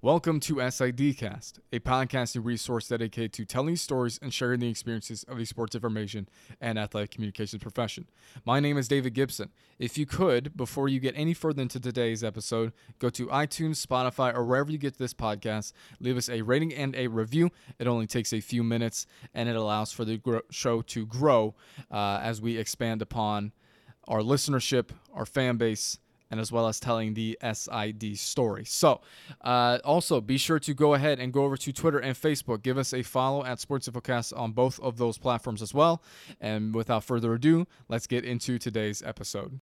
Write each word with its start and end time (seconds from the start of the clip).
Welcome 0.00 0.38
to 0.40 0.54
SIDcast, 0.54 1.54
a 1.72 1.80
podcasting 1.80 2.44
resource 2.44 2.86
dedicated 2.86 3.32
to 3.32 3.44
telling 3.44 3.74
stories 3.74 4.16
and 4.22 4.32
sharing 4.32 4.60
the 4.60 4.70
experiences 4.70 5.24
of 5.24 5.38
the 5.38 5.44
sports 5.44 5.74
information 5.74 6.28
and 6.60 6.78
athletic 6.78 7.10
communications 7.10 7.60
profession. 7.60 8.06
My 8.46 8.60
name 8.60 8.78
is 8.78 8.86
David 8.86 9.14
Gibson. 9.14 9.50
If 9.76 9.98
you 9.98 10.06
could, 10.06 10.56
before 10.56 10.86
you 10.88 11.00
get 11.00 11.14
any 11.16 11.34
further 11.34 11.62
into 11.62 11.80
today's 11.80 12.22
episode, 12.22 12.72
go 13.00 13.10
to 13.10 13.26
iTunes, 13.26 13.84
Spotify, 13.84 14.32
or 14.32 14.44
wherever 14.44 14.70
you 14.70 14.78
get 14.78 14.98
this 14.98 15.12
podcast, 15.12 15.72
leave 15.98 16.16
us 16.16 16.28
a 16.28 16.42
rating 16.42 16.72
and 16.72 16.94
a 16.94 17.08
review. 17.08 17.50
It 17.80 17.88
only 17.88 18.06
takes 18.06 18.32
a 18.32 18.40
few 18.40 18.62
minutes 18.62 19.04
and 19.34 19.48
it 19.48 19.56
allows 19.56 19.90
for 19.90 20.04
the 20.04 20.18
gro- 20.18 20.42
show 20.48 20.80
to 20.80 21.06
grow 21.06 21.56
uh, 21.90 22.20
as 22.22 22.40
we 22.40 22.56
expand 22.56 23.02
upon 23.02 23.50
our 24.06 24.20
listenership, 24.20 24.90
our 25.12 25.26
fan 25.26 25.56
base, 25.56 25.98
and 26.30 26.40
as 26.40 26.52
well 26.52 26.66
as 26.68 26.80
telling 26.80 27.14
the 27.14 27.38
SID 27.42 28.18
story. 28.18 28.64
So, 28.64 29.00
uh, 29.42 29.78
also 29.84 30.20
be 30.20 30.38
sure 30.38 30.58
to 30.60 30.74
go 30.74 30.94
ahead 30.94 31.18
and 31.18 31.32
go 31.32 31.44
over 31.44 31.56
to 31.56 31.72
Twitter 31.72 31.98
and 31.98 32.16
Facebook. 32.16 32.62
Give 32.62 32.78
us 32.78 32.92
a 32.92 33.02
follow 33.02 33.44
at 33.44 33.60
Sports 33.60 33.88
Infocast 33.88 34.36
on 34.38 34.52
both 34.52 34.78
of 34.80 34.98
those 34.98 35.18
platforms 35.18 35.62
as 35.62 35.74
well. 35.74 36.02
And 36.40 36.74
without 36.74 37.04
further 37.04 37.34
ado, 37.34 37.66
let's 37.88 38.06
get 38.06 38.24
into 38.24 38.58
today's 38.58 39.02
episode. 39.02 39.60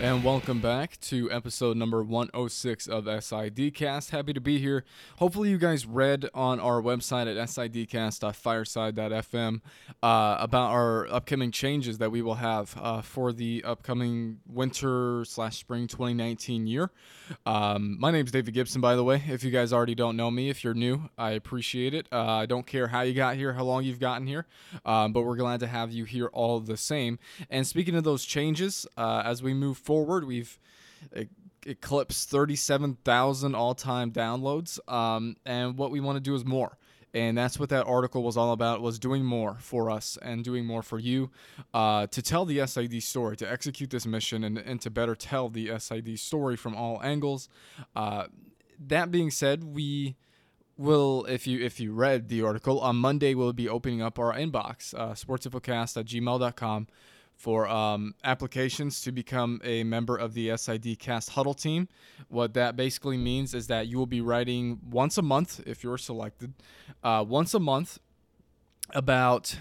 And 0.00 0.22
welcome 0.22 0.60
back 0.60 1.00
to 1.00 1.28
episode 1.32 1.76
number 1.76 2.04
106 2.04 2.86
of 2.86 3.06
SIDcast. 3.06 4.10
Happy 4.10 4.32
to 4.32 4.40
be 4.40 4.60
here. 4.60 4.84
Hopefully, 5.16 5.50
you 5.50 5.58
guys 5.58 5.86
read 5.86 6.30
on 6.34 6.60
our 6.60 6.80
website 6.80 7.22
at 7.22 7.36
sidcast.fireside.fm 7.36 9.60
uh, 10.00 10.36
about 10.38 10.70
our 10.70 11.08
upcoming 11.08 11.50
changes 11.50 11.98
that 11.98 12.12
we 12.12 12.22
will 12.22 12.36
have 12.36 12.76
uh, 12.80 13.02
for 13.02 13.32
the 13.32 13.64
upcoming 13.64 14.38
winter 14.46 15.24
slash 15.24 15.58
spring 15.58 15.88
2019 15.88 16.68
year. 16.68 16.92
Um, 17.44 17.98
my 17.98 18.12
name 18.12 18.24
is 18.24 18.30
David 18.30 18.54
Gibson, 18.54 18.80
by 18.80 18.94
the 18.94 19.02
way. 19.02 19.20
If 19.28 19.42
you 19.42 19.50
guys 19.50 19.72
already 19.72 19.96
don't 19.96 20.16
know 20.16 20.30
me, 20.30 20.48
if 20.48 20.62
you're 20.62 20.74
new, 20.74 21.10
I 21.18 21.32
appreciate 21.32 21.92
it. 21.92 22.06
Uh, 22.12 22.24
I 22.24 22.46
don't 22.46 22.68
care 22.68 22.86
how 22.86 23.00
you 23.00 23.14
got 23.14 23.34
here, 23.34 23.54
how 23.54 23.64
long 23.64 23.82
you've 23.82 23.98
gotten 23.98 24.28
here, 24.28 24.46
um, 24.86 25.12
but 25.12 25.22
we're 25.22 25.34
glad 25.34 25.58
to 25.58 25.66
have 25.66 25.90
you 25.90 26.04
here 26.04 26.28
all 26.28 26.60
the 26.60 26.76
same. 26.76 27.18
And 27.50 27.66
speaking 27.66 27.96
of 27.96 28.04
those 28.04 28.24
changes, 28.24 28.86
uh, 28.96 29.22
as 29.24 29.42
we 29.42 29.54
move 29.54 29.87
forward, 29.88 30.26
we've 30.26 30.58
eclipsed 31.64 32.28
37,000 32.28 33.54
all-time 33.54 34.12
downloads, 34.12 34.78
um, 34.86 35.34
and 35.46 35.78
what 35.78 35.90
we 35.90 35.98
want 35.98 36.16
to 36.16 36.20
do 36.20 36.34
is 36.34 36.44
more. 36.44 36.76
And 37.14 37.38
that's 37.38 37.58
what 37.58 37.70
that 37.70 37.86
article 37.86 38.22
was 38.22 38.36
all 38.36 38.52
about 38.52 38.82
was 38.82 38.98
doing 38.98 39.24
more 39.24 39.56
for 39.60 39.90
us 39.90 40.18
and 40.20 40.44
doing 40.44 40.66
more 40.66 40.82
for 40.82 40.98
you 40.98 41.30
uh, 41.72 42.06
to 42.08 42.20
tell 42.20 42.44
the 42.44 42.66
sid 42.66 43.02
story 43.02 43.34
to 43.38 43.50
execute 43.50 43.88
this 43.88 44.04
mission 44.04 44.44
and, 44.44 44.58
and 44.58 44.78
to 44.82 44.90
better 44.90 45.14
tell 45.14 45.48
the 45.48 45.78
sid 45.78 46.18
story 46.18 46.54
from 46.54 46.76
all 46.76 47.00
angles. 47.02 47.48
Uh, 47.96 48.26
that 48.78 49.10
being 49.10 49.30
said 49.30 49.64
we 49.64 50.16
will 50.76 51.24
if 51.30 51.46
you 51.46 51.64
if 51.64 51.80
you 51.80 51.92
read 51.92 52.28
the 52.28 52.40
article 52.40 52.78
on 52.78 52.94
monday 52.94 53.34
we'll 53.34 53.52
be 53.52 53.68
opening 53.68 54.00
up 54.00 54.16
our 54.16 54.32
inbox 54.32 54.94
uh, 54.94 55.12
sportsinfocast 55.12 56.04
gmail.com 56.04 56.86
for 57.38 57.68
um, 57.68 58.14
applications 58.24 59.00
to 59.00 59.12
become 59.12 59.60
a 59.62 59.84
member 59.84 60.16
of 60.16 60.34
the 60.34 60.54
SID 60.56 60.98
Cast 60.98 61.30
Huddle 61.30 61.54
team. 61.54 61.88
What 62.28 62.52
that 62.54 62.74
basically 62.74 63.16
means 63.16 63.54
is 63.54 63.68
that 63.68 63.86
you 63.86 63.96
will 63.96 64.06
be 64.06 64.20
writing 64.20 64.80
once 64.90 65.16
a 65.16 65.22
month, 65.22 65.60
if 65.64 65.84
you're 65.84 65.98
selected, 65.98 66.52
uh, 67.04 67.24
once 67.26 67.54
a 67.54 67.60
month 67.60 68.00
about 68.90 69.56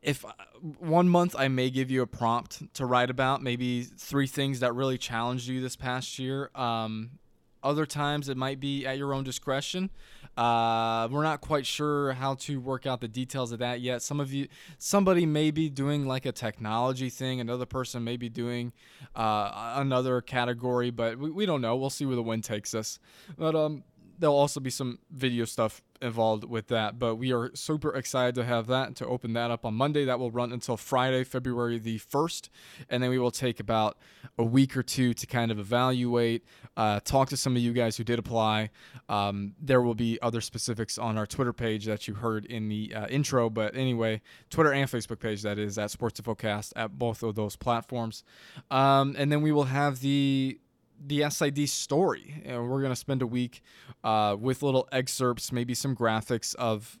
if 0.00 0.24
uh, 0.24 0.30
one 0.78 1.08
month 1.08 1.34
I 1.36 1.48
may 1.48 1.70
give 1.70 1.90
you 1.90 2.02
a 2.02 2.06
prompt 2.06 2.72
to 2.74 2.86
write 2.86 3.10
about, 3.10 3.42
maybe 3.42 3.82
three 3.82 4.28
things 4.28 4.60
that 4.60 4.72
really 4.72 4.96
challenged 4.96 5.48
you 5.48 5.60
this 5.60 5.76
past 5.76 6.18
year. 6.20 6.50
Um, 6.54 7.18
other 7.62 7.86
times 7.86 8.28
it 8.28 8.36
might 8.36 8.60
be 8.60 8.86
at 8.86 8.98
your 8.98 9.12
own 9.14 9.24
discretion. 9.24 9.90
Uh, 10.36 11.08
we're 11.10 11.22
not 11.22 11.40
quite 11.40 11.66
sure 11.66 12.12
how 12.12 12.34
to 12.34 12.60
work 12.60 12.86
out 12.86 13.00
the 13.00 13.08
details 13.08 13.52
of 13.52 13.58
that 13.58 13.80
yet. 13.80 14.02
Some 14.02 14.20
of 14.20 14.32
you, 14.32 14.48
somebody 14.78 15.26
may 15.26 15.50
be 15.50 15.68
doing 15.68 16.06
like 16.06 16.24
a 16.26 16.32
technology 16.32 17.10
thing. 17.10 17.40
Another 17.40 17.66
person 17.66 18.04
may 18.04 18.16
be 18.16 18.28
doing 18.28 18.72
uh, 19.14 19.74
another 19.76 20.20
category, 20.20 20.90
but 20.90 21.18
we, 21.18 21.30
we 21.30 21.46
don't 21.46 21.60
know. 21.60 21.76
We'll 21.76 21.90
see 21.90 22.06
where 22.06 22.16
the 22.16 22.22
wind 22.22 22.44
takes 22.44 22.74
us. 22.74 22.98
But 23.36 23.54
um, 23.54 23.84
there'll 24.18 24.36
also 24.36 24.60
be 24.60 24.70
some 24.70 24.98
video 25.10 25.44
stuff 25.44 25.82
involved 26.02 26.44
with 26.44 26.68
that. 26.68 26.98
But 26.98 27.16
we 27.16 27.32
are 27.32 27.50
super 27.54 27.94
excited 27.94 28.34
to 28.36 28.44
have 28.44 28.66
that 28.68 28.96
to 28.96 29.06
open 29.06 29.32
that 29.34 29.50
up 29.50 29.64
on 29.64 29.74
Monday. 29.74 30.04
That 30.04 30.18
will 30.18 30.30
run 30.30 30.52
until 30.52 30.76
Friday, 30.76 31.24
February 31.24 31.78
the 31.78 31.98
1st. 31.98 32.48
And 32.88 33.02
then 33.02 33.10
we 33.10 33.18
will 33.18 33.30
take 33.30 33.60
about 33.60 33.98
a 34.38 34.44
week 34.44 34.76
or 34.76 34.82
two 34.82 35.14
to 35.14 35.26
kind 35.26 35.50
of 35.50 35.58
evaluate, 35.58 36.44
uh, 36.76 37.00
talk 37.00 37.28
to 37.30 37.36
some 37.36 37.56
of 37.56 37.62
you 37.62 37.72
guys 37.72 37.96
who 37.96 38.04
did 38.04 38.18
apply. 38.18 38.70
Um, 39.08 39.54
there 39.60 39.82
will 39.82 39.94
be 39.94 40.18
other 40.22 40.40
specifics 40.40 40.98
on 40.98 41.18
our 41.18 41.26
Twitter 41.26 41.52
page 41.52 41.84
that 41.86 42.08
you 42.08 42.14
heard 42.14 42.44
in 42.46 42.68
the 42.68 42.94
uh, 42.94 43.06
intro. 43.08 43.50
But 43.50 43.76
anyway, 43.76 44.22
Twitter 44.50 44.72
and 44.72 44.88
Facebook 44.88 45.20
page, 45.20 45.42
that 45.42 45.58
is, 45.58 45.78
at 45.78 45.90
Sports 45.90 46.20
Infocast 46.20 46.72
at 46.76 46.98
both 46.98 47.22
of 47.22 47.34
those 47.34 47.56
platforms. 47.56 48.24
Um, 48.70 49.14
and 49.18 49.30
then 49.30 49.42
we 49.42 49.52
will 49.52 49.64
have 49.64 50.00
the 50.00 50.58
the 51.04 51.28
SID 51.30 51.68
story. 51.68 52.42
And 52.44 52.68
we're 52.68 52.80
going 52.80 52.92
to 52.92 52.96
spend 52.96 53.22
a 53.22 53.26
week 53.26 53.62
uh, 54.04 54.36
with 54.38 54.62
little 54.62 54.88
excerpts, 54.92 55.52
maybe 55.52 55.74
some 55.74 55.96
graphics 55.96 56.54
of 56.56 56.98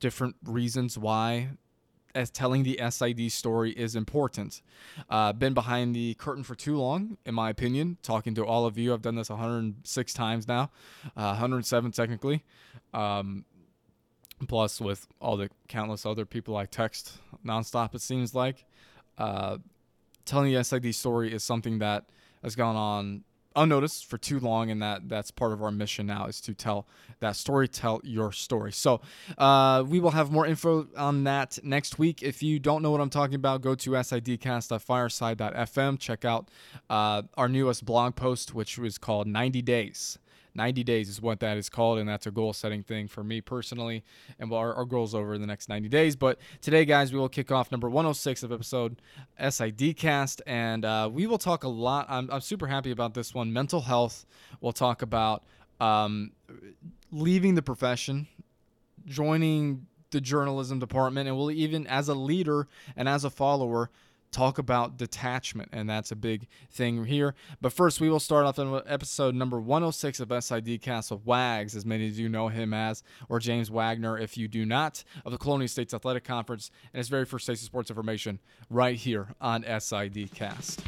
different 0.00 0.36
reasons 0.44 0.98
why 0.98 1.50
as 2.14 2.30
telling 2.30 2.62
the 2.62 2.78
SID 2.90 3.30
story 3.32 3.72
is 3.72 3.96
important. 3.96 4.62
Uh, 5.08 5.32
been 5.32 5.54
behind 5.54 5.94
the 5.94 6.14
curtain 6.14 6.44
for 6.44 6.54
too 6.54 6.76
long, 6.76 7.16
in 7.24 7.34
my 7.34 7.50
opinion, 7.50 7.96
talking 8.02 8.34
to 8.34 8.44
all 8.44 8.66
of 8.66 8.76
you. 8.76 8.92
I've 8.92 9.02
done 9.02 9.14
this 9.14 9.30
106 9.30 10.12
times 10.12 10.46
now, 10.46 10.70
uh, 11.16 11.32
107 11.32 11.92
technically. 11.92 12.44
Um, 12.92 13.44
plus, 14.46 14.80
with 14.80 15.06
all 15.20 15.36
the 15.36 15.50
countless 15.68 16.04
other 16.04 16.26
people 16.26 16.56
I 16.56 16.66
text 16.66 17.12
nonstop, 17.44 17.94
it 17.94 18.00
seems 18.00 18.34
like. 18.34 18.64
Uh, 19.18 19.58
telling 20.24 20.52
the 20.52 20.62
SID 20.62 20.94
story 20.94 21.32
is 21.32 21.42
something 21.42 21.78
that 21.78 22.06
has 22.42 22.56
gone 22.56 22.76
on 22.76 23.24
unnoticed 23.56 24.06
for 24.06 24.18
too 24.18 24.38
long 24.40 24.70
and 24.70 24.82
that 24.82 25.08
that's 25.08 25.30
part 25.30 25.52
of 25.52 25.62
our 25.62 25.70
mission 25.70 26.06
now 26.06 26.26
is 26.26 26.40
to 26.42 26.54
tell 26.54 26.86
that 27.20 27.36
story 27.36 27.68
tell 27.68 28.00
your 28.02 28.32
story. 28.32 28.72
So 28.72 29.00
uh, 29.38 29.84
we 29.86 30.00
will 30.00 30.10
have 30.10 30.32
more 30.32 30.46
info 30.46 30.88
on 30.96 31.24
that 31.24 31.58
next 31.62 31.98
week. 31.98 32.22
If 32.22 32.42
you 32.42 32.58
don't 32.58 32.82
know 32.82 32.90
what 32.90 33.00
i'm 33.00 33.10
talking 33.10 33.34
about 33.34 33.60
go 33.60 33.74
to 33.74 33.90
sidcast.fireside.fm 33.90 35.98
check 35.98 36.24
out 36.24 36.48
uh, 36.90 37.22
our 37.36 37.48
newest 37.48 37.84
blog 37.84 38.16
post 38.16 38.54
which 38.54 38.78
was 38.78 38.98
called 38.98 39.26
90 39.26 39.62
days 39.62 40.18
90 40.54 40.84
days 40.84 41.08
is 41.08 41.20
what 41.20 41.40
that 41.40 41.56
is 41.56 41.68
called, 41.68 41.98
and 41.98 42.08
that's 42.08 42.26
a 42.26 42.30
goal 42.30 42.52
setting 42.52 42.82
thing 42.82 43.08
for 43.08 43.24
me 43.24 43.40
personally. 43.40 44.04
And 44.38 44.52
our, 44.52 44.74
our 44.74 44.84
goals 44.84 45.14
over 45.14 45.38
the 45.38 45.46
next 45.46 45.68
90 45.68 45.88
days. 45.88 46.16
But 46.16 46.38
today, 46.60 46.84
guys, 46.84 47.12
we 47.12 47.18
will 47.18 47.28
kick 47.28 47.50
off 47.50 47.70
number 47.72 47.88
106 47.88 48.42
of 48.42 48.52
episode 48.52 49.00
SID 49.38 49.96
cast, 49.96 50.42
and 50.46 50.84
uh, 50.84 51.08
we 51.12 51.26
will 51.26 51.38
talk 51.38 51.64
a 51.64 51.68
lot. 51.68 52.06
I'm, 52.08 52.30
I'm 52.30 52.40
super 52.40 52.66
happy 52.66 52.90
about 52.90 53.14
this 53.14 53.34
one. 53.34 53.52
Mental 53.52 53.80
health. 53.80 54.26
We'll 54.60 54.72
talk 54.72 55.02
about 55.02 55.44
um, 55.80 56.32
leaving 57.10 57.54
the 57.54 57.62
profession, 57.62 58.28
joining 59.06 59.86
the 60.10 60.20
journalism 60.20 60.78
department, 60.78 61.28
and 61.28 61.36
we'll 61.36 61.50
even, 61.50 61.86
as 61.86 62.08
a 62.08 62.14
leader 62.14 62.68
and 62.96 63.08
as 63.08 63.24
a 63.24 63.30
follower, 63.30 63.90
talk 64.32 64.58
about 64.58 64.96
detachment, 64.96 65.68
and 65.72 65.88
that's 65.88 66.10
a 66.10 66.16
big 66.16 66.48
thing 66.70 67.04
here. 67.04 67.34
But 67.60 67.72
first, 67.72 68.00
we 68.00 68.10
will 68.10 68.20
start 68.20 68.46
off 68.46 68.58
in 68.58 68.80
episode 68.86 69.34
number 69.34 69.60
106 69.60 70.20
of 70.20 70.44
SID 70.44 70.80
Cast 70.82 71.12
of 71.12 71.26
Wags, 71.26 71.76
as 71.76 71.86
many 71.86 72.08
of 72.08 72.18
you 72.18 72.28
know 72.28 72.48
him 72.48 72.74
as, 72.74 73.02
or 73.28 73.38
James 73.38 73.70
Wagner, 73.70 74.18
if 74.18 74.36
you 74.36 74.48
do 74.48 74.64
not, 74.66 75.04
of 75.24 75.32
the 75.32 75.38
Colonial 75.38 75.68
States 75.68 75.94
Athletic 75.94 76.24
Conference, 76.24 76.70
and 76.92 76.98
his 76.98 77.08
very 77.08 77.24
first 77.24 77.46
taste 77.46 77.62
of 77.62 77.66
sports 77.66 77.90
information 77.90 78.40
right 78.70 78.96
here 78.96 79.28
on 79.40 79.64
SID 79.78 80.30
Cast. 80.34 80.82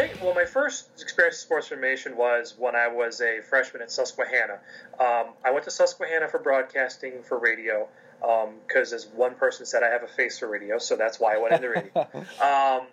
Think, 0.00 0.20
well, 0.20 0.34
my 0.34 0.44
first 0.44 0.88
experience 1.00 1.36
in 1.36 1.40
sports 1.40 1.70
information 1.70 2.16
was 2.16 2.54
when 2.58 2.74
I 2.74 2.88
was 2.88 3.20
a 3.20 3.40
freshman 3.42 3.82
at 3.82 3.90
Susquehanna. 3.90 4.58
Um, 4.98 5.34
I 5.44 5.50
went 5.50 5.64
to 5.64 5.70
Susquehanna 5.70 6.28
for 6.28 6.38
broadcasting 6.38 7.22
for 7.22 7.38
radio 7.38 7.88
because, 8.20 8.92
um, 8.92 8.96
as 8.96 9.06
one 9.14 9.34
person 9.34 9.66
said, 9.66 9.82
I 9.82 9.90
have 9.90 10.02
a 10.02 10.08
face 10.08 10.38
for 10.38 10.48
radio, 10.48 10.78
so 10.78 10.96
that's 10.96 11.20
why 11.20 11.34
I 11.34 11.38
went 11.38 11.54
into 11.54 11.68
radio. 11.68 11.90
um, 12.40 12.86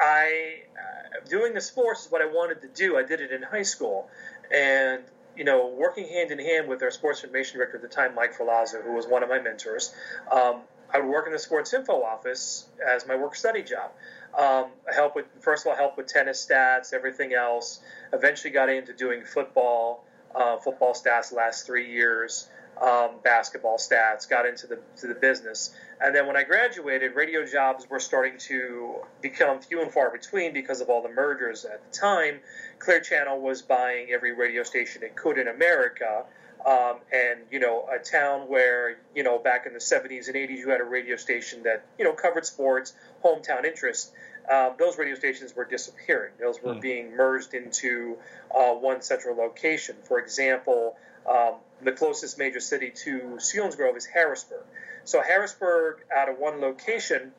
I 0.00 0.62
uh, 0.72 1.28
doing 1.28 1.54
the 1.54 1.60
sports 1.60 2.06
is 2.06 2.12
what 2.12 2.22
I 2.22 2.26
wanted 2.26 2.62
to 2.62 2.68
do. 2.68 2.96
I 2.96 3.02
did 3.02 3.20
it 3.20 3.30
in 3.30 3.42
high 3.42 3.62
school, 3.62 4.08
and 4.52 5.02
you 5.36 5.44
know, 5.44 5.74
working 5.76 6.08
hand 6.08 6.30
in 6.30 6.38
hand 6.38 6.68
with 6.68 6.82
our 6.82 6.90
sports 6.90 7.22
information 7.24 7.58
director 7.58 7.76
at 7.76 7.82
the 7.82 7.88
time, 7.88 8.14
Mike 8.14 8.36
Ferlazzo, 8.36 8.82
who 8.84 8.92
was 8.92 9.06
one 9.06 9.22
of 9.22 9.28
my 9.28 9.40
mentors, 9.40 9.92
um, 10.30 10.60
I 10.92 11.00
would 11.00 11.08
work 11.08 11.26
in 11.26 11.32
the 11.32 11.40
sports 11.40 11.74
info 11.74 12.04
office 12.04 12.66
as 12.88 13.06
my 13.06 13.16
work 13.16 13.34
study 13.34 13.62
job. 13.62 13.90
Um, 14.38 14.66
help 14.92 15.14
with 15.14 15.26
first 15.40 15.64
of 15.64 15.70
all 15.70 15.76
help 15.76 15.96
with 15.96 16.06
tennis 16.06 16.44
stats, 16.44 16.92
everything 16.92 17.34
else. 17.34 17.80
Eventually 18.12 18.52
got 18.52 18.68
into 18.68 18.92
doing 18.92 19.24
football, 19.24 20.04
uh, 20.34 20.58
football 20.58 20.92
stats 20.92 21.32
last 21.32 21.66
three 21.66 21.92
years, 21.92 22.48
um, 22.82 23.10
basketball 23.22 23.78
stats. 23.78 24.28
Got 24.28 24.46
into 24.46 24.66
the 24.66 24.80
to 24.96 25.06
the 25.06 25.14
business, 25.14 25.74
and 26.00 26.14
then 26.14 26.26
when 26.26 26.36
I 26.36 26.42
graduated, 26.42 27.14
radio 27.14 27.46
jobs 27.46 27.88
were 27.88 28.00
starting 28.00 28.38
to 28.48 28.96
become 29.22 29.60
few 29.60 29.82
and 29.82 29.92
far 29.92 30.10
between 30.10 30.52
because 30.52 30.80
of 30.80 30.88
all 30.88 31.02
the 31.02 31.10
mergers 31.10 31.64
at 31.64 31.92
the 31.92 31.96
time. 31.96 32.40
Clear 32.80 33.00
Channel 33.00 33.40
was 33.40 33.62
buying 33.62 34.10
every 34.10 34.32
radio 34.32 34.64
station 34.64 35.04
it 35.04 35.14
could 35.14 35.38
in 35.38 35.46
America. 35.46 36.24
Um, 36.66 36.96
and 37.12 37.40
you 37.50 37.60
know, 37.60 37.86
a 37.94 37.98
town 37.98 38.48
where 38.48 38.96
you 39.14 39.22
know 39.22 39.38
back 39.38 39.66
in 39.66 39.74
the 39.74 39.78
70s 39.78 40.28
and 40.28 40.36
80s, 40.36 40.56
you 40.56 40.70
had 40.70 40.80
a 40.80 40.84
radio 40.84 41.16
station 41.16 41.62
that 41.64 41.84
you 41.98 42.04
know 42.04 42.14
covered 42.14 42.46
sports, 42.46 42.94
hometown 43.22 43.64
interest. 43.64 44.12
Uh, 44.50 44.70
those 44.78 44.98
radio 44.98 45.14
stations 45.14 45.54
were 45.56 45.64
disappearing. 45.64 46.32
Those 46.38 46.62
were 46.62 46.74
mm. 46.74 46.80
being 46.80 47.16
merged 47.16 47.54
into 47.54 48.18
uh, 48.54 48.72
one 48.72 49.00
central 49.02 49.36
location. 49.36 49.96
For 50.04 50.18
example, 50.18 50.96
um, 51.28 51.54
the 51.82 51.92
closest 51.92 52.38
major 52.38 52.60
city 52.60 52.90
to 53.04 53.38
Selinsgrove 53.38 53.96
is 53.96 54.04
Harrisburg. 54.04 54.64
So 55.04 55.22
Harrisburg, 55.22 56.04
out 56.14 56.28
of 56.28 56.38
one 56.38 56.60
location, 56.60 57.32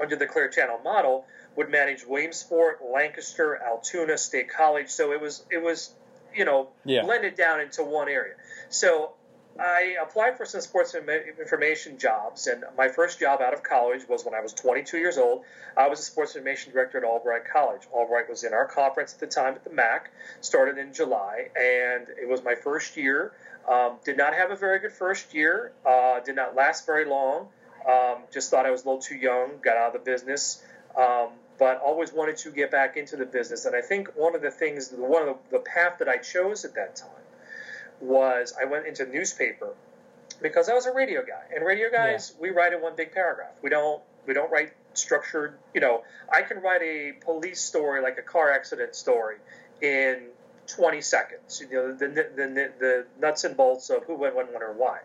under 0.00 0.16
the 0.16 0.26
Clear 0.26 0.48
Channel 0.48 0.80
model, 0.82 1.26
would 1.56 1.70
manage 1.70 2.04
Williamsport, 2.06 2.80
Lancaster, 2.92 3.56
Altoona, 3.56 4.16
State 4.16 4.48
College. 4.48 4.88
So 4.88 5.12
it 5.12 5.20
was 5.20 5.44
it 5.50 5.62
was 5.62 5.92
you 6.34 6.44
know 6.44 6.68
yeah. 6.84 7.02
blended 7.02 7.36
down 7.36 7.60
into 7.60 7.82
one 7.82 8.08
area. 8.08 8.34
So 8.70 9.12
I 9.58 9.96
applied 10.00 10.38
for 10.38 10.46
some 10.46 10.62
sports 10.62 10.94
information 10.94 11.98
jobs, 11.98 12.46
and 12.46 12.64
my 12.76 12.88
first 12.88 13.20
job 13.20 13.40
out 13.42 13.52
of 13.52 13.62
college 13.62 14.08
was 14.08 14.24
when 14.24 14.34
I 14.34 14.40
was 14.40 14.54
22 14.54 14.96
years 14.96 15.18
old. 15.18 15.44
I 15.76 15.88
was 15.88 16.00
a 16.00 16.02
sports 16.02 16.34
information 16.36 16.72
director 16.72 16.98
at 16.98 17.04
Albright 17.04 17.44
College. 17.52 17.82
Albright 17.92 18.30
was 18.30 18.44
in 18.44 18.54
our 18.54 18.66
conference 18.66 19.12
at 19.14 19.20
the 19.20 19.26
time 19.26 19.54
at 19.54 19.64
the 19.64 19.70
MAC, 19.70 20.10
started 20.40 20.78
in 20.78 20.94
July, 20.94 21.50
and 21.54 22.08
it 22.20 22.28
was 22.28 22.42
my 22.42 22.54
first 22.54 22.96
year. 22.96 23.32
Um, 23.68 23.98
did 24.04 24.16
not 24.16 24.34
have 24.34 24.50
a 24.50 24.56
very 24.56 24.78
good 24.78 24.92
first 24.92 25.34
year, 25.34 25.72
uh, 25.86 26.20
did 26.20 26.34
not 26.34 26.56
last 26.56 26.86
very 26.86 27.04
long. 27.04 27.48
Um, 27.88 28.22
just 28.32 28.50
thought 28.50 28.64
I 28.64 28.70
was 28.70 28.84
a 28.84 28.86
little 28.86 29.02
too 29.02 29.16
young, 29.16 29.58
got 29.62 29.76
out 29.76 29.88
of 29.88 30.04
the 30.04 30.10
business, 30.10 30.62
um, 30.96 31.28
but 31.58 31.80
always 31.80 32.12
wanted 32.12 32.38
to 32.38 32.50
get 32.50 32.70
back 32.70 32.96
into 32.96 33.16
the 33.16 33.26
business. 33.26 33.66
And 33.66 33.76
I 33.76 33.82
think 33.82 34.08
one 34.16 34.34
of 34.34 34.40
the 34.40 34.50
things, 34.50 34.92
one 34.96 35.28
of 35.28 35.36
the, 35.50 35.58
the 35.58 35.64
path 35.64 35.98
that 35.98 36.08
I 36.08 36.16
chose 36.16 36.64
at 36.64 36.74
that 36.74 36.96
time 36.96 37.21
was 38.02 38.52
I 38.60 38.64
went 38.66 38.86
into 38.86 39.06
newspaper 39.06 39.74
because 40.42 40.68
I 40.68 40.74
was 40.74 40.86
a 40.86 40.92
radio 40.92 41.22
guy, 41.22 41.54
and 41.54 41.64
radio 41.64 41.90
guys 41.90 42.34
yeah. 42.34 42.42
we 42.42 42.50
write 42.50 42.72
in 42.72 42.82
one 42.82 42.96
big 42.96 43.12
paragraph. 43.12 43.52
We 43.62 43.70
don't 43.70 44.02
we 44.26 44.34
don't 44.34 44.50
write 44.50 44.72
structured. 44.94 45.58
You 45.74 45.80
know, 45.80 46.02
I 46.32 46.42
can 46.42 46.58
write 46.58 46.82
a 46.82 47.12
police 47.24 47.60
story 47.60 48.02
like 48.02 48.18
a 48.18 48.22
car 48.22 48.52
accident 48.52 48.94
story 48.94 49.36
in 49.80 50.28
20 50.66 51.00
seconds. 51.00 51.62
You 51.70 51.76
know, 51.76 51.92
the 51.94 52.08
the, 52.08 52.22
the, 52.36 52.72
the 52.78 53.06
nuts 53.20 53.44
and 53.44 53.56
bolts 53.56 53.90
of 53.90 54.04
who, 54.04 54.16
when, 54.16 54.34
when, 54.34 54.46
when, 54.46 54.62
or 54.62 54.72
why. 54.72 54.98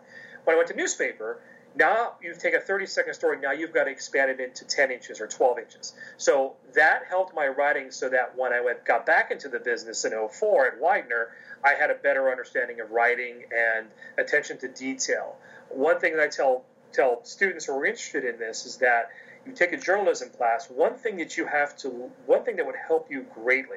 When 0.44 0.54
I 0.54 0.56
went 0.56 0.68
to 0.68 0.76
newspaper, 0.76 1.40
now 1.78 2.14
you 2.20 2.34
take 2.34 2.54
a 2.54 2.60
30 2.60 2.86
second 2.86 3.14
story, 3.14 3.38
now 3.40 3.52
you've 3.52 3.72
got 3.72 3.84
to 3.84 3.90
expand 3.90 4.30
it 4.30 4.40
into 4.40 4.64
10 4.64 4.90
inches 4.90 5.20
or 5.20 5.28
12 5.28 5.58
inches. 5.58 5.94
So 6.16 6.56
that 6.74 7.02
helped 7.08 7.34
my 7.34 7.46
writing 7.46 7.90
so 7.90 8.08
that 8.08 8.36
when 8.36 8.52
I 8.52 8.60
went, 8.60 8.84
got 8.84 9.06
back 9.06 9.30
into 9.30 9.48
the 9.48 9.60
business 9.60 10.04
in 10.04 10.12
04 10.12 10.66
at 10.66 10.80
Widener, 10.80 11.28
I 11.64 11.74
had 11.74 11.90
a 11.90 11.94
better 11.94 12.30
understanding 12.30 12.80
of 12.80 12.90
writing 12.90 13.44
and 13.56 13.86
attention 14.18 14.58
to 14.58 14.68
detail. 14.68 15.36
One 15.68 16.00
thing 16.00 16.16
that 16.16 16.22
I 16.22 16.28
tell 16.28 16.64
tell 16.92 17.22
students 17.24 17.66
who 17.66 17.74
are 17.74 17.84
interested 17.84 18.24
in 18.24 18.38
this 18.38 18.64
is 18.64 18.78
that 18.78 19.10
you 19.46 19.52
take 19.52 19.72
a 19.72 19.76
journalism 19.76 20.30
class, 20.30 20.68
one 20.68 20.94
thing 20.94 21.18
that 21.18 21.36
you 21.36 21.46
have 21.46 21.76
to, 21.78 21.88
one 22.26 22.44
thing 22.44 22.56
that 22.56 22.66
would 22.66 22.76
help 22.76 23.10
you 23.10 23.26
greatly 23.34 23.76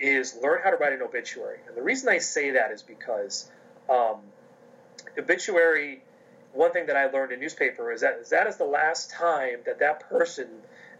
is 0.00 0.36
learn 0.42 0.60
how 0.64 0.70
to 0.70 0.76
write 0.76 0.94
an 0.94 1.02
obituary. 1.02 1.58
And 1.68 1.76
the 1.76 1.82
reason 1.82 2.08
I 2.08 2.18
say 2.18 2.52
that 2.52 2.70
is 2.70 2.82
because 2.82 3.50
um, 3.88 4.20
obituary 5.18 6.02
one 6.52 6.72
thing 6.72 6.86
that 6.86 6.96
I 6.96 7.06
learned 7.10 7.32
in 7.32 7.40
newspaper 7.40 7.92
is 7.92 8.00
that 8.00 8.18
is 8.20 8.30
that 8.30 8.46
is 8.46 8.56
the 8.56 8.64
last 8.64 9.10
time 9.10 9.60
that 9.66 9.78
that 9.80 10.08
person 10.08 10.48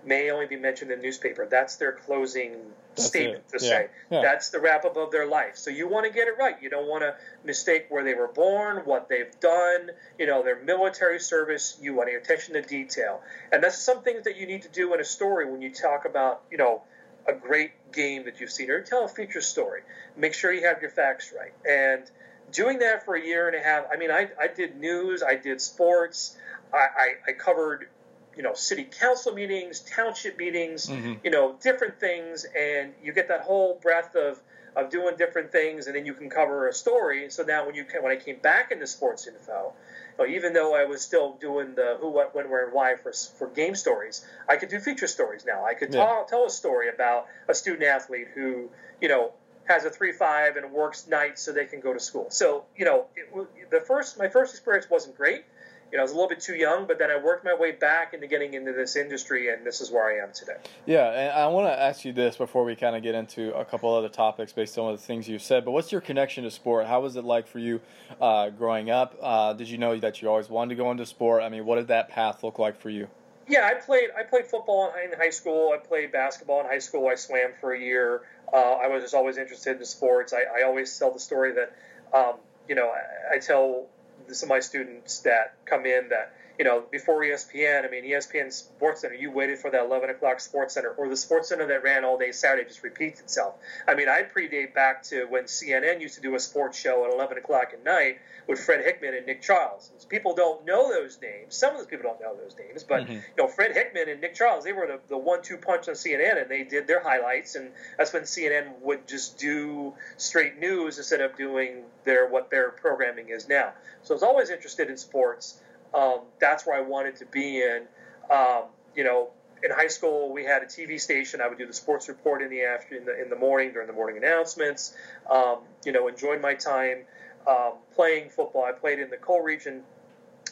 may 0.04 0.30
only 0.30 0.46
be 0.46 0.56
mentioned 0.56 0.90
in 0.90 0.98
the 0.98 1.04
newspaper. 1.04 1.46
That's 1.50 1.76
their 1.76 1.92
closing 1.92 2.56
That's 2.94 3.06
statement 3.06 3.44
it. 3.52 3.58
to 3.58 3.64
yeah. 3.64 3.70
say. 3.70 3.86
Yeah. 4.10 4.22
That's 4.22 4.50
the 4.50 4.58
wrap 4.58 4.84
up 4.84 4.96
of 4.96 5.10
their 5.10 5.26
life. 5.26 5.56
So 5.56 5.70
you 5.70 5.88
want 5.88 6.06
to 6.06 6.12
get 6.12 6.28
it 6.28 6.34
right. 6.38 6.56
You 6.60 6.70
don't 6.70 6.88
want 6.88 7.02
to 7.02 7.14
mistake 7.44 7.86
where 7.90 8.04
they 8.04 8.14
were 8.14 8.28
born, 8.28 8.78
what 8.84 9.08
they've 9.08 9.38
done, 9.40 9.90
you 10.18 10.26
know, 10.26 10.42
their 10.42 10.62
military 10.62 11.20
service. 11.20 11.78
You 11.80 11.94
want 11.94 12.08
to 12.08 12.16
attention 12.16 12.54
to 12.54 12.62
detail. 12.62 13.20
And 13.52 13.62
that's 13.62 13.78
some 13.78 14.02
things 14.02 14.24
that 14.24 14.36
you 14.36 14.46
need 14.46 14.62
to 14.62 14.68
do 14.68 14.94
in 14.94 15.00
a 15.00 15.04
story 15.04 15.50
when 15.50 15.60
you 15.60 15.72
talk 15.72 16.04
about, 16.04 16.42
you 16.50 16.56
know, 16.56 16.82
a 17.28 17.34
great 17.34 17.72
game 17.92 18.24
that 18.24 18.40
you've 18.40 18.50
seen 18.50 18.70
or 18.70 18.80
tell 18.80 19.04
a 19.04 19.08
feature 19.08 19.42
story. 19.42 19.82
Make 20.16 20.34
sure 20.34 20.52
you 20.52 20.66
have 20.66 20.80
your 20.80 20.90
facts 20.90 21.32
right. 21.36 21.52
And 21.68 22.10
doing 22.52 22.78
that 22.80 23.04
for 23.04 23.14
a 23.14 23.24
year 23.24 23.48
and 23.48 23.56
a 23.56 23.60
half, 23.60 23.84
I 23.92 23.96
mean, 23.96 24.10
I, 24.10 24.28
I 24.40 24.48
did 24.48 24.78
news, 24.78 25.22
I 25.22 25.36
did 25.36 25.60
sports, 25.60 26.36
I, 26.72 26.76
I, 26.76 27.08
I 27.28 27.32
covered, 27.32 27.88
you 28.36 28.42
know, 28.42 28.54
city 28.54 28.84
council 28.84 29.32
meetings, 29.32 29.80
township 29.80 30.38
meetings, 30.38 30.88
mm-hmm. 30.88 31.14
you 31.24 31.30
know, 31.30 31.56
different 31.62 31.98
things, 32.00 32.46
and 32.58 32.92
you 33.02 33.12
get 33.12 33.28
that 33.28 33.42
whole 33.42 33.78
breadth 33.82 34.14
of, 34.16 34.40
of 34.76 34.90
doing 34.90 35.16
different 35.16 35.50
things, 35.50 35.86
and 35.86 35.96
then 35.96 36.06
you 36.06 36.14
can 36.14 36.30
cover 36.30 36.68
a 36.68 36.72
story. 36.72 37.28
So 37.30 37.42
now, 37.42 37.66
when 37.66 37.74
you 37.74 37.84
when 38.00 38.12
I 38.12 38.16
came 38.16 38.38
back 38.38 38.70
into 38.70 38.86
sports 38.86 39.26
info, 39.26 39.72
you 40.18 40.24
know, 40.24 40.32
even 40.32 40.52
though 40.52 40.74
I 40.74 40.84
was 40.84 41.02
still 41.02 41.36
doing 41.40 41.74
the 41.74 41.96
who, 42.00 42.08
what, 42.10 42.34
when, 42.34 42.48
where, 42.48 42.66
and 42.66 42.72
why 42.72 42.94
for 42.94 43.12
for 43.12 43.48
game 43.48 43.74
stories, 43.74 44.24
I 44.48 44.56
could 44.56 44.68
do 44.68 44.78
feature 44.78 45.08
stories 45.08 45.44
now. 45.44 45.64
I 45.64 45.74
could 45.74 45.92
yeah. 45.92 46.04
tell, 46.04 46.24
tell 46.24 46.46
a 46.46 46.50
story 46.50 46.88
about 46.88 47.26
a 47.48 47.54
student 47.54 47.82
athlete 47.82 48.28
who, 48.32 48.70
you 49.00 49.08
know, 49.08 49.32
has 49.70 49.84
a 49.84 49.90
three 49.90 50.12
five 50.12 50.56
and 50.56 50.72
works 50.72 51.06
nights 51.06 51.42
so 51.42 51.52
they 51.52 51.64
can 51.64 51.80
go 51.80 51.94
to 51.94 52.00
school. 52.00 52.26
So 52.30 52.64
you 52.76 52.84
know, 52.84 53.06
it, 53.16 53.70
the 53.70 53.80
first 53.80 54.18
my 54.18 54.28
first 54.28 54.52
experience 54.52 54.88
wasn't 54.90 55.16
great. 55.16 55.44
You 55.90 55.96
know, 55.96 56.02
I 56.02 56.04
was 56.04 56.12
a 56.12 56.14
little 56.14 56.28
bit 56.28 56.40
too 56.40 56.54
young, 56.54 56.86
but 56.86 57.00
then 57.00 57.10
I 57.10 57.18
worked 57.18 57.44
my 57.44 57.54
way 57.54 57.72
back 57.72 58.14
into 58.14 58.28
getting 58.28 58.54
into 58.54 58.72
this 58.72 58.94
industry, 58.94 59.52
and 59.52 59.66
this 59.66 59.80
is 59.80 59.90
where 59.90 60.06
I 60.06 60.22
am 60.22 60.32
today. 60.32 60.54
Yeah, 60.86 61.10
and 61.10 61.32
I 61.32 61.48
want 61.48 61.66
to 61.66 61.80
ask 61.80 62.04
you 62.04 62.12
this 62.12 62.36
before 62.36 62.64
we 62.64 62.76
kind 62.76 62.94
of 62.94 63.02
get 63.02 63.16
into 63.16 63.52
a 63.56 63.64
couple 63.64 63.92
other 63.92 64.08
topics 64.08 64.52
based 64.52 64.78
on 64.78 64.92
the 64.92 64.98
things 64.98 65.28
you've 65.28 65.42
said. 65.42 65.64
But 65.64 65.72
what's 65.72 65.90
your 65.90 66.00
connection 66.00 66.44
to 66.44 66.50
sport? 66.52 66.86
How 66.86 67.00
was 67.00 67.16
it 67.16 67.24
like 67.24 67.48
for 67.48 67.58
you 67.58 67.80
uh, 68.20 68.50
growing 68.50 68.88
up? 68.88 69.16
Uh, 69.20 69.52
did 69.52 69.68
you 69.68 69.78
know 69.78 69.98
that 69.98 70.22
you 70.22 70.28
always 70.28 70.48
wanted 70.48 70.76
to 70.76 70.76
go 70.76 70.92
into 70.92 71.04
sport? 71.04 71.42
I 71.42 71.48
mean, 71.48 71.66
what 71.66 71.76
did 71.76 71.88
that 71.88 72.08
path 72.08 72.44
look 72.44 72.60
like 72.60 72.80
for 72.80 72.90
you? 72.90 73.08
Yeah, 73.48 73.66
I 73.66 73.74
played. 73.74 74.10
I 74.16 74.22
played 74.22 74.46
football 74.46 74.92
in 75.02 75.18
high 75.18 75.30
school. 75.30 75.72
I 75.74 75.84
played 75.84 76.12
basketball 76.12 76.60
in 76.60 76.66
high 76.66 76.78
school. 76.78 77.08
I 77.08 77.16
swam 77.16 77.50
for 77.60 77.72
a 77.72 77.80
year. 77.80 78.22
Uh, 78.52 78.56
I 78.56 78.88
was 78.88 79.02
just 79.02 79.14
always 79.14 79.38
interested 79.38 79.78
in 79.78 79.84
sports. 79.84 80.32
I, 80.32 80.60
I 80.60 80.62
always 80.64 80.96
tell 80.98 81.12
the 81.12 81.20
story 81.20 81.52
that, 81.52 81.76
um, 82.16 82.34
you 82.68 82.74
know, 82.74 82.90
I, 82.90 83.36
I 83.36 83.38
tell 83.38 83.86
some 84.28 84.46
of 84.46 84.50
my 84.50 84.60
students 84.60 85.20
that 85.20 85.54
come 85.64 85.86
in 85.86 86.08
that 86.10 86.34
you 86.60 86.64
know, 86.64 86.84
before 86.90 87.22
ESPN, 87.22 87.86
I 87.86 87.90
mean, 87.90 88.04
ESPN 88.04 88.52
Sports 88.52 89.00
Center, 89.00 89.14
you 89.14 89.30
waited 89.30 89.58
for 89.58 89.70
that 89.70 89.82
11 89.82 90.10
o'clock 90.10 90.40
Sports 90.40 90.74
Center, 90.74 90.90
or 90.90 91.08
the 91.08 91.16
Sports 91.16 91.48
Center 91.48 91.66
that 91.68 91.82
ran 91.82 92.04
all 92.04 92.18
day 92.18 92.32
Saturday 92.32 92.68
just 92.68 92.82
repeats 92.82 93.18
itself. 93.18 93.54
I 93.88 93.94
mean, 93.94 94.10
I 94.10 94.24
predate 94.24 94.74
back 94.74 95.02
to 95.04 95.24
when 95.30 95.44
CNN 95.44 96.02
used 96.02 96.16
to 96.16 96.20
do 96.20 96.34
a 96.34 96.38
sports 96.38 96.78
show 96.78 97.06
at 97.06 97.14
11 97.14 97.38
o'clock 97.38 97.70
at 97.72 97.82
night 97.82 98.18
with 98.46 98.60
Fred 98.60 98.84
Hickman 98.84 99.14
and 99.14 99.24
Nick 99.24 99.40
Charles. 99.40 99.90
People 100.10 100.34
don't 100.34 100.66
know 100.66 100.92
those 100.92 101.18
names. 101.22 101.56
Some 101.56 101.70
of 101.70 101.78
those 101.78 101.86
people 101.86 102.10
don't 102.10 102.20
know 102.20 102.36
those 102.36 102.54
names, 102.58 102.84
but 102.84 103.04
mm-hmm. 103.04 103.12
you 103.12 103.22
know, 103.38 103.48
Fred 103.48 103.72
Hickman 103.72 104.10
and 104.10 104.20
Nick 104.20 104.34
Charles, 104.34 104.62
they 104.62 104.74
were 104.74 104.86
the, 104.86 105.00
the 105.08 105.16
one-two 105.16 105.56
punch 105.56 105.88
on 105.88 105.94
CNN, 105.94 106.42
and 106.42 106.50
they 106.50 106.64
did 106.64 106.86
their 106.86 107.02
highlights, 107.02 107.54
and 107.54 107.70
that's 107.96 108.12
when 108.12 108.24
CNN 108.24 108.80
would 108.82 109.08
just 109.08 109.38
do 109.38 109.94
straight 110.18 110.58
news 110.58 110.98
instead 110.98 111.22
of 111.22 111.38
doing 111.38 111.84
their 112.04 112.28
what 112.28 112.50
their 112.50 112.70
programming 112.70 113.30
is 113.30 113.48
now. 113.48 113.72
So 114.02 114.12
I 114.12 114.16
was 114.16 114.22
always 114.22 114.50
interested 114.50 114.90
in 114.90 114.98
sports. 114.98 115.58
Um, 115.94 116.20
that's 116.40 116.66
where 116.66 116.76
I 116.76 116.82
wanted 116.82 117.16
to 117.16 117.26
be 117.26 117.60
in. 117.60 117.82
Um, 118.30 118.64
you 118.94 119.04
know, 119.04 119.30
in 119.62 119.70
high 119.70 119.88
school, 119.88 120.32
we 120.32 120.44
had 120.44 120.62
a 120.62 120.66
TV 120.66 121.00
station. 121.00 121.40
I 121.40 121.48
would 121.48 121.58
do 121.58 121.66
the 121.66 121.72
sports 121.72 122.08
report 122.08 122.42
in 122.42 122.50
the 122.50 122.62
after 122.62 122.96
in 122.96 123.04
the, 123.04 123.20
in 123.20 123.28
the 123.28 123.36
morning 123.36 123.72
during 123.72 123.86
the 123.86 123.92
morning 123.92 124.16
announcements. 124.16 124.94
Um, 125.28 125.58
you 125.84 125.92
know, 125.92 126.08
enjoyed 126.08 126.40
my 126.40 126.54
time 126.54 127.04
um, 127.46 127.74
playing 127.94 128.30
football. 128.30 128.64
I 128.64 128.72
played 128.72 128.98
in 128.98 129.10
the 129.10 129.16
coal 129.16 129.42
region 129.42 129.82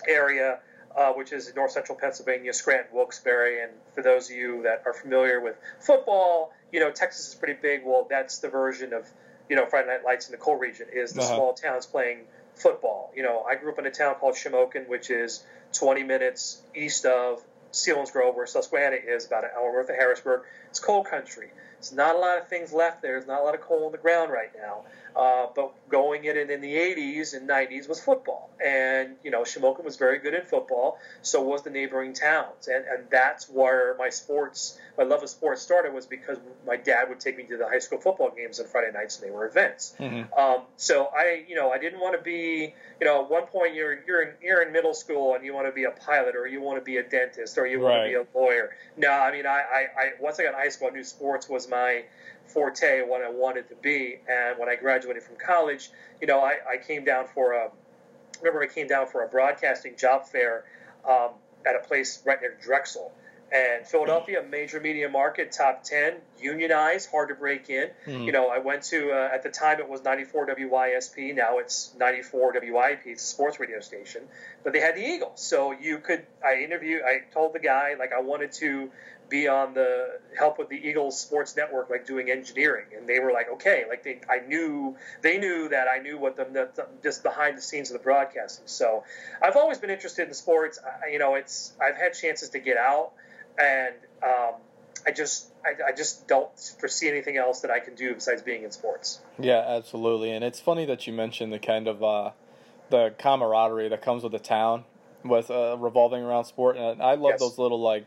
area, 0.06 0.58
uh, 0.96 1.12
which 1.12 1.32
is 1.32 1.52
north 1.54 1.72
central 1.72 1.96
Pennsylvania, 1.98 2.52
Scranton, 2.52 2.94
Wilkes-Barre. 2.94 3.62
And 3.62 3.72
for 3.94 4.02
those 4.02 4.30
of 4.30 4.36
you 4.36 4.62
that 4.64 4.82
are 4.86 4.92
familiar 4.92 5.40
with 5.40 5.56
football, 5.80 6.52
you 6.72 6.80
know, 6.80 6.90
Texas 6.90 7.28
is 7.28 7.34
pretty 7.34 7.58
big. 7.60 7.82
Well, 7.84 8.06
that's 8.08 8.38
the 8.38 8.48
version 8.48 8.92
of 8.92 9.06
you 9.48 9.56
know 9.56 9.66
Friday 9.66 9.88
Night 9.88 10.04
Lights 10.04 10.26
in 10.26 10.32
the 10.32 10.38
coal 10.38 10.56
region 10.56 10.88
is 10.92 11.12
the 11.12 11.22
uh-huh. 11.22 11.34
small 11.34 11.54
towns 11.54 11.86
playing 11.86 12.20
football. 12.58 13.12
You 13.14 13.22
know, 13.22 13.42
I 13.42 13.54
grew 13.54 13.72
up 13.72 13.78
in 13.78 13.86
a 13.86 13.90
town 13.90 14.14
called 14.16 14.34
Shamokin, 14.34 14.88
which 14.88 15.10
is 15.10 15.44
20 15.72 16.02
minutes 16.02 16.60
east 16.74 17.04
of 17.04 17.42
Selinsgrove, 17.72 18.34
where 18.34 18.46
Susquehanna 18.46 18.96
is, 18.96 19.26
about 19.26 19.44
an 19.44 19.50
hour 19.56 19.72
north 19.72 19.90
of 19.90 19.96
Harrisburg. 19.96 20.42
It's 20.70 20.80
coal 20.80 21.04
country. 21.04 21.50
There's 21.74 21.92
not 21.92 22.16
a 22.16 22.18
lot 22.18 22.38
of 22.38 22.48
things 22.48 22.72
left 22.72 23.02
there. 23.02 23.12
There's 23.12 23.26
not 23.26 23.40
a 23.40 23.44
lot 23.44 23.54
of 23.54 23.60
coal 23.60 23.86
in 23.86 23.92
the 23.92 23.98
ground 23.98 24.32
right 24.32 24.50
now. 24.56 24.84
Uh, 25.18 25.48
but 25.56 25.72
going 25.88 26.26
in 26.26 26.36
in 26.36 26.60
the 26.60 26.74
80s 26.74 27.34
and 27.34 27.48
90s 27.48 27.88
was 27.88 28.00
football. 28.00 28.50
And, 28.64 29.16
you 29.24 29.32
know, 29.32 29.42
Shamokin 29.42 29.84
was 29.84 29.96
very 29.96 30.20
good 30.20 30.32
in 30.32 30.42
football. 30.42 30.98
So 31.22 31.42
was 31.42 31.62
the 31.64 31.70
neighboring 31.70 32.12
towns. 32.12 32.68
And, 32.68 32.84
and 32.84 33.10
that's 33.10 33.48
where 33.48 33.96
my 33.98 34.10
sports, 34.10 34.78
my 34.96 35.02
love 35.02 35.24
of 35.24 35.28
sports 35.28 35.60
started 35.60 35.92
was 35.92 36.06
because 36.06 36.38
my 36.64 36.76
dad 36.76 37.08
would 37.08 37.18
take 37.18 37.36
me 37.36 37.42
to 37.44 37.56
the 37.56 37.66
high 37.66 37.80
school 37.80 37.98
football 37.98 38.30
games 38.30 38.60
on 38.60 38.66
Friday 38.66 38.92
nights 38.92 39.18
and 39.18 39.28
they 39.28 39.34
were 39.34 39.48
events. 39.48 39.96
Mm-hmm. 39.98 40.32
Um, 40.38 40.62
so 40.76 41.10
I, 41.12 41.44
you 41.48 41.56
know, 41.56 41.72
I 41.72 41.78
didn't 41.78 41.98
want 41.98 42.16
to 42.16 42.22
be, 42.22 42.74
you 43.00 43.06
know, 43.06 43.24
at 43.24 43.28
one 43.28 43.46
point 43.46 43.74
you're, 43.74 43.98
you're, 44.06 44.22
in, 44.22 44.34
you're 44.40 44.62
in 44.62 44.72
middle 44.72 44.94
school 44.94 45.34
and 45.34 45.44
you 45.44 45.52
want 45.52 45.66
to 45.66 45.72
be 45.72 45.82
a 45.82 45.90
pilot 45.90 46.36
or 46.36 46.46
you 46.46 46.60
want 46.60 46.78
to 46.78 46.84
be 46.84 46.98
a 46.98 47.02
dentist 47.02 47.58
or 47.58 47.66
you 47.66 47.80
want 47.80 47.96
right. 47.96 48.04
to 48.04 48.08
be 48.08 48.14
a 48.14 48.38
lawyer. 48.38 48.76
No, 48.96 49.10
I 49.10 49.32
mean, 49.32 49.46
I, 49.46 49.50
I, 49.58 49.86
I, 50.00 50.10
once 50.20 50.38
I 50.38 50.44
got 50.44 50.54
in 50.54 50.60
high 50.60 50.68
school, 50.68 50.88
I 50.92 50.94
knew 50.94 51.02
sports 51.02 51.48
was 51.48 51.68
my, 51.68 52.04
forte, 52.48 53.02
what 53.02 53.22
I 53.22 53.30
wanted 53.30 53.68
to 53.68 53.74
be. 53.76 54.18
And 54.28 54.58
when 54.58 54.68
I 54.68 54.76
graduated 54.76 55.22
from 55.22 55.36
college, 55.36 55.90
you 56.20 56.26
know, 56.26 56.40
I, 56.40 56.56
I 56.70 56.76
came 56.76 57.04
down 57.04 57.26
for 57.34 57.52
a, 57.52 57.70
remember 58.40 58.62
I 58.62 58.66
came 58.66 58.86
down 58.86 59.06
for 59.06 59.24
a 59.24 59.28
broadcasting 59.28 59.96
job 59.96 60.26
fair 60.26 60.64
um, 61.08 61.30
at 61.66 61.76
a 61.76 61.86
place 61.86 62.22
right 62.24 62.40
near 62.40 62.56
Drexel. 62.60 63.12
And 63.50 63.86
Philadelphia, 63.86 64.44
major 64.46 64.78
media 64.78 65.08
market, 65.08 65.52
top 65.52 65.82
10, 65.82 66.16
unionized, 66.38 67.10
hard 67.10 67.30
to 67.30 67.34
break 67.34 67.70
in. 67.70 67.88
Mm. 68.06 68.26
You 68.26 68.32
know, 68.32 68.48
I 68.48 68.58
went 68.58 68.82
to, 68.84 69.10
uh, 69.10 69.30
at 69.32 69.42
the 69.42 69.48
time 69.48 69.78
it 69.78 69.88
was 69.88 70.04
94 70.04 70.48
WYSP, 70.48 71.34
now 71.34 71.56
it's 71.56 71.94
94 71.98 72.52
WIP, 72.52 73.00
it's 73.06 73.22
a 73.22 73.26
sports 73.26 73.58
radio 73.58 73.80
station. 73.80 74.22
But 74.64 74.74
they 74.74 74.80
had 74.80 74.96
the 74.96 75.02
Eagles. 75.02 75.40
So 75.40 75.72
you 75.72 75.98
could, 75.98 76.26
I 76.44 76.62
interviewed, 76.62 77.00
I 77.02 77.20
told 77.32 77.54
the 77.54 77.58
guy, 77.58 77.94
like, 77.98 78.12
I 78.12 78.20
wanted 78.20 78.52
to 78.52 78.90
be 79.28 79.48
on 79.48 79.74
the 79.74 80.20
help 80.36 80.58
with 80.58 80.68
the 80.68 80.76
Eagles 80.76 81.18
Sports 81.18 81.56
Network, 81.56 81.90
like 81.90 82.06
doing 82.06 82.30
engineering, 82.30 82.86
and 82.96 83.08
they 83.08 83.20
were 83.20 83.32
like, 83.32 83.50
okay, 83.54 83.84
like 83.88 84.02
they, 84.02 84.20
I 84.28 84.46
knew 84.46 84.96
they 85.22 85.38
knew 85.38 85.68
that 85.68 85.86
I 85.88 85.98
knew 85.98 86.18
what 86.18 86.36
the, 86.36 86.44
the, 86.44 86.86
just 87.02 87.22
behind 87.22 87.58
the 87.58 87.62
scenes 87.62 87.90
of 87.90 87.98
the 87.98 88.02
broadcasting. 88.02 88.66
So 88.66 89.04
I've 89.42 89.56
always 89.56 89.78
been 89.78 89.90
interested 89.90 90.28
in 90.28 90.34
sports. 90.34 90.78
I, 90.82 91.10
you 91.10 91.18
know, 91.18 91.34
it's 91.34 91.72
I've 91.80 91.96
had 91.96 92.14
chances 92.14 92.50
to 92.50 92.58
get 92.58 92.76
out, 92.76 93.12
and 93.58 93.94
um, 94.22 94.54
I 95.06 95.10
just 95.10 95.50
I, 95.64 95.90
I, 95.90 95.92
just 95.92 96.26
don't 96.26 96.48
foresee 96.80 97.08
anything 97.08 97.36
else 97.36 97.60
that 97.60 97.70
I 97.70 97.80
can 97.80 97.94
do 97.94 98.14
besides 98.14 98.42
being 98.42 98.62
in 98.62 98.70
sports. 98.70 99.20
Yeah, 99.38 99.64
absolutely, 99.66 100.30
and 100.32 100.44
it's 100.44 100.60
funny 100.60 100.86
that 100.86 101.06
you 101.06 101.12
mentioned 101.12 101.52
the 101.52 101.58
kind 101.58 101.88
of 101.88 102.02
uh, 102.02 102.30
the 102.90 103.14
camaraderie 103.18 103.88
that 103.88 104.02
comes 104.02 104.22
with 104.22 104.32
the 104.32 104.38
town 104.38 104.84
with 105.24 105.50
uh, 105.50 105.76
revolving 105.78 106.22
around 106.22 106.44
sport, 106.44 106.76
and 106.76 107.02
I 107.02 107.14
love 107.14 107.32
yes. 107.32 107.40
those 107.40 107.58
little 107.58 107.80
like 107.80 108.06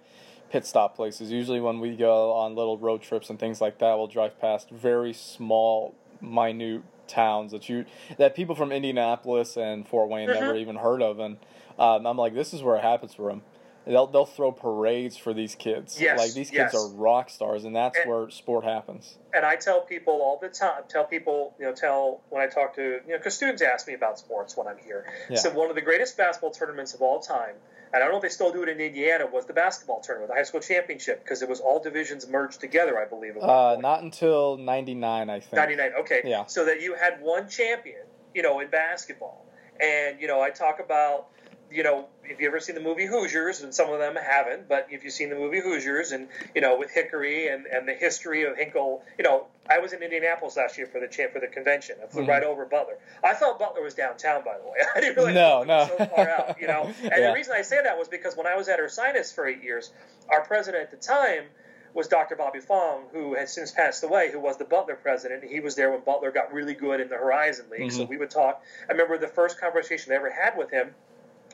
pit 0.51 0.65
stop 0.65 0.95
places. 0.95 1.31
Usually, 1.31 1.61
when 1.61 1.79
we 1.79 1.95
go 1.95 2.33
on 2.33 2.55
little 2.55 2.77
road 2.77 3.01
trips 3.01 3.29
and 3.29 3.39
things 3.39 3.61
like 3.61 3.79
that, 3.79 3.97
we'll 3.97 4.07
drive 4.07 4.39
past 4.39 4.69
very 4.69 5.13
small, 5.13 5.95
minute 6.19 6.83
towns 7.07 7.51
that 7.51 7.67
you 7.67 7.85
that 8.17 8.35
people 8.35 8.55
from 8.55 8.71
Indianapolis 8.71 9.57
and 9.57 9.87
Fort 9.87 10.09
Wayne 10.09 10.29
mm-hmm. 10.29 10.39
never 10.39 10.55
even 10.55 10.75
heard 10.75 11.01
of, 11.01 11.19
and 11.19 11.37
um, 11.79 12.05
I'm 12.05 12.17
like, 12.17 12.33
this 12.33 12.53
is 12.53 12.61
where 12.61 12.75
it 12.75 12.83
happens 12.83 13.13
for 13.13 13.29
them. 13.29 13.41
They'll 13.85 14.07
they'll 14.07 14.25
throw 14.25 14.51
parades 14.51 15.17
for 15.17 15.33
these 15.33 15.55
kids. 15.55 15.99
Yes, 15.99 16.17
like 16.17 16.33
these 16.33 16.49
kids 16.49 16.73
yes. 16.73 16.75
are 16.75 16.89
rock 16.89 17.29
stars, 17.29 17.63
and 17.65 17.75
that's 17.75 17.97
and, 17.97 18.09
where 18.09 18.29
sport 18.29 18.63
happens. 18.63 19.17
And 19.33 19.45
I 19.45 19.55
tell 19.55 19.81
people 19.81 20.21
all 20.21 20.37
the 20.41 20.49
time. 20.49 20.83
Tell 20.87 21.05
people, 21.05 21.55
you 21.59 21.65
know, 21.65 21.73
tell 21.73 22.21
when 22.29 22.41
I 22.41 22.47
talk 22.47 22.75
to 22.75 22.81
you 22.81 23.01
know, 23.07 23.17
because 23.17 23.35
students 23.35 23.61
ask 23.61 23.87
me 23.87 23.93
about 23.93 24.19
sports 24.19 24.55
when 24.55 24.67
I'm 24.67 24.77
here. 24.77 25.11
Yeah. 25.29 25.37
So 25.37 25.49
one 25.51 25.69
of 25.69 25.75
the 25.75 25.81
greatest 25.81 26.17
basketball 26.17 26.51
tournaments 26.51 26.93
of 26.93 27.01
all 27.01 27.19
time 27.19 27.55
and 27.93 28.01
I 28.01 28.05
don't 28.05 28.11
know 28.13 28.17
if 28.17 28.23
they 28.23 28.29
still 28.29 28.53
do 28.53 28.63
it 28.63 28.69
in 28.69 28.79
Indiana, 28.79 29.25
was 29.25 29.45
the 29.45 29.53
basketball 29.53 29.99
tournament, 29.99 30.29
the 30.29 30.35
high 30.35 30.43
school 30.43 30.61
championship, 30.61 31.23
because 31.23 31.41
it 31.41 31.49
was 31.49 31.59
all 31.59 31.81
divisions 31.81 32.27
merged 32.27 32.61
together, 32.61 32.97
I 32.97 33.05
believe. 33.05 33.35
Uh, 33.37 33.75
not 33.79 34.01
until 34.01 34.57
99, 34.57 35.29
I 35.29 35.39
think. 35.39 35.53
99, 35.53 35.91
okay. 35.99 36.21
Yeah. 36.23 36.45
So 36.45 36.65
that 36.65 36.81
you 36.81 36.95
had 36.95 37.21
one 37.21 37.49
champion, 37.49 38.03
you 38.33 38.43
know, 38.43 38.61
in 38.61 38.69
basketball. 38.69 39.45
And, 39.81 40.21
you 40.21 40.27
know, 40.27 40.41
I 40.41 40.51
talk 40.51 40.79
about 40.79 41.27
you 41.71 41.83
know, 41.83 42.07
if 42.23 42.39
you 42.39 42.47
ever 42.47 42.59
seen 42.59 42.75
the 42.75 42.81
movie 42.81 43.05
Hoosiers, 43.05 43.61
and 43.61 43.73
some 43.73 43.91
of 43.91 43.99
them 43.99 44.15
haven't, 44.15 44.67
but 44.67 44.87
if 44.89 45.03
you've 45.03 45.13
seen 45.13 45.29
the 45.29 45.35
movie 45.35 45.59
Hoosiers, 45.59 46.11
and 46.11 46.27
you 46.53 46.61
know, 46.61 46.77
with 46.77 46.91
Hickory 46.91 47.47
and, 47.47 47.65
and 47.65 47.87
the 47.87 47.93
history 47.93 48.43
of 48.43 48.57
Hinkle, 48.57 49.03
you 49.17 49.23
know, 49.23 49.47
I 49.69 49.79
was 49.79 49.93
in 49.93 50.03
Indianapolis 50.03 50.57
last 50.57 50.77
year 50.77 50.87
for 50.87 50.99
the 50.99 51.07
for 51.31 51.39
the 51.39 51.47
convention. 51.47 51.95
I 52.03 52.07
flew 52.07 52.21
mm-hmm. 52.21 52.31
right 52.31 52.43
over 52.43 52.65
Butler. 52.65 52.97
I 53.23 53.33
thought 53.33 53.59
Butler 53.59 53.81
was 53.81 53.93
downtown, 53.93 54.43
by 54.43 54.57
the 54.57 54.65
way. 54.65 54.77
I 54.95 54.99
didn't 54.99 55.15
realize 55.15 55.35
no, 55.35 55.63
no. 55.63 55.87
so 55.97 56.05
far 56.05 56.29
out, 56.29 56.61
you 56.61 56.67
know. 56.67 56.91
And 57.01 57.11
yeah. 57.17 57.29
the 57.29 57.33
reason 57.33 57.53
I 57.55 57.61
say 57.61 57.81
that 57.81 57.97
was 57.97 58.07
because 58.07 58.35
when 58.35 58.47
I 58.47 58.55
was 58.55 58.67
at 58.69 58.79
Ursinus 58.79 59.33
for 59.33 59.47
eight 59.47 59.63
years, 59.63 59.91
our 60.29 60.43
president 60.43 60.83
at 60.83 60.91
the 60.91 60.97
time 60.97 61.45
was 61.93 62.07
Dr. 62.07 62.35
Bobby 62.35 62.59
Fong, 62.59 63.03
who 63.11 63.35
has 63.35 63.53
since 63.53 63.71
passed 63.71 64.03
away, 64.03 64.31
who 64.31 64.39
was 64.39 64.57
the 64.57 64.65
Butler 64.65 64.95
president. 64.95 65.43
He 65.43 65.59
was 65.59 65.75
there 65.75 65.91
when 65.91 66.01
Butler 66.01 66.31
got 66.31 66.53
really 66.53 66.73
good 66.73 67.01
in 67.01 67.09
the 67.09 67.17
Horizon 67.17 67.65
League. 67.69 67.89
Mm-hmm. 67.89 67.97
So 67.97 68.03
we 68.05 68.17
would 68.17 68.29
talk. 68.29 68.63
I 68.87 68.93
remember 68.93 69.17
the 69.17 69.27
first 69.27 69.59
conversation 69.59 70.13
I 70.13 70.15
ever 70.15 70.31
had 70.31 70.57
with 70.57 70.71
him 70.71 70.93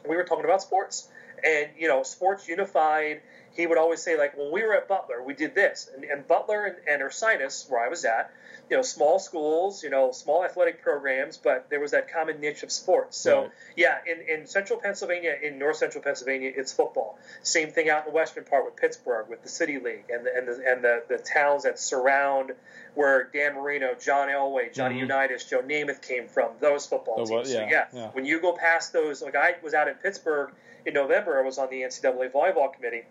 we 0.07 0.15
were 0.15 0.23
talking 0.23 0.45
about 0.45 0.61
sports, 0.61 1.07
and 1.43 1.69
you 1.77 1.87
know, 1.87 2.03
sports 2.03 2.47
unified. 2.47 3.21
He 3.57 3.67
would 3.67 3.77
always 3.77 4.01
say 4.01 4.17
like, 4.17 4.37
when 4.37 4.51
we 4.51 4.63
were 4.63 4.75
at 4.75 4.87
Butler, 4.87 5.23
we 5.23 5.33
did 5.33 5.55
this, 5.55 5.89
and, 5.93 6.03
and 6.03 6.27
Butler 6.27 6.65
and, 6.65 6.75
and 6.87 7.01
Ursinus, 7.01 7.69
where 7.69 7.83
I 7.83 7.89
was 7.89 8.05
at, 8.05 8.31
you 8.69 8.77
know, 8.77 8.83
small 8.83 9.17
schools, 9.17 9.83
you 9.83 9.89
know, 9.89 10.11
small 10.11 10.45
athletic 10.45 10.83
programs, 10.83 11.37
but 11.37 11.69
there 11.69 11.79
was 11.79 11.91
that 11.91 12.11
common 12.11 12.39
niche 12.39 12.63
of 12.63 12.71
sports. 12.71 13.17
So 13.17 13.43
right. 13.43 13.51
yeah, 13.75 13.97
in, 14.05 14.39
in 14.39 14.45
central 14.45 14.79
Pennsylvania, 14.79 15.35
in 15.41 15.57
north 15.57 15.77
central 15.77 16.03
Pennsylvania, 16.03 16.51
it's 16.55 16.71
football. 16.71 17.17
Same 17.41 17.71
thing 17.71 17.89
out 17.89 18.05
in 18.05 18.11
the 18.11 18.15
western 18.15 18.43
part 18.43 18.65
with 18.65 18.75
Pittsburgh, 18.75 19.27
with 19.29 19.41
the 19.41 19.49
City 19.49 19.79
League, 19.79 20.05
and 20.09 20.25
the, 20.25 20.35
and 20.35 20.47
the, 20.47 20.71
and 20.71 20.83
the, 20.83 21.03
the 21.09 21.17
towns 21.17 21.63
that 21.63 21.79
surround 21.79 22.51
where 22.93 23.29
Dan 23.33 23.55
Marino, 23.55 23.95
John 23.99 24.27
Elway, 24.27 24.73
Johnny 24.73 24.95
mm-hmm. 24.95 25.11
Unitas, 25.11 25.45
Joe 25.45 25.61
Namath 25.61 26.01
came 26.01 26.27
from, 26.27 26.51
those 26.59 26.85
football 26.85 27.17
teams. 27.17 27.31
Was, 27.31 27.53
yeah, 27.53 27.59
so, 27.59 27.71
yeah, 27.71 27.85
yeah, 27.93 28.07
when 28.09 28.25
you 28.25 28.41
go 28.41 28.53
past 28.53 28.91
those, 28.91 29.21
like 29.21 29.35
I 29.35 29.55
was 29.63 29.73
out 29.73 29.87
in 29.87 29.95
Pittsburgh 29.95 30.51
in 30.85 30.93
November, 30.93 31.39
I 31.39 31.45
was 31.45 31.57
on 31.57 31.69
the 31.69 31.81
NCAA 31.81 32.31
volleyball 32.31 32.73
committee, 32.73 33.03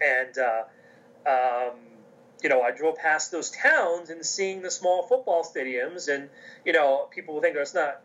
and 0.00 0.38
uh, 0.38 0.62
um, 1.28 1.76
you 2.42 2.48
know, 2.48 2.62
I 2.62 2.70
drove 2.70 2.96
past 2.96 3.32
those 3.32 3.50
towns 3.50 4.10
and 4.10 4.24
seeing 4.24 4.62
the 4.62 4.70
small 4.70 5.02
football 5.02 5.44
stadiums, 5.44 6.12
and 6.12 6.28
you 6.64 6.72
know, 6.72 7.08
people 7.10 7.34
will 7.34 7.40
think 7.40 7.56
oh, 7.56 7.62
it's 7.62 7.74
not 7.74 8.00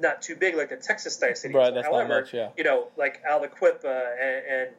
not 0.00 0.22
too 0.22 0.36
big 0.36 0.56
like 0.56 0.70
the 0.70 0.76
Texas 0.76 1.16
stadiums. 1.16 1.54
Right, 1.54 1.74
that's 1.74 1.86
However, 1.86 2.08
not 2.08 2.20
much, 2.20 2.34
yeah. 2.34 2.50
you 2.56 2.64
know, 2.64 2.88
like 2.96 3.22
Aliquippa 3.24 4.14
and, 4.20 4.46
and 4.46 4.70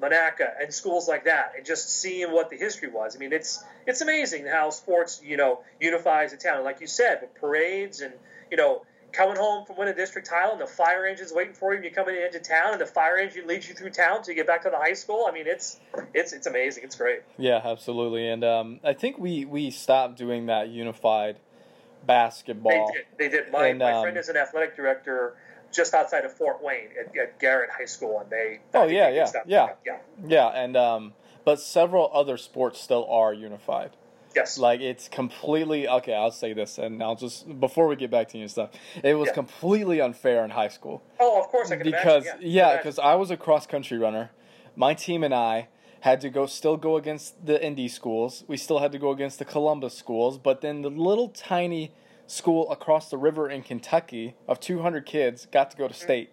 Monaca 0.00 0.52
and 0.60 0.72
schools 0.72 1.08
like 1.08 1.24
that, 1.24 1.52
and 1.56 1.66
just 1.66 1.88
seeing 1.88 2.32
what 2.32 2.50
the 2.50 2.56
history 2.56 2.88
was. 2.88 3.16
I 3.16 3.18
mean, 3.18 3.32
it's 3.32 3.62
it's 3.86 4.00
amazing 4.00 4.46
how 4.46 4.70
sports, 4.70 5.20
you 5.24 5.36
know, 5.36 5.60
unifies 5.80 6.32
a 6.32 6.36
town. 6.36 6.64
like 6.64 6.80
you 6.80 6.86
said, 6.86 7.18
with 7.20 7.34
parades 7.34 8.00
and 8.00 8.14
you 8.50 8.56
know, 8.56 8.82
coming 9.14 9.36
home 9.36 9.64
from 9.64 9.76
winning 9.76 9.94
a 9.94 9.96
district 9.96 10.28
title, 10.28 10.52
and 10.52 10.60
the 10.60 10.66
fire 10.66 11.06
engine's 11.06 11.32
waiting 11.32 11.54
for 11.54 11.72
you 11.72 11.78
when 11.78 11.84
you 11.84 11.90
come 11.90 12.08
into 12.08 12.40
town, 12.40 12.72
and 12.72 12.80
the 12.80 12.86
fire 12.86 13.16
engine 13.16 13.46
leads 13.46 13.68
you 13.68 13.74
through 13.74 13.90
town 13.90 14.22
to 14.24 14.34
get 14.34 14.46
back 14.46 14.62
to 14.64 14.70
the 14.70 14.76
high 14.76 14.92
school. 14.92 15.26
I 15.28 15.32
mean, 15.32 15.46
it's 15.46 15.80
it's 16.12 16.32
it's 16.32 16.46
amazing. 16.46 16.84
It's 16.84 16.96
great. 16.96 17.20
Yeah, 17.38 17.60
absolutely. 17.64 18.28
And 18.28 18.44
um, 18.44 18.80
I 18.84 18.92
think 18.92 19.18
we 19.18 19.44
we 19.44 19.70
stopped 19.70 20.18
doing 20.18 20.46
that 20.46 20.68
unified 20.68 21.36
basketball. 22.06 22.92
They 22.92 22.92
did. 22.92 23.06
They 23.18 23.28
did. 23.36 23.52
My, 23.52 23.68
and, 23.68 23.78
my 23.78 23.92
um, 23.92 24.02
friend 24.02 24.16
is 24.16 24.28
an 24.28 24.36
athletic 24.36 24.76
director 24.76 25.36
just 25.72 25.94
outside 25.94 26.24
of 26.24 26.32
Fort 26.32 26.62
Wayne 26.62 26.88
at, 26.98 27.16
at 27.16 27.38
Garrett 27.38 27.70
High 27.70 27.86
School, 27.86 28.20
and 28.20 28.30
they. 28.30 28.60
Oh 28.74 28.84
yeah, 28.84 29.08
yeah, 29.10 29.30
yeah, 29.46 29.68
yeah, 29.84 29.96
yeah, 30.26 30.48
and 30.48 30.76
um, 30.76 31.12
but 31.44 31.60
several 31.60 32.10
other 32.12 32.36
sports 32.36 32.80
still 32.80 33.06
are 33.08 33.32
unified. 33.32 33.90
Yes. 34.34 34.58
Like 34.58 34.80
it's 34.80 35.08
completely 35.08 35.88
okay. 35.88 36.14
I'll 36.14 36.30
say 36.30 36.52
this, 36.52 36.78
and 36.78 37.02
I'll 37.02 37.16
just 37.16 37.60
before 37.60 37.86
we 37.86 37.96
get 37.96 38.10
back 38.10 38.28
to 38.28 38.38
you 38.38 38.42
and 38.42 38.50
stuff. 38.50 38.70
It 39.02 39.14
was 39.14 39.28
yeah. 39.28 39.34
completely 39.34 40.00
unfair 40.00 40.44
in 40.44 40.50
high 40.50 40.68
school. 40.68 41.02
Oh, 41.20 41.40
of 41.40 41.48
course 41.48 41.70
I 41.70 41.76
can 41.76 41.84
because 41.84 42.24
imagine. 42.24 42.40
yeah, 42.42 42.76
because 42.76 42.98
yeah, 42.98 43.04
I 43.04 43.14
was 43.14 43.30
a 43.30 43.36
cross 43.36 43.66
country 43.66 43.98
runner. 43.98 44.30
My 44.76 44.94
team 44.94 45.22
and 45.22 45.34
I 45.34 45.68
had 46.00 46.20
to 46.20 46.28
go 46.28 46.46
still 46.46 46.76
go 46.76 46.96
against 46.96 47.46
the 47.46 47.64
Indy 47.64 47.88
schools. 47.88 48.44
We 48.46 48.56
still 48.56 48.80
had 48.80 48.92
to 48.92 48.98
go 48.98 49.10
against 49.10 49.38
the 49.38 49.44
Columbus 49.44 49.96
schools, 49.96 50.36
but 50.36 50.60
then 50.60 50.82
the 50.82 50.90
little 50.90 51.28
tiny 51.28 51.92
school 52.26 52.70
across 52.70 53.08
the 53.10 53.16
river 53.16 53.48
in 53.48 53.62
Kentucky 53.62 54.34
of 54.48 54.60
200 54.60 55.06
kids 55.06 55.46
got 55.50 55.70
to 55.70 55.76
go 55.76 55.88
to 55.88 55.94
mm-hmm. 55.94 56.02
state. 56.02 56.30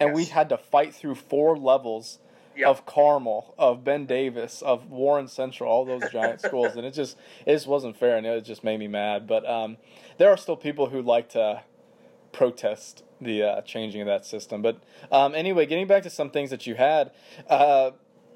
And 0.00 0.10
yes. 0.10 0.16
we 0.16 0.24
had 0.26 0.48
to 0.48 0.56
fight 0.56 0.94
through 0.94 1.16
four 1.16 1.56
levels 1.56 2.18
yep. 2.56 2.68
of 2.68 2.86
Carmel, 2.86 3.54
of 3.58 3.84
Ben 3.84 4.06
Davis, 4.06 4.62
of 4.62 4.90
Warren 4.90 5.28
Central, 5.28 5.70
all 5.70 5.84
those 5.84 6.10
giant 6.10 6.40
schools. 6.42 6.76
And 6.76 6.86
it 6.86 6.92
just, 6.92 7.16
it 7.46 7.52
just 7.52 7.66
wasn't 7.66 7.96
fair 7.96 8.16
and 8.16 8.26
it 8.26 8.44
just 8.44 8.64
made 8.64 8.78
me 8.78 8.88
mad. 8.88 9.26
But 9.26 9.48
um, 9.48 9.76
there 10.18 10.30
are 10.30 10.36
still 10.36 10.56
people 10.56 10.88
who 10.88 11.02
like 11.02 11.28
to 11.30 11.62
protest 12.32 13.04
the 13.20 13.42
uh, 13.42 13.60
changing 13.62 14.00
of 14.00 14.06
that 14.06 14.24
system. 14.24 14.62
But 14.62 14.82
um, 15.10 15.34
anyway, 15.34 15.66
getting 15.66 15.86
back 15.86 16.02
to 16.04 16.10
some 16.10 16.30
things 16.30 16.50
that 16.50 16.66
you 16.66 16.74
had, 16.74 17.12
uh, 17.48 17.92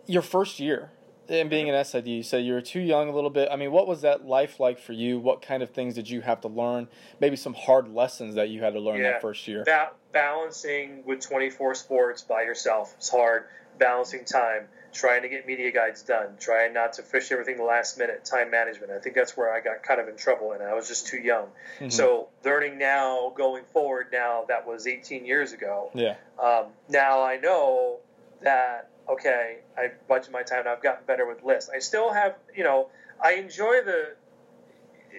your 0.06 0.22
first 0.22 0.60
year, 0.60 0.90
and 1.28 1.50
being 1.50 1.68
an 1.68 1.84
SID, 1.84 2.06
you 2.06 2.22
said 2.22 2.44
you 2.44 2.52
were 2.52 2.60
too 2.60 2.80
young 2.80 3.08
a 3.08 3.12
little 3.12 3.30
bit. 3.30 3.48
I 3.50 3.56
mean, 3.56 3.72
what 3.72 3.86
was 3.86 4.02
that 4.02 4.26
life 4.26 4.60
like 4.60 4.78
for 4.78 4.92
you? 4.92 5.18
What 5.18 5.42
kind 5.42 5.62
of 5.62 5.70
things 5.70 5.94
did 5.94 6.08
you 6.08 6.20
have 6.20 6.40
to 6.42 6.48
learn? 6.48 6.88
Maybe 7.20 7.36
some 7.36 7.54
hard 7.54 7.88
lessons 7.88 8.34
that 8.36 8.48
you 8.48 8.62
had 8.62 8.74
to 8.74 8.80
learn 8.80 8.98
yeah, 8.98 9.12
that 9.12 9.22
first 9.22 9.46
year. 9.48 9.64
That 9.66 9.96
balancing 10.12 11.02
with 11.04 11.20
24 11.20 11.74
sports 11.74 12.22
by 12.22 12.42
yourself 12.42 12.94
is 12.98 13.08
hard. 13.08 13.46
Balancing 13.78 14.24
time, 14.24 14.68
trying 14.92 15.22
to 15.22 15.28
get 15.28 15.46
media 15.46 15.70
guides 15.70 16.02
done, 16.02 16.36
trying 16.38 16.72
not 16.72 16.94
to 16.94 17.02
fish 17.02 17.30
everything 17.30 17.56
the 17.56 17.64
last 17.64 17.98
minute, 17.98 18.24
time 18.24 18.50
management. 18.50 18.92
I 18.92 18.98
think 18.98 19.14
that's 19.14 19.36
where 19.36 19.52
I 19.52 19.60
got 19.60 19.82
kind 19.82 20.00
of 20.00 20.08
in 20.08 20.16
trouble, 20.16 20.52
and 20.52 20.62
I 20.62 20.74
was 20.74 20.88
just 20.88 21.06
too 21.06 21.18
young. 21.18 21.46
Mm-hmm. 21.78 21.90
So 21.90 22.28
learning 22.44 22.78
now, 22.78 23.32
going 23.36 23.64
forward, 23.64 24.08
now 24.12 24.44
that 24.48 24.66
was 24.66 24.86
18 24.86 25.26
years 25.26 25.52
ago. 25.52 25.90
Yeah. 25.94 26.16
Um, 26.42 26.66
now 26.88 27.22
I 27.22 27.36
know 27.36 27.98
that 28.42 28.90
okay, 29.08 29.58
I 29.76 29.92
budget 30.08 30.32
my 30.32 30.42
time. 30.42 30.60
and 30.60 30.68
I've 30.68 30.82
gotten 30.82 31.04
better 31.06 31.26
with 31.26 31.44
lists. 31.44 31.70
I 31.74 31.78
still 31.78 32.12
have, 32.12 32.36
you 32.54 32.64
know, 32.64 32.88
I 33.22 33.34
enjoy 33.34 33.82
the. 33.82 34.14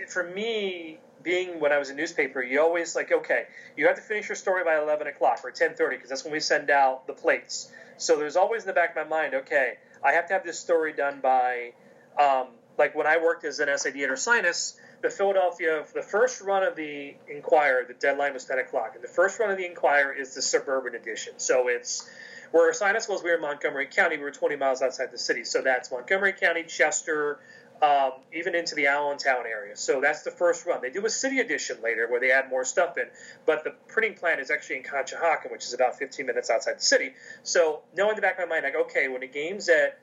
For 0.09 0.23
me, 0.23 0.99
being 1.23 1.59
when 1.59 1.71
I 1.71 1.77
was 1.77 1.89
a 1.89 1.95
newspaper, 1.95 2.41
you 2.41 2.61
always 2.61 2.95
like, 2.95 3.11
okay, 3.11 3.45
you 3.75 3.87
have 3.87 3.95
to 3.95 4.01
finish 4.01 4.29
your 4.29 4.35
story 4.35 4.63
by 4.63 4.77
11 4.77 5.07
o'clock 5.07 5.39
or 5.43 5.51
10:30 5.51 5.89
because 5.89 6.09
that's 6.09 6.23
when 6.23 6.33
we 6.33 6.39
send 6.39 6.69
out 6.69 7.07
the 7.07 7.13
plates. 7.13 7.71
So 7.97 8.17
there's 8.17 8.35
always 8.35 8.63
in 8.63 8.67
the 8.67 8.73
back 8.73 8.95
of 8.95 9.07
my 9.07 9.21
mind, 9.21 9.33
okay, 9.33 9.73
I 10.03 10.13
have 10.13 10.27
to 10.27 10.33
have 10.33 10.43
this 10.43 10.59
story 10.59 10.93
done 10.93 11.19
by, 11.21 11.73
um, 12.19 12.47
like 12.77 12.95
when 12.95 13.07
I 13.07 13.17
worked 13.17 13.43
as 13.43 13.59
an 13.59 13.75
SID 13.75 13.97
at 13.97 14.09
Ursinus, 14.09 14.77
the 15.01 15.09
Philadelphia, 15.09 15.83
the 15.93 16.01
first 16.01 16.41
run 16.41 16.63
of 16.63 16.75
the 16.75 17.15
Inquirer, 17.29 17.85
the 17.87 17.93
deadline 17.93 18.33
was 18.33 18.45
10 18.45 18.59
o'clock, 18.59 18.93
and 18.95 19.03
the 19.03 19.07
first 19.07 19.39
run 19.39 19.51
of 19.51 19.57
the 19.57 19.65
Inquirer 19.65 20.13
is 20.13 20.35
the 20.35 20.41
suburban 20.41 20.95
edition. 20.95 21.33
So 21.37 21.67
it's 21.67 22.09
where 22.51 22.71
Ursinus 22.71 23.09
was, 23.09 23.23
we 23.23 23.29
were 23.29 23.35
in 23.35 23.41
Montgomery 23.41 23.87
County, 23.87 24.17
we 24.17 24.23
were 24.23 24.31
20 24.31 24.55
miles 24.55 24.81
outside 24.81 25.11
the 25.11 25.17
city. 25.17 25.43
So 25.43 25.61
that's 25.61 25.91
Montgomery 25.91 26.33
County, 26.33 26.63
Chester, 26.63 27.39
um, 27.81 28.13
even 28.33 28.55
into 28.55 28.75
the 28.75 28.87
Allentown 28.87 29.45
area. 29.45 29.75
So 29.75 30.01
that's 30.01 30.23
the 30.23 30.31
first 30.31 30.65
run. 30.65 30.81
They 30.81 30.89
do 30.89 31.05
a 31.05 31.09
city 31.09 31.39
edition 31.39 31.77
later 31.83 32.07
where 32.09 32.19
they 32.19 32.31
add 32.31 32.49
more 32.49 32.65
stuff 32.65 32.97
in, 32.97 33.05
but 33.45 33.63
the 33.63 33.71
printing 33.87 34.15
plant 34.15 34.39
is 34.39 34.49
actually 34.49 34.77
in 34.77 34.83
Conshohocken, 34.83 35.51
which 35.51 35.65
is 35.65 35.73
about 35.73 35.97
15 35.97 36.25
minutes 36.25 36.49
outside 36.49 36.77
the 36.77 36.83
city. 36.83 37.13
So 37.43 37.81
knowing 37.95 38.15
the 38.15 38.21
back 38.21 38.39
of 38.39 38.49
my 38.49 38.55
mind, 38.55 38.63
like, 38.63 38.75
okay, 38.87 39.07
when 39.07 39.21
the 39.21 39.27
game's 39.27 39.69
at 39.69 39.99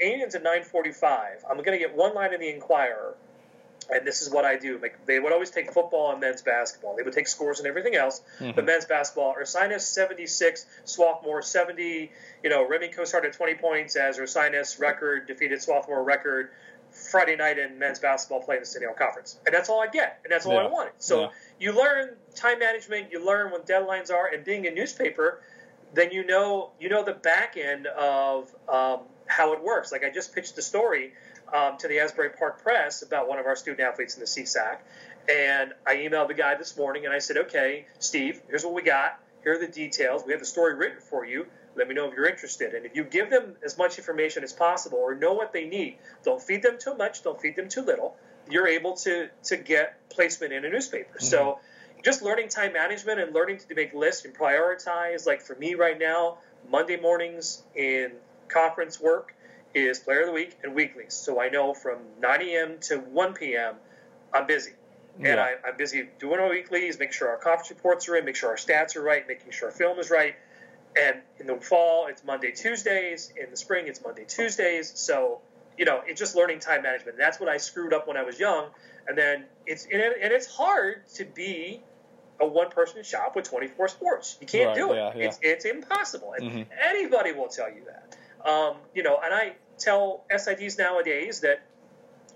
Aliens 0.00 0.34
at 0.34 0.44
9:45, 0.44 1.44
I'm 1.48 1.56
going 1.58 1.72
to 1.72 1.78
get 1.78 1.94
one 1.94 2.14
line 2.14 2.34
in 2.34 2.40
the 2.40 2.48
Inquirer, 2.48 3.14
and 3.90 4.06
this 4.06 4.22
is 4.22 4.30
what 4.30 4.44
I 4.44 4.56
do. 4.56 4.78
Like 4.78 5.06
they 5.06 5.18
would 5.18 5.32
always 5.32 5.50
take 5.50 5.72
football 5.72 6.12
and 6.12 6.20
men's 6.20 6.42
basketball. 6.42 6.96
They 6.96 7.02
would 7.02 7.14
take 7.14 7.28
scores 7.28 7.58
and 7.58 7.66
everything 7.68 7.94
else. 7.94 8.20
Mm-hmm. 8.38 8.52
But 8.54 8.66
men's 8.66 8.84
basketball, 8.84 9.34
Ursinus 9.40 9.80
76, 9.80 10.66
Swarthmore 10.84 11.42
70. 11.42 12.10
You 12.42 12.50
know, 12.50 12.68
Remy 12.68 12.88
Costart 12.88 13.24
at 13.24 13.32
20 13.32 13.54
points 13.54 13.96
as 13.96 14.18
Ursinus 14.18 14.78
record 14.80 15.26
defeated 15.26 15.62
Swarthmore 15.62 16.02
record. 16.02 16.50
Friday 16.90 17.36
night 17.36 17.58
in 17.58 17.78
men's 17.78 17.98
basketball 17.98 18.42
play 18.42 18.56
in 18.56 18.62
the 18.62 18.66
Centennial 18.66 18.94
Conference. 18.94 19.38
And 19.46 19.54
that's 19.54 19.68
all 19.68 19.80
I 19.80 19.86
get. 19.86 20.20
And 20.24 20.32
that's 20.32 20.46
all 20.46 20.54
yeah. 20.54 20.60
I 20.60 20.66
wanted. 20.68 20.92
So 20.98 21.20
yeah. 21.20 21.28
you 21.58 21.76
learn 21.76 22.10
time 22.34 22.58
management, 22.58 23.12
you 23.12 23.24
learn 23.24 23.52
when 23.52 23.62
deadlines 23.62 24.10
are, 24.10 24.26
and 24.26 24.44
being 24.44 24.66
a 24.66 24.70
newspaper, 24.70 25.40
then 25.94 26.10
you 26.10 26.24
know 26.26 26.70
you 26.80 26.88
know 26.88 27.04
the 27.04 27.12
back 27.12 27.56
end 27.56 27.86
of 27.86 28.54
um, 28.68 29.00
how 29.26 29.52
it 29.52 29.62
works. 29.62 29.92
Like 29.92 30.04
I 30.04 30.10
just 30.10 30.34
pitched 30.34 30.56
the 30.56 30.62
story 30.62 31.12
um, 31.54 31.78
to 31.78 31.88
the 31.88 32.00
Asbury 32.00 32.30
Park 32.30 32.62
Press 32.62 33.02
about 33.02 33.28
one 33.28 33.38
of 33.38 33.46
our 33.46 33.56
student 33.56 33.80
athletes 33.80 34.14
in 34.14 34.20
the 34.20 34.26
CSAC, 34.26 34.78
and 35.28 35.72
I 35.86 35.96
emailed 35.96 36.28
the 36.28 36.34
guy 36.34 36.56
this 36.56 36.76
morning 36.76 37.04
and 37.04 37.14
I 37.14 37.18
said, 37.18 37.36
"Okay, 37.36 37.86
Steve, 37.98 38.40
here's 38.48 38.64
what 38.64 38.74
we 38.74 38.82
got. 38.82 39.20
Here 39.42 39.54
are 39.54 39.58
the 39.58 39.68
details. 39.68 40.24
We 40.26 40.32
have 40.32 40.40
the 40.40 40.46
story 40.46 40.74
written 40.74 41.00
for 41.00 41.24
you. 41.24 41.46
Let 41.78 41.88
me 41.88 41.94
know 41.94 42.08
if 42.08 42.14
you're 42.14 42.28
interested. 42.28 42.74
And 42.74 42.84
if 42.84 42.94
you 42.96 43.04
give 43.04 43.30
them 43.30 43.54
as 43.64 43.78
much 43.78 43.98
information 43.98 44.42
as 44.44 44.52
possible 44.52 44.98
or 44.98 45.14
know 45.14 45.32
what 45.32 45.52
they 45.52 45.64
need, 45.64 45.96
don't 46.24 46.42
feed 46.42 46.62
them 46.62 46.76
too 46.78 46.94
much, 46.94 47.22
don't 47.22 47.40
feed 47.40 47.56
them 47.56 47.68
too 47.68 47.82
little. 47.82 48.16
You're 48.50 48.68
able 48.68 48.94
to 48.98 49.28
to 49.44 49.56
get 49.56 50.08
placement 50.10 50.52
in 50.52 50.64
a 50.64 50.70
newspaper. 50.70 51.18
Mm-hmm. 51.18 51.26
So 51.26 51.60
just 52.04 52.22
learning 52.22 52.48
time 52.48 52.72
management 52.72 53.20
and 53.20 53.34
learning 53.34 53.58
to 53.58 53.74
make 53.74 53.94
lists 53.94 54.24
and 54.24 54.34
prioritize. 54.34 55.26
Like 55.26 55.42
for 55.42 55.54
me 55.56 55.74
right 55.74 55.98
now, 55.98 56.38
Monday 56.70 56.96
mornings 56.96 57.62
in 57.74 58.12
conference 58.48 59.00
work 59.00 59.34
is 59.74 59.98
player 59.98 60.20
of 60.20 60.26
the 60.26 60.32
week 60.32 60.58
and 60.62 60.74
weeklies. 60.74 61.14
So 61.14 61.40
I 61.40 61.48
know 61.48 61.74
from 61.74 61.98
9 62.20 62.42
a.m. 62.42 62.78
to 62.82 62.98
1 62.98 63.34
p.m. 63.34 63.74
I'm 64.32 64.46
busy. 64.46 64.72
Yeah. 65.20 65.30
And 65.30 65.40
I, 65.40 65.50
am 65.68 65.76
busy 65.76 66.08
doing 66.18 66.38
our 66.40 66.48
weeklies, 66.48 66.98
making 66.98 67.14
sure 67.14 67.28
our 67.28 67.38
conference 67.38 67.70
reports 67.70 68.08
are 68.08 68.16
in, 68.16 68.24
make 68.24 68.36
sure 68.36 68.50
our 68.50 68.56
stats 68.56 68.96
are 68.96 69.02
right, 69.02 69.26
making 69.26 69.50
sure 69.50 69.68
our 69.68 69.74
film 69.74 69.98
is 69.98 70.10
right, 70.10 70.36
and 70.98 71.20
in 71.38 71.46
the 71.46 71.56
fall, 71.56 72.06
it's 72.08 72.24
Monday, 72.24 72.50
Tuesdays. 72.50 73.32
In 73.40 73.50
the 73.50 73.56
spring, 73.56 73.86
it's 73.86 74.02
Monday, 74.02 74.24
Tuesdays. 74.26 74.92
So, 74.96 75.40
you 75.76 75.84
know, 75.84 76.02
it's 76.04 76.18
just 76.18 76.34
learning 76.34 76.58
time 76.58 76.82
management. 76.82 77.16
That's 77.16 77.38
what 77.38 77.48
I 77.48 77.58
screwed 77.58 77.92
up 77.92 78.08
when 78.08 78.16
I 78.16 78.22
was 78.22 78.38
young. 78.38 78.66
And 79.06 79.16
then 79.16 79.44
it's 79.66 79.84
and, 79.84 79.94
it's 79.94 80.46
hard 80.46 81.06
to 81.14 81.24
be 81.24 81.82
a 82.40 82.46
one 82.46 82.70
person 82.70 83.02
shop 83.02 83.36
with 83.36 83.48
24 83.48 83.88
sports. 83.88 84.36
You 84.40 84.46
can't 84.46 84.68
right, 84.68 84.76
do 84.76 84.92
it. 84.92 84.96
Yeah, 84.96 85.12
yeah. 85.16 85.24
It's, 85.26 85.38
it's 85.42 85.64
impossible. 85.64 86.34
And 86.36 86.50
mm-hmm. 86.50 86.72
anybody 86.84 87.32
will 87.32 87.48
tell 87.48 87.68
you 87.68 87.82
that. 87.86 88.48
Um, 88.48 88.76
you 88.94 89.02
know, 89.02 89.18
and 89.22 89.34
I 89.34 89.54
tell 89.78 90.24
SIDs 90.32 90.78
nowadays 90.78 91.40
that 91.40 91.62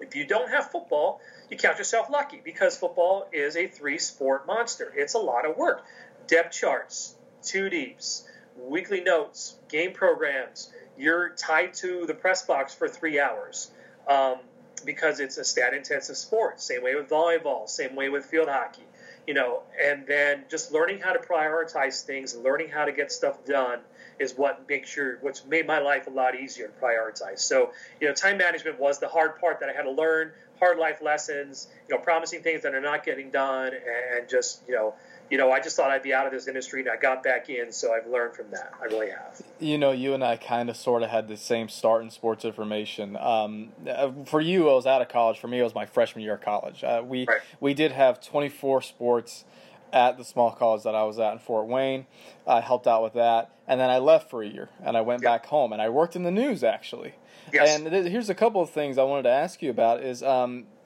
if 0.00 0.16
you 0.16 0.26
don't 0.26 0.50
have 0.50 0.70
football, 0.70 1.20
you 1.50 1.56
count 1.56 1.78
yourself 1.78 2.10
lucky 2.10 2.40
because 2.42 2.76
football 2.76 3.28
is 3.32 3.56
a 3.56 3.66
three 3.66 3.98
sport 3.98 4.46
monster. 4.46 4.92
It's 4.96 5.14
a 5.14 5.18
lot 5.18 5.48
of 5.48 5.56
work. 5.56 5.84
Depth 6.26 6.52
charts, 6.52 7.14
two 7.42 7.68
deeps, 7.68 8.26
weekly 8.56 9.00
notes, 9.00 9.56
game 9.68 9.92
programs. 9.92 10.70
You're 10.96 11.30
tied 11.30 11.74
to 11.74 12.06
the 12.06 12.14
press 12.14 12.44
box 12.44 12.74
for 12.74 12.88
three 12.88 13.18
hours 13.18 13.70
um, 14.08 14.36
because 14.84 15.20
it's 15.20 15.38
a 15.38 15.44
stat 15.44 15.74
intensive 15.74 16.16
sport. 16.16 16.60
Same 16.60 16.82
way 16.82 16.94
with 16.94 17.08
volleyball, 17.08 17.68
same 17.68 17.94
way 17.94 18.08
with 18.08 18.24
field 18.24 18.48
hockey. 18.48 18.82
You 19.26 19.34
know, 19.34 19.62
and 19.80 20.04
then 20.04 20.44
just 20.50 20.72
learning 20.72 20.98
how 20.98 21.12
to 21.12 21.20
prioritize 21.20 22.04
things 22.04 22.34
learning 22.34 22.70
how 22.70 22.86
to 22.86 22.92
get 22.92 23.12
stuff 23.12 23.44
done 23.44 23.78
is 24.18 24.36
what 24.36 24.68
makes 24.68 24.90
sure 24.90 25.18
what's 25.20 25.44
made 25.44 25.66
my 25.66 25.78
life 25.78 26.08
a 26.08 26.10
lot 26.10 26.34
easier 26.34 26.66
to 26.66 26.72
prioritize. 26.84 27.38
So, 27.38 27.70
you 28.00 28.08
know, 28.08 28.14
time 28.14 28.38
management 28.38 28.80
was 28.80 28.98
the 28.98 29.08
hard 29.08 29.38
part 29.40 29.60
that 29.60 29.68
I 29.68 29.72
had 29.72 29.82
to 29.82 29.92
learn, 29.92 30.32
hard 30.58 30.78
life 30.78 31.02
lessons, 31.02 31.68
you 31.88 31.94
know, 31.94 32.00
promising 32.00 32.42
things 32.42 32.62
that 32.62 32.74
are 32.74 32.80
not 32.80 33.04
getting 33.04 33.30
done 33.30 33.72
and 34.14 34.28
just, 34.28 34.62
you 34.66 34.74
know, 34.74 34.94
you 35.32 35.38
know, 35.38 35.50
I 35.50 35.60
just 35.60 35.76
thought 35.76 35.90
I'd 35.90 36.02
be 36.02 36.12
out 36.12 36.26
of 36.26 36.32
this 36.32 36.46
industry, 36.46 36.80
and 36.80 36.90
I 36.90 36.96
got 36.96 37.22
back 37.22 37.48
in, 37.48 37.72
so 37.72 37.94
I've 37.94 38.06
learned 38.06 38.36
from 38.36 38.50
that. 38.50 38.74
I 38.78 38.84
really 38.84 39.08
have. 39.08 39.40
You 39.60 39.78
know, 39.78 39.90
you 39.90 40.12
and 40.12 40.22
I 40.22 40.36
kind 40.36 40.68
of 40.68 40.76
sort 40.76 41.02
of 41.02 41.08
had 41.08 41.26
the 41.26 41.38
same 41.38 41.70
start 41.70 42.02
in 42.02 42.10
sports 42.10 42.44
information. 42.44 43.16
Um, 43.16 43.70
uh, 43.88 44.10
for 44.26 44.42
you, 44.42 44.68
I 44.68 44.74
was 44.74 44.86
out 44.86 45.00
of 45.00 45.08
college. 45.08 45.38
For 45.38 45.48
me, 45.48 45.58
it 45.58 45.62
was 45.62 45.74
my 45.74 45.86
freshman 45.86 46.22
year 46.22 46.34
of 46.34 46.42
college. 46.42 46.84
Uh, 46.84 47.02
we 47.02 47.24
right. 47.24 47.40
we 47.60 47.72
did 47.72 47.92
have 47.92 48.20
24 48.20 48.82
sports 48.82 49.46
at 49.90 50.18
the 50.18 50.24
small 50.24 50.50
college 50.50 50.82
that 50.82 50.94
I 50.94 51.04
was 51.04 51.18
at 51.18 51.32
in 51.32 51.38
Fort 51.38 51.66
Wayne. 51.66 52.04
I 52.46 52.60
helped 52.60 52.86
out 52.86 53.02
with 53.02 53.14
that, 53.14 53.52
and 53.66 53.80
then 53.80 53.88
I 53.88 54.00
left 54.00 54.28
for 54.28 54.42
a 54.42 54.46
year, 54.46 54.68
and 54.84 54.98
I 54.98 55.00
went 55.00 55.22
yep. 55.22 55.30
back 55.30 55.46
home, 55.46 55.72
and 55.72 55.80
I 55.80 55.88
worked 55.88 56.14
in 56.14 56.24
the 56.24 56.30
news 56.30 56.62
actually. 56.62 57.14
Yes. 57.54 57.74
And 57.74 57.90
th- 57.90 58.06
here's 58.06 58.28
a 58.28 58.34
couple 58.34 58.60
of 58.60 58.68
things 58.68 58.98
I 58.98 59.04
wanted 59.04 59.22
to 59.22 59.30
ask 59.30 59.62
you 59.62 59.70
about 59.70 60.02
is 60.02 60.22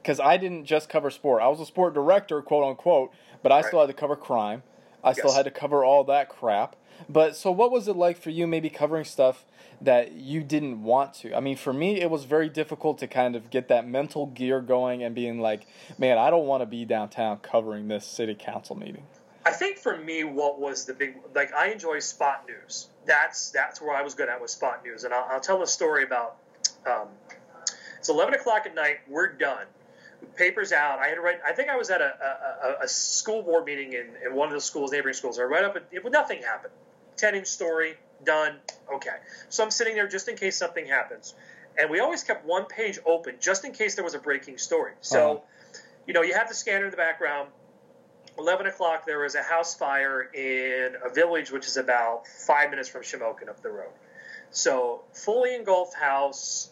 because 0.06 0.20
I 0.20 0.36
didn't 0.36 0.66
just 0.66 0.88
cover 0.88 1.10
sport. 1.10 1.42
I 1.42 1.48
was 1.48 1.58
a 1.58 1.66
sport 1.66 1.92
director, 1.92 2.40
quote 2.40 2.62
unquote, 2.62 3.10
but 3.42 3.50
I 3.50 3.56
right. 3.56 3.64
still 3.64 3.80
had 3.80 3.88
to 3.88 3.92
cover 3.92 4.14
crime. 4.14 4.62
I 5.02 5.08
yes. 5.08 5.18
still 5.18 5.32
had 5.32 5.46
to 5.46 5.50
cover 5.50 5.84
all 5.84 6.04
that 6.04 6.28
crap. 6.28 6.76
But 7.08 7.34
so, 7.34 7.50
what 7.50 7.72
was 7.72 7.88
it 7.88 7.96
like 7.96 8.16
for 8.16 8.30
you, 8.30 8.46
maybe 8.46 8.70
covering 8.70 9.04
stuff 9.04 9.44
that 9.80 10.12
you 10.12 10.44
didn't 10.44 10.84
want 10.84 11.12
to? 11.14 11.34
I 11.34 11.40
mean, 11.40 11.56
for 11.56 11.72
me, 11.72 12.00
it 12.00 12.08
was 12.08 12.22
very 12.22 12.48
difficult 12.48 12.98
to 12.98 13.08
kind 13.08 13.34
of 13.34 13.50
get 13.50 13.66
that 13.66 13.86
mental 13.86 14.26
gear 14.26 14.60
going 14.60 15.02
and 15.02 15.12
being 15.12 15.40
like, 15.40 15.66
man, 15.98 16.18
I 16.18 16.30
don't 16.30 16.46
want 16.46 16.62
to 16.62 16.66
be 16.66 16.84
downtown 16.84 17.38
covering 17.38 17.88
this 17.88 18.06
city 18.06 18.36
council 18.38 18.76
meeting. 18.76 19.06
I 19.44 19.50
think 19.50 19.76
for 19.76 19.96
me, 19.96 20.22
what 20.22 20.60
was 20.60 20.84
the 20.84 20.94
big 20.94 21.16
like? 21.34 21.52
I 21.52 21.72
enjoy 21.72 21.98
spot 21.98 22.44
news. 22.48 22.90
That's 23.06 23.50
that's 23.50 23.82
where 23.82 23.94
I 23.94 24.02
was 24.02 24.14
good 24.14 24.28
at 24.28 24.40
with 24.40 24.50
spot 24.50 24.84
news, 24.84 25.02
and 25.02 25.12
I'll, 25.12 25.26
I'll 25.28 25.40
tell 25.40 25.60
a 25.62 25.66
story 25.66 26.04
about. 26.04 26.36
Um, 26.86 27.08
it's 27.98 28.08
eleven 28.08 28.34
o'clock 28.34 28.66
at 28.66 28.74
night. 28.76 28.98
We're 29.08 29.32
done 29.32 29.66
papers 30.36 30.72
out. 30.72 30.98
I 30.98 31.08
had 31.08 31.14
to 31.16 31.20
write. 31.20 31.40
I 31.46 31.52
think 31.52 31.68
I 31.68 31.76
was 31.76 31.90
at 31.90 32.00
a, 32.00 32.78
a, 32.80 32.84
a 32.84 32.88
school 32.88 33.42
board 33.42 33.64
meeting 33.64 33.92
in, 33.92 34.10
in 34.24 34.34
one 34.34 34.48
of 34.48 34.54
the 34.54 34.60
schools, 34.60 34.92
neighboring 34.92 35.14
schools. 35.14 35.38
I 35.38 35.42
read 35.42 35.64
up, 35.64 35.76
it, 35.76 36.10
nothing 36.10 36.42
happened. 36.42 36.72
Ten 37.16 37.34
inch 37.34 37.46
story, 37.46 37.94
done. 38.24 38.56
Okay. 38.92 39.16
So 39.48 39.64
I'm 39.64 39.70
sitting 39.70 39.94
there 39.94 40.08
just 40.08 40.28
in 40.28 40.36
case 40.36 40.56
something 40.56 40.86
happens, 40.86 41.34
and 41.78 41.90
we 41.90 42.00
always 42.00 42.22
kept 42.22 42.46
one 42.46 42.66
page 42.66 42.98
open 43.06 43.36
just 43.40 43.64
in 43.64 43.72
case 43.72 43.94
there 43.94 44.04
was 44.04 44.14
a 44.14 44.18
breaking 44.18 44.58
story. 44.58 44.92
So, 45.00 45.32
uh-huh. 45.32 45.80
you 46.06 46.14
know, 46.14 46.22
you 46.22 46.34
have 46.34 46.48
the 46.48 46.54
scanner 46.54 46.86
in 46.86 46.90
the 46.90 46.96
background. 46.96 47.48
11 48.38 48.66
o'clock, 48.66 49.06
there 49.06 49.20
was 49.20 49.34
a 49.34 49.42
house 49.42 49.74
fire 49.74 50.20
in 50.22 50.94
a 51.02 51.08
village 51.08 51.50
which 51.50 51.66
is 51.66 51.78
about 51.78 52.26
five 52.26 52.68
minutes 52.68 52.86
from 52.86 53.00
Shamokin 53.00 53.48
up 53.48 53.62
the 53.62 53.70
road. 53.70 53.92
So, 54.50 55.04
fully 55.12 55.54
engulfed 55.54 55.94
house. 55.94 56.70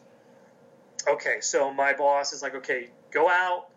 Okay, 1.08 1.38
so 1.40 1.72
my 1.72 1.94
boss 1.94 2.34
is 2.34 2.42
like, 2.42 2.54
okay, 2.56 2.88
go 3.14 3.30
out, 3.30 3.68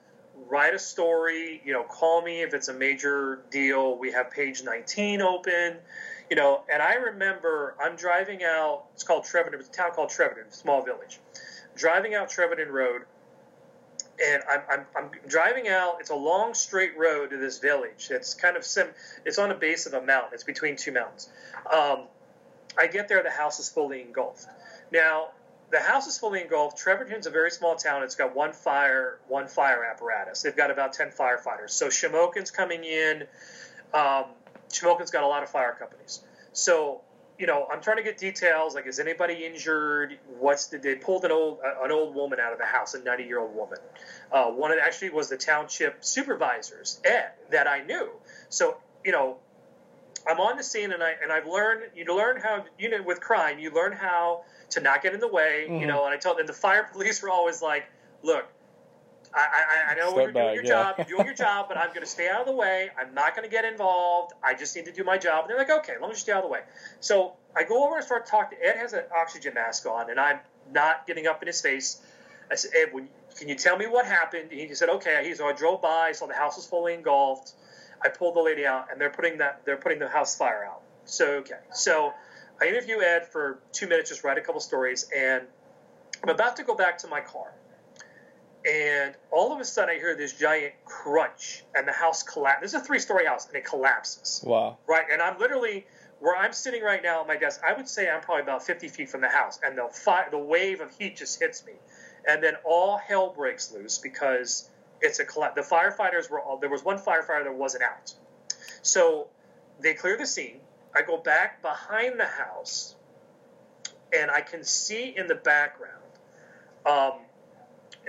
write 0.49 0.73
a 0.73 0.79
story, 0.79 1.61
you 1.63 1.71
know, 1.71 1.83
call 1.83 2.21
me 2.21 2.41
if 2.41 2.53
it's 2.53 2.67
a 2.67 2.73
major 2.73 3.39
deal. 3.51 3.97
We 3.97 4.11
have 4.11 4.31
page 4.31 4.63
19 4.63 5.21
open, 5.21 5.77
you 6.29 6.35
know, 6.35 6.63
and 6.71 6.81
I 6.81 6.95
remember 6.95 7.75
I'm 7.81 7.95
driving 7.95 8.43
out, 8.43 8.85
it's 8.93 9.03
called 9.03 9.23
Trevorton, 9.23 9.59
it's 9.59 9.69
a 9.69 9.71
town 9.71 9.91
called 9.91 10.09
Trevorton, 10.09 10.51
small 10.51 10.83
village. 10.83 11.19
Driving 11.75 12.15
out 12.15 12.29
Trevorton 12.29 12.71
Road, 12.71 13.03
and 14.25 14.41
I'm, 14.49 14.61
I'm, 14.69 14.85
I'm, 14.95 15.11
driving 15.27 15.67
out. 15.67 15.97
It's 15.99 16.09
a 16.09 16.15
long 16.15 16.55
straight 16.55 16.97
road 16.97 17.29
to 17.29 17.37
this 17.37 17.59
village. 17.59 18.07
It's 18.09 18.33
kind 18.33 18.57
of 18.57 18.65
sim. 18.65 18.87
It's 19.25 19.37
on 19.37 19.49
the 19.49 19.55
base 19.55 19.85
of 19.85 19.93
a 19.93 20.01
mountain. 20.01 20.31
It's 20.33 20.43
between 20.43 20.75
two 20.75 20.91
mountains. 20.91 21.29
Um, 21.71 22.05
I 22.77 22.87
get 22.87 23.07
there, 23.07 23.21
the 23.21 23.29
house 23.29 23.59
is 23.59 23.69
fully 23.69 24.01
engulfed. 24.01 24.47
Now, 24.91 25.29
the 25.69 25.79
house 25.79 26.07
is 26.07 26.17
fully 26.17 26.41
engulfed. 26.41 26.77
Trevorton's 26.77 27.27
a 27.27 27.31
very 27.31 27.51
small 27.51 27.75
town. 27.75 28.03
It's 28.03 28.15
got 28.15 28.35
one 28.35 28.53
fire, 28.53 29.19
one 29.27 29.47
fire 29.47 29.83
apparatus. 29.83 30.41
They've 30.41 30.55
got 30.55 30.71
about 30.71 30.93
ten 30.93 31.09
firefighters. 31.09 31.71
So 31.71 31.87
Shamokin's 31.87 32.51
coming 32.51 32.83
in. 32.83 33.23
Um, 33.93 34.25
Shamokin's 34.69 35.11
got 35.11 35.23
a 35.23 35.27
lot 35.27 35.43
of 35.43 35.49
fire 35.49 35.75
companies. 35.77 36.21
So 36.53 37.01
you 37.37 37.45
know, 37.45 37.67
I'm 37.71 37.81
trying 37.81 37.97
to 37.97 38.03
get 38.03 38.17
details. 38.17 38.73
Like, 38.73 38.87
is 38.87 38.99
anybody 38.99 39.45
injured? 39.45 40.17
What's 40.39 40.67
the, 40.67 40.79
they 40.79 40.95
pulled 40.95 41.23
an 41.23 41.31
old 41.31 41.59
an 41.83 41.91
old 41.91 42.15
woman 42.15 42.39
out 42.39 42.51
of 42.51 42.57
the 42.57 42.65
house, 42.65 42.93
a 42.93 43.03
90 43.03 43.23
year 43.25 43.39
old 43.39 43.55
woman. 43.55 43.79
Uh, 44.31 44.45
one 44.45 44.71
of 44.71 44.79
actually 44.79 45.11
was 45.11 45.29
the 45.29 45.37
township 45.37 46.03
supervisors, 46.03 46.99
Ed, 47.05 47.31
that 47.51 47.67
I 47.67 47.83
knew. 47.83 48.09
So 48.49 48.77
you 49.03 49.11
know, 49.11 49.37
I'm 50.27 50.39
on 50.39 50.57
the 50.57 50.63
scene, 50.63 50.91
and 50.91 51.03
I 51.03 51.13
and 51.21 51.31
I've 51.31 51.47
learned 51.47 51.83
you 51.95 52.05
learn 52.15 52.41
how 52.41 52.65
you 52.79 52.89
know 52.89 53.03
with 53.03 53.21
crime 53.21 53.59
you 53.59 53.71
learn 53.71 53.91
how 53.91 54.43
to 54.71 54.81
not 54.81 55.01
get 55.01 55.13
in 55.13 55.19
the 55.19 55.27
way. 55.27 55.65
Mm-hmm. 55.69 55.81
You 55.81 55.87
know, 55.87 56.05
and 56.05 56.13
I 56.13 56.17
told 56.17 56.37
them 56.37 56.47
the 56.47 56.53
fire 56.53 56.83
police 56.91 57.21
were 57.21 57.29
always 57.29 57.61
like, 57.61 57.85
look. 58.23 58.45
I, 59.33 59.39
I, 59.39 59.91
I 59.91 59.95
know 59.95 60.11
Step 60.11 60.17
you're 60.17 60.31
doing 60.31 60.53
your 60.55 60.63
yeah. 60.63 60.69
job. 60.69 60.95
You're 60.97 61.17
doing 61.17 61.25
your 61.25 61.35
job, 61.35 61.65
but 61.67 61.77
I'm 61.77 61.89
going 61.89 61.99
to 61.99 62.07
stay 62.07 62.29
out 62.29 62.39
of 62.39 62.47
the 62.47 62.53
way. 62.53 62.89
I'm 62.97 63.13
not 63.13 63.35
going 63.35 63.47
to 63.47 63.51
get 63.53 63.65
involved. 63.65 64.33
I 64.41 64.53
just 64.53 64.73
need 64.75 64.85
to 64.85 64.91
do 64.91 65.03
my 65.03 65.17
job. 65.17 65.43
And 65.43 65.49
they're 65.49 65.57
like, 65.57 65.69
okay, 65.69 65.93
let 65.99 66.07
me 66.07 66.11
just 66.11 66.21
stay 66.21 66.31
out 66.31 66.39
of 66.39 66.43
the 66.45 66.49
way. 66.49 66.61
So 67.01 67.33
I 67.55 67.63
go 67.63 67.85
over 67.85 67.97
and 67.97 68.05
start 68.05 68.25
talking. 68.25 68.57
Ed 68.63 68.77
has 68.77 68.93
an 68.93 69.03
oxygen 69.15 69.53
mask 69.53 69.85
on, 69.85 70.09
and 70.09 70.19
I'm 70.19 70.39
not 70.71 71.05
getting 71.05 71.27
up 71.27 71.43
in 71.43 71.47
his 71.47 71.61
face. 71.61 72.01
I 72.49 72.55
said, 72.55 72.71
Ed, 72.73 72.93
when, 72.93 73.09
can 73.37 73.49
you 73.49 73.55
tell 73.55 73.77
me 73.77 73.85
what 73.85 74.05
happened? 74.05 74.49
He 74.51 74.73
said, 74.73 74.89
okay. 74.89 75.21
He 75.27 75.35
said, 75.35 75.45
I 75.45 75.51
drove 75.51 75.81
by, 75.81 76.13
saw 76.13 76.25
the 76.27 76.33
house 76.33 76.55
was 76.55 76.65
fully 76.65 76.93
engulfed. 76.93 77.53
I 78.03 78.09
pulled 78.09 78.35
the 78.35 78.41
lady 78.41 78.65
out, 78.65 78.87
and 78.91 78.99
they're 78.99 79.09
putting 79.09 79.39
that 79.39 79.61
they're 79.65 79.77
putting 79.77 79.99
the 79.99 80.07
house 80.07 80.37
fire 80.37 80.65
out. 80.65 80.81
So 81.05 81.37
okay, 81.37 81.59
so 81.73 82.13
I 82.61 82.65
interview 82.65 83.01
Ed 83.01 83.27
for 83.27 83.59
two 83.71 83.87
minutes, 83.87 84.09
just 84.09 84.23
write 84.23 84.37
a 84.37 84.41
couple 84.41 84.61
stories, 84.61 85.09
and 85.15 85.43
I'm 86.23 86.29
about 86.29 86.55
to 86.57 86.63
go 86.63 86.75
back 86.75 86.97
to 86.99 87.07
my 87.07 87.21
car, 87.21 87.53
and 88.69 89.15
all 89.31 89.53
of 89.53 89.59
a 89.59 89.65
sudden 89.65 89.95
I 89.95 89.99
hear 89.99 90.15
this 90.15 90.33
giant 90.33 90.73
crunch, 90.85 91.63
and 91.75 91.87
the 91.87 91.91
house 91.91 92.23
collapses. 92.23 92.71
This 92.71 92.79
is 92.79 92.83
a 92.83 92.85
three-story 92.85 93.25
house, 93.25 93.47
and 93.47 93.55
it 93.55 93.65
collapses. 93.65 94.43
Wow! 94.45 94.77
Right, 94.87 95.05
and 95.11 95.21
I'm 95.21 95.37
literally 95.39 95.85
where 96.19 96.35
I'm 96.35 96.51
sitting 96.51 96.81
right 96.81 97.03
now 97.03 97.21
at 97.21 97.27
my 97.27 97.37
desk. 97.37 97.61
I 97.67 97.73
would 97.73 97.87
say 97.87 98.09
I'm 98.09 98.21
probably 98.21 98.41
about 98.41 98.63
50 98.63 98.87
feet 98.87 99.09
from 99.09 99.21
the 99.21 99.29
house, 99.29 99.59
and 99.63 99.77
the 99.77 99.87
fi- 99.91 100.29
the 100.29 100.39
wave 100.39 100.81
of 100.81 100.95
heat 100.97 101.17
just 101.17 101.39
hits 101.39 101.63
me, 101.65 101.73
and 102.27 102.43
then 102.43 102.55
all 102.65 102.97
hell 102.97 103.29
breaks 103.29 103.71
loose 103.71 103.99
because 103.99 104.69
it's 104.99 105.19
a 105.19 105.25
collapse. 105.25 105.53
The 105.55 105.75
firefighters 105.75 106.29
were 106.29 106.41
all 106.41 106.57
there 106.57 106.71
was 106.71 106.83
one 106.83 106.97
firefighter 106.97 107.43
that 107.43 107.53
wasn't 107.53 107.83
out, 107.83 108.13
so 108.81 109.27
they 109.79 109.93
clear 109.93 110.17
the 110.17 110.25
scene. 110.25 110.59
I 110.95 111.01
go 111.01 111.17
back 111.17 111.61
behind 111.61 112.19
the 112.19 112.25
house, 112.25 112.95
and 114.13 114.31
I 114.31 114.41
can 114.41 114.63
see 114.63 115.13
in 115.15 115.27
the 115.27 115.35
background. 115.35 115.93
Um, 116.85 117.13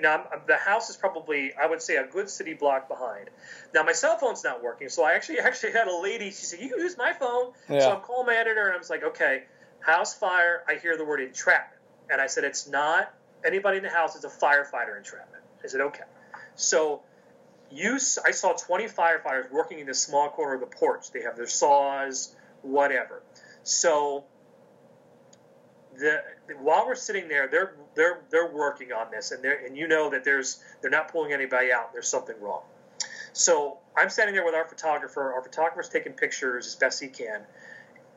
now 0.00 0.24
I'm, 0.32 0.40
the 0.46 0.56
house 0.56 0.90
is 0.90 0.96
probably 0.96 1.52
I 1.54 1.66
would 1.66 1.82
say 1.82 1.96
a 1.96 2.06
good 2.06 2.30
city 2.30 2.54
block 2.54 2.88
behind. 2.88 3.30
Now 3.74 3.82
my 3.82 3.92
cell 3.92 4.16
phone's 4.16 4.44
not 4.44 4.62
working, 4.62 4.88
so 4.88 5.04
I 5.04 5.12
actually 5.12 5.38
actually 5.44 5.72
had 5.72 5.88
a 5.88 5.96
lady. 5.96 6.26
She 6.26 6.46
said, 6.46 6.60
"You 6.60 6.68
can 6.68 6.78
use 6.78 6.96
my 6.96 7.12
phone." 7.12 7.52
Yeah. 7.68 7.80
So 7.80 7.94
I'm 7.96 8.00
calling 8.00 8.26
my 8.26 8.34
editor, 8.34 8.66
and 8.66 8.74
I 8.74 8.78
was 8.78 8.90
like, 8.90 9.02
"Okay, 9.02 9.44
house 9.80 10.14
fire." 10.14 10.62
I 10.68 10.74
hear 10.74 10.96
the 10.96 11.04
word 11.04 11.20
entrapment, 11.20 11.80
and 12.10 12.20
I 12.20 12.26
said, 12.26 12.44
"It's 12.44 12.68
not 12.68 13.12
anybody 13.44 13.78
in 13.78 13.82
the 13.82 13.90
house. 13.90 14.14
It's 14.14 14.24
a 14.24 14.28
firefighter 14.28 14.96
entrapment." 14.96 15.42
I 15.62 15.66
said, 15.66 15.80
"Okay." 15.80 16.04
So 16.54 17.02
you, 17.70 17.98
I 18.24 18.30
saw 18.30 18.52
20 18.52 18.86
firefighters 18.86 19.50
working 19.50 19.78
in 19.80 19.86
this 19.86 20.00
small 20.00 20.30
corner 20.30 20.54
of 20.54 20.60
the 20.60 20.66
porch. 20.66 21.10
They 21.10 21.22
have 21.22 21.36
their 21.36 21.46
saws, 21.46 22.34
whatever. 22.62 23.22
So 23.62 24.24
the, 25.98 26.22
while 26.60 26.86
we're 26.86 26.94
sitting 26.94 27.28
there, 27.28 27.48
they're 27.48 27.74
they're 27.94 28.20
they're 28.30 28.52
working 28.52 28.92
on 28.92 29.10
this, 29.10 29.32
and 29.32 29.42
they're 29.42 29.64
and 29.64 29.76
you 29.76 29.88
know 29.88 30.10
that 30.10 30.24
there's 30.24 30.62
they're 30.80 30.90
not 30.90 31.10
pulling 31.10 31.32
anybody 31.32 31.72
out. 31.72 31.92
There's 31.92 32.08
something 32.08 32.36
wrong. 32.40 32.62
So 33.32 33.78
I'm 33.96 34.10
standing 34.10 34.34
there 34.34 34.44
with 34.44 34.54
our 34.54 34.66
photographer. 34.66 35.32
Our 35.32 35.42
photographer's 35.42 35.88
taking 35.88 36.12
pictures 36.12 36.66
as 36.66 36.74
best 36.74 37.00
he 37.00 37.08
can. 37.08 37.42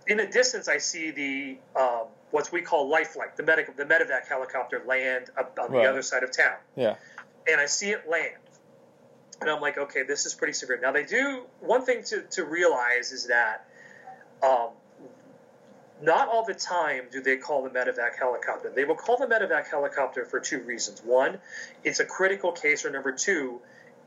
In 0.08 0.18
the 0.18 0.26
distance, 0.26 0.68
I 0.68 0.80
see 0.80 1.12
the 1.12 1.58
um, 1.80 2.08
what 2.32 2.52
we 2.52 2.62
call 2.62 2.90
Life 2.90 3.10
Flight, 3.10 3.38
the 3.38 3.44
medic 3.44 3.76
the 3.76 3.86
medevac 3.86 4.28
helicopter 4.28 4.82
land 4.86 5.30
up 5.38 5.58
on 5.62 5.72
right. 5.72 5.84
the 5.84 5.90
other 5.90 6.02
side 6.02 6.24
of 6.24 6.32
town. 6.32 6.56
Yeah 6.76 6.96
and 7.48 7.60
I 7.60 7.66
see 7.66 7.90
it 7.90 8.10
land. 8.10 8.36
And 9.40 9.50
I'm 9.50 9.62
like, 9.62 9.78
okay, 9.78 10.04
this 10.04 10.26
is 10.26 10.34
pretty 10.34 10.54
severe. 10.54 10.80
Now, 10.82 10.92
they 10.92 11.04
do, 11.04 11.44
one 11.60 11.84
thing 11.84 12.04
to, 12.06 12.22
to 12.32 12.46
realize 12.46 13.12
is 13.12 13.28
that 13.28 13.68
um, 14.44 14.70
not 16.02 16.28
all 16.30 16.44
the 16.46 16.54
time 16.54 17.06
do 17.12 17.22
they 17.22 17.38
call 17.38 17.64
the 17.64 17.70
medevac 17.70 18.18
helicopter. 18.18 18.72
They 18.74 18.86
will 18.86 18.96
call 18.96 19.18
the 19.18 19.28
medevac 19.28 19.70
helicopter 19.70 20.26
for 20.26 20.40
two 20.40 20.60
reasons. 20.60 21.02
One, 21.04 21.40
it's 21.84 22.00
a 22.00 22.06
critical 22.06 22.52
case, 22.52 22.86
or 22.86 22.90
number 22.90 23.12
two, 23.12 23.62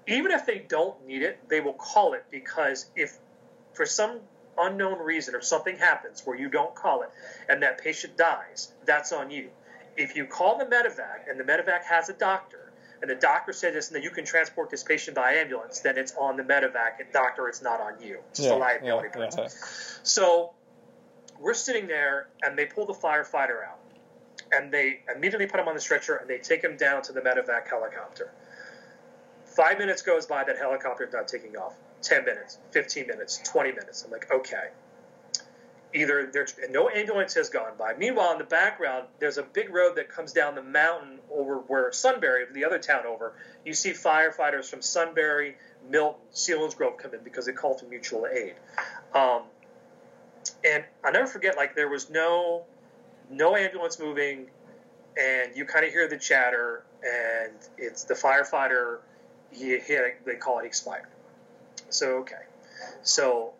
even 0.06 0.32
if 0.32 0.44
they 0.44 0.58
don't 0.58 1.06
need 1.06 1.22
it, 1.22 1.38
they 1.48 1.60
will 1.60 1.72
call 1.72 2.14
it 2.14 2.24
because 2.30 2.86
if 2.96 3.16
for 3.72 3.86
some 3.86 4.20
unknown 4.58 4.98
reason 4.98 5.34
or 5.34 5.40
something 5.40 5.76
happens 5.76 6.22
where 6.24 6.36
you 6.36 6.48
don't 6.48 6.74
call 6.74 7.02
it 7.02 7.10
and 7.48 7.62
that 7.62 7.78
patient 7.78 8.16
dies, 8.16 8.72
that's 8.84 9.12
on 9.12 9.30
you. 9.30 9.48
If 9.96 10.16
you 10.16 10.26
call 10.26 10.58
the 10.58 10.64
medevac 10.64 11.28
and 11.28 11.38
the 11.38 11.44
medevac 11.44 11.84
has 11.84 12.08
a 12.08 12.12
doctor, 12.12 12.63
and 13.04 13.10
the 13.10 13.20
doctor 13.20 13.52
said 13.52 13.74
this, 13.74 13.88
and 13.88 13.96
that 13.96 14.02
you 14.02 14.08
can 14.08 14.24
transport 14.24 14.70
this 14.70 14.82
patient 14.82 15.14
by 15.14 15.32
ambulance, 15.32 15.80
then 15.80 15.98
it's 15.98 16.14
on 16.18 16.38
the 16.38 16.42
medevac, 16.42 17.00
and 17.00 17.12
doctor, 17.12 17.48
it's 17.48 17.60
not 17.60 17.78
on 17.78 18.00
you. 18.00 18.18
It's 18.30 18.40
yeah, 18.40 18.54
liability 18.54 19.08
yeah, 19.14 19.28
yeah. 19.36 19.48
So 20.02 20.54
we're 21.38 21.52
sitting 21.52 21.86
there, 21.86 22.28
and 22.42 22.56
they 22.56 22.64
pull 22.64 22.86
the 22.86 22.94
firefighter 22.94 23.62
out, 23.62 23.78
and 24.52 24.72
they 24.72 25.00
immediately 25.14 25.46
put 25.46 25.60
him 25.60 25.68
on 25.68 25.74
the 25.74 25.82
stretcher, 25.82 26.16
and 26.16 26.30
they 26.30 26.38
take 26.38 26.64
him 26.64 26.78
down 26.78 27.02
to 27.02 27.12
the 27.12 27.20
medevac 27.20 27.68
helicopter. 27.68 28.32
Five 29.44 29.76
minutes 29.76 30.00
goes 30.00 30.24
by, 30.24 30.42
that 30.44 30.56
helicopter 30.56 31.04
is 31.04 31.12
not 31.12 31.28
taking 31.28 31.58
off. 31.58 31.76
Ten 32.00 32.24
minutes, 32.24 32.58
fifteen 32.70 33.06
minutes, 33.06 33.38
twenty 33.44 33.72
minutes. 33.72 34.02
I'm 34.02 34.12
like, 34.12 34.30
okay 34.32 34.70
either 35.94 36.28
there's 36.32 36.54
no 36.70 36.90
ambulance 36.90 37.34
has 37.34 37.48
gone 37.48 37.72
by. 37.78 37.94
Meanwhile, 37.94 38.32
in 38.32 38.38
the 38.38 38.44
background, 38.44 39.06
there's 39.20 39.38
a 39.38 39.42
big 39.42 39.72
road 39.72 39.96
that 39.96 40.08
comes 40.08 40.32
down 40.32 40.56
the 40.56 40.62
mountain 40.62 41.20
over 41.32 41.58
where 41.58 41.92
Sunbury, 41.92 42.44
the 42.52 42.64
other 42.64 42.78
town 42.78 43.06
over. 43.06 43.34
You 43.64 43.74
see 43.74 43.92
firefighters 43.92 44.68
from 44.68 44.82
Sunbury, 44.82 45.56
Milton, 45.88 46.20
Selinsgrove 46.32 46.98
come 46.98 47.14
in 47.14 47.20
because 47.22 47.46
they 47.46 47.52
call 47.52 47.78
for 47.78 47.86
mutual 47.86 48.26
aid. 48.26 48.54
Um, 49.14 49.42
and 50.64 50.84
I 51.04 51.12
never 51.12 51.28
forget, 51.28 51.56
like 51.56 51.76
there 51.76 51.88
was 51.88 52.10
no 52.10 52.64
no 53.30 53.56
ambulance 53.56 53.98
moving, 53.98 54.50
and 55.16 55.56
you 55.56 55.64
kind 55.64 55.84
of 55.86 55.92
hear 55.92 56.08
the 56.08 56.18
chatter, 56.18 56.84
and 57.02 57.54
it's 57.78 58.04
the 58.04 58.14
firefighter. 58.14 58.98
He, 59.50 59.78
he 59.78 59.98
they 60.26 60.34
call 60.34 60.58
it 60.58 60.66
expired. 60.66 61.06
So 61.88 62.18
okay, 62.18 62.42
so 63.02 63.52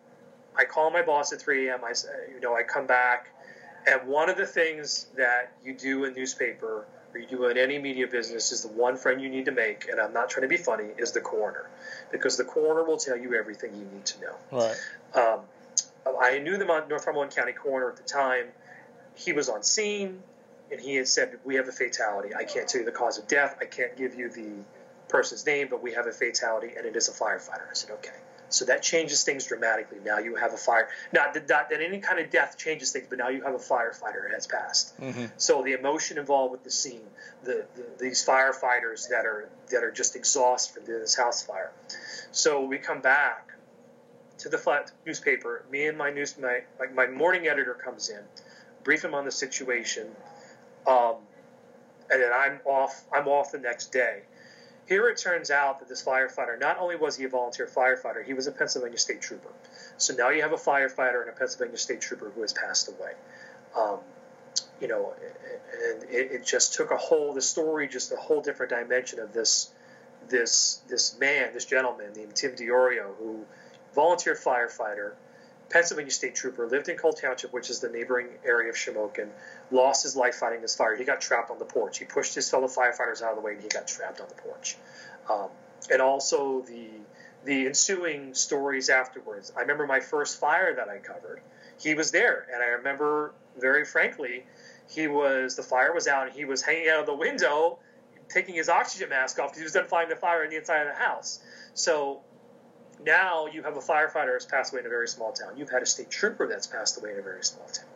I 0.57 0.65
call 0.65 0.91
my 0.91 1.01
boss 1.01 1.33
at 1.33 1.41
3 1.41 1.69
a.m. 1.69 1.83
I 1.83 1.93
say, 1.93 2.09
you 2.33 2.39
know, 2.39 2.55
I 2.55 2.63
come 2.63 2.87
back, 2.87 3.29
and 3.87 4.07
one 4.07 4.29
of 4.29 4.37
the 4.37 4.45
things 4.45 5.07
that 5.17 5.51
you 5.63 5.73
do 5.73 6.05
in 6.05 6.13
newspaper 6.13 6.85
or 7.13 7.19
you 7.19 7.27
do 7.27 7.45
in 7.45 7.57
any 7.57 7.79
media 7.79 8.07
business 8.07 8.51
is 8.51 8.61
the 8.61 8.67
one 8.67 8.97
friend 8.97 9.21
you 9.21 9.29
need 9.29 9.45
to 9.45 9.51
make, 9.51 9.87
and 9.89 9.99
I'm 9.99 10.13
not 10.13 10.29
trying 10.29 10.43
to 10.43 10.49
be 10.49 10.57
funny, 10.57 10.89
is 10.97 11.13
the 11.13 11.21
coroner, 11.21 11.69
because 12.11 12.35
the 12.35 12.43
coroner 12.43 12.83
will 12.83 12.97
tell 12.97 13.17
you 13.17 13.35
everything 13.35 13.71
you 13.73 13.85
need 13.85 14.05
to 14.05 14.21
know. 14.21 14.35
Right. 14.51 14.75
Um, 15.13 15.39
I 16.21 16.39
knew 16.39 16.57
the 16.57 16.65
Northumberland 16.65 17.35
County 17.35 17.53
coroner 17.53 17.89
at 17.89 17.97
the 17.97 18.03
time. 18.03 18.47
He 19.15 19.33
was 19.33 19.49
on 19.49 19.63
scene, 19.63 20.21
and 20.71 20.79
he 20.79 20.95
had 20.95 21.07
said, 21.07 21.39
"We 21.45 21.55
have 21.55 21.67
a 21.67 21.71
fatality. 21.71 22.35
I 22.35 22.43
can't 22.43 22.67
tell 22.67 22.81
you 22.81 22.85
the 22.85 22.91
cause 22.91 23.17
of 23.17 23.27
death. 23.27 23.57
I 23.61 23.65
can't 23.65 23.95
give 23.95 24.15
you 24.15 24.29
the 24.29 24.49
person's 25.07 25.45
name, 25.45 25.67
but 25.69 25.81
we 25.81 25.93
have 25.93 26.07
a 26.07 26.11
fatality, 26.11 26.73
and 26.75 26.85
it 26.85 26.95
is 26.95 27.07
a 27.07 27.13
firefighter." 27.13 27.69
I 27.69 27.73
said, 27.73 27.91
"Okay." 27.91 28.11
So 28.55 28.63
that 28.65 28.81
changes 28.81 29.23
things 29.23 29.45
dramatically. 29.45 29.97
Now 30.03 30.19
you 30.19 30.35
have 30.35 30.53
a 30.53 30.57
fire. 30.57 30.87
Not 31.11 31.33
that, 31.33 31.49
not 31.49 31.69
that 31.69 31.81
any 31.81 31.99
kind 31.99 32.19
of 32.19 32.29
death 32.31 32.57
changes 32.57 32.93
things, 32.93 33.07
but 33.09 33.17
now 33.17 33.27
you 33.27 33.43
have 33.43 33.53
a 33.53 33.59
firefighter 33.59 34.31
has 34.33 34.47
passed. 34.47 34.99
Mm-hmm. 35.01 35.25
So 35.35 35.61
the 35.61 35.73
emotion 35.73 36.17
involved 36.17 36.53
with 36.53 36.63
the 36.63 36.71
scene, 36.71 37.01
the, 37.43 37.65
the, 37.75 37.83
these 37.99 38.25
firefighters 38.25 39.09
that 39.09 39.25
are 39.25 39.49
that 39.71 39.83
are 39.83 39.91
just 39.91 40.15
exhausted 40.15 40.73
from 40.73 40.85
this 40.85 41.15
house 41.15 41.43
fire. 41.43 41.71
So 42.31 42.65
we 42.65 42.77
come 42.77 43.01
back 43.01 43.51
to 44.37 44.47
the 44.47 44.57
flat 44.57 44.89
newspaper. 45.05 45.65
Me 45.69 45.87
and 45.87 45.97
my 45.97 46.09
news 46.09 46.37
my, 46.37 46.61
my 46.93 47.07
morning 47.07 47.47
editor 47.47 47.73
comes 47.73 48.09
in, 48.09 48.21
brief 48.85 49.03
him 49.03 49.13
on 49.13 49.25
the 49.25 49.31
situation, 49.31 50.07
um, 50.87 51.15
and 52.09 52.21
then 52.21 52.31
I'm 52.33 52.61
off. 52.63 53.03
I'm 53.13 53.27
off 53.27 53.51
the 53.51 53.59
next 53.59 53.91
day. 53.91 54.21
Here 54.87 55.07
it 55.09 55.17
turns 55.17 55.49
out 55.49 55.79
that 55.79 55.89
this 55.89 56.03
firefighter, 56.03 56.59
not 56.59 56.77
only 56.79 56.95
was 56.95 57.17
he 57.17 57.23
a 57.23 57.29
volunteer 57.29 57.65
firefighter, 57.65 58.23
he 58.23 58.33
was 58.33 58.45
a 58.45 58.51
Pennsylvania 58.51 58.99
state 58.99 59.21
trooper. 59.21 59.49
So 59.97 60.13
now 60.13 60.29
you 60.29 60.43
have 60.43 60.53
a 60.53 60.57
firefighter 60.57 61.21
and 61.21 61.29
a 61.29 61.33
Pennsylvania 61.33 61.77
state 61.77 62.01
trooper 62.01 62.31
who 62.33 62.41
has 62.41 62.53
passed 62.53 62.89
away. 62.89 63.13
Um, 63.75 63.99
you 64.79 64.87
know, 64.87 65.13
and 65.91 66.03
it, 66.03 66.31
it, 66.31 66.45
just 66.45 66.73
took 66.75 66.91
a 66.91 66.97
whole, 66.97 67.33
the 67.33 67.41
story, 67.41 67.87
just 67.87 68.11
a 68.11 68.15
whole 68.15 68.41
different 68.41 68.71
dimension 68.71 69.19
of 69.19 69.33
this, 69.33 69.71
this, 70.29 70.81
this 70.87 71.17
man, 71.19 71.53
this 71.53 71.65
gentleman 71.65 72.13
named 72.15 72.35
Tim 72.35 72.51
Diorio, 72.51 73.15
who 73.17 73.45
volunteer 73.95 74.35
firefighter, 74.35 75.13
Pennsylvania 75.69 76.11
State 76.11 76.35
Trooper 76.35 76.67
lived 76.67 76.89
in 76.89 76.97
Coal 76.97 77.13
Township, 77.13 77.51
which 77.51 77.69
is 77.69 77.79
the 77.79 77.89
neighboring 77.89 78.27
area 78.45 78.69
of 78.69 78.75
Shamokin, 78.75 79.29
lost 79.71 80.03
his 80.03 80.15
life 80.15 80.35
fighting 80.35 80.61
this 80.61 80.75
fire. 80.75 80.95
He 80.95 81.03
got 81.03 81.21
trapped 81.21 81.49
on 81.49 81.59
the 81.59 81.65
porch. 81.65 81.97
He 81.97 82.05
pushed 82.05 82.35
his 82.35 82.49
fellow 82.49 82.67
firefighters 82.67 83.21
out 83.21 83.31
of 83.31 83.35
the 83.35 83.41
way, 83.41 83.53
and 83.53 83.61
he 83.61 83.67
got 83.67 83.87
trapped 83.87 84.21
on 84.21 84.27
the 84.27 84.35
porch. 84.35 84.77
Um, 85.29 85.49
and 85.91 86.01
also 86.01 86.61
the 86.61 86.89
the 87.43 87.67
ensuing 87.67 88.33
stories 88.33 88.89
afterwards. 88.89 89.53
I 89.55 89.61
remember 89.61 89.85
my 89.85 89.99
first 89.99 90.39
fire 90.39 90.73
that 90.75 90.89
I 90.89 90.97
covered. 90.97 91.41
He 91.79 91.93
was 91.93 92.09
there, 92.11 92.47
and 92.51 92.61
I 92.61 92.67
remember 92.69 93.33
very 93.59 93.85
frankly, 93.85 94.45
he 94.89 95.07
was 95.07 95.55
the 95.55 95.63
fire 95.63 95.93
was 95.93 96.07
out, 96.07 96.27
and 96.27 96.35
he 96.35 96.45
was 96.45 96.61
hanging 96.61 96.89
out 96.89 97.01
of 97.01 97.05
the 97.05 97.15
window, 97.15 97.79
taking 98.29 98.55
his 98.55 98.69
oxygen 98.69 99.09
mask 99.09 99.39
off 99.39 99.49
because 99.49 99.59
he 99.59 99.63
was 99.63 99.73
done 99.73 99.85
fighting 99.85 100.09
the 100.09 100.15
fire 100.15 100.43
in 100.43 100.49
the 100.49 100.57
inside 100.57 100.87
of 100.87 100.95
the 100.95 101.03
house. 101.03 101.39
So 101.73 102.21
now 103.03 103.47
you 103.47 103.63
have 103.63 103.77
a 103.77 103.81
firefighter 103.81 104.33
that's 104.33 104.45
passed 104.45 104.73
away 104.73 104.81
in 104.81 104.85
a 104.85 104.89
very 104.89 105.07
small 105.07 105.31
town. 105.31 105.57
You've 105.57 105.69
had 105.69 105.81
a 105.81 105.85
state 105.85 106.09
trooper 106.09 106.47
that's 106.47 106.67
passed 106.67 106.97
away 106.97 107.13
in 107.13 107.19
a 107.19 107.21
very 107.21 107.43
small 107.43 107.67
town, 107.67 107.89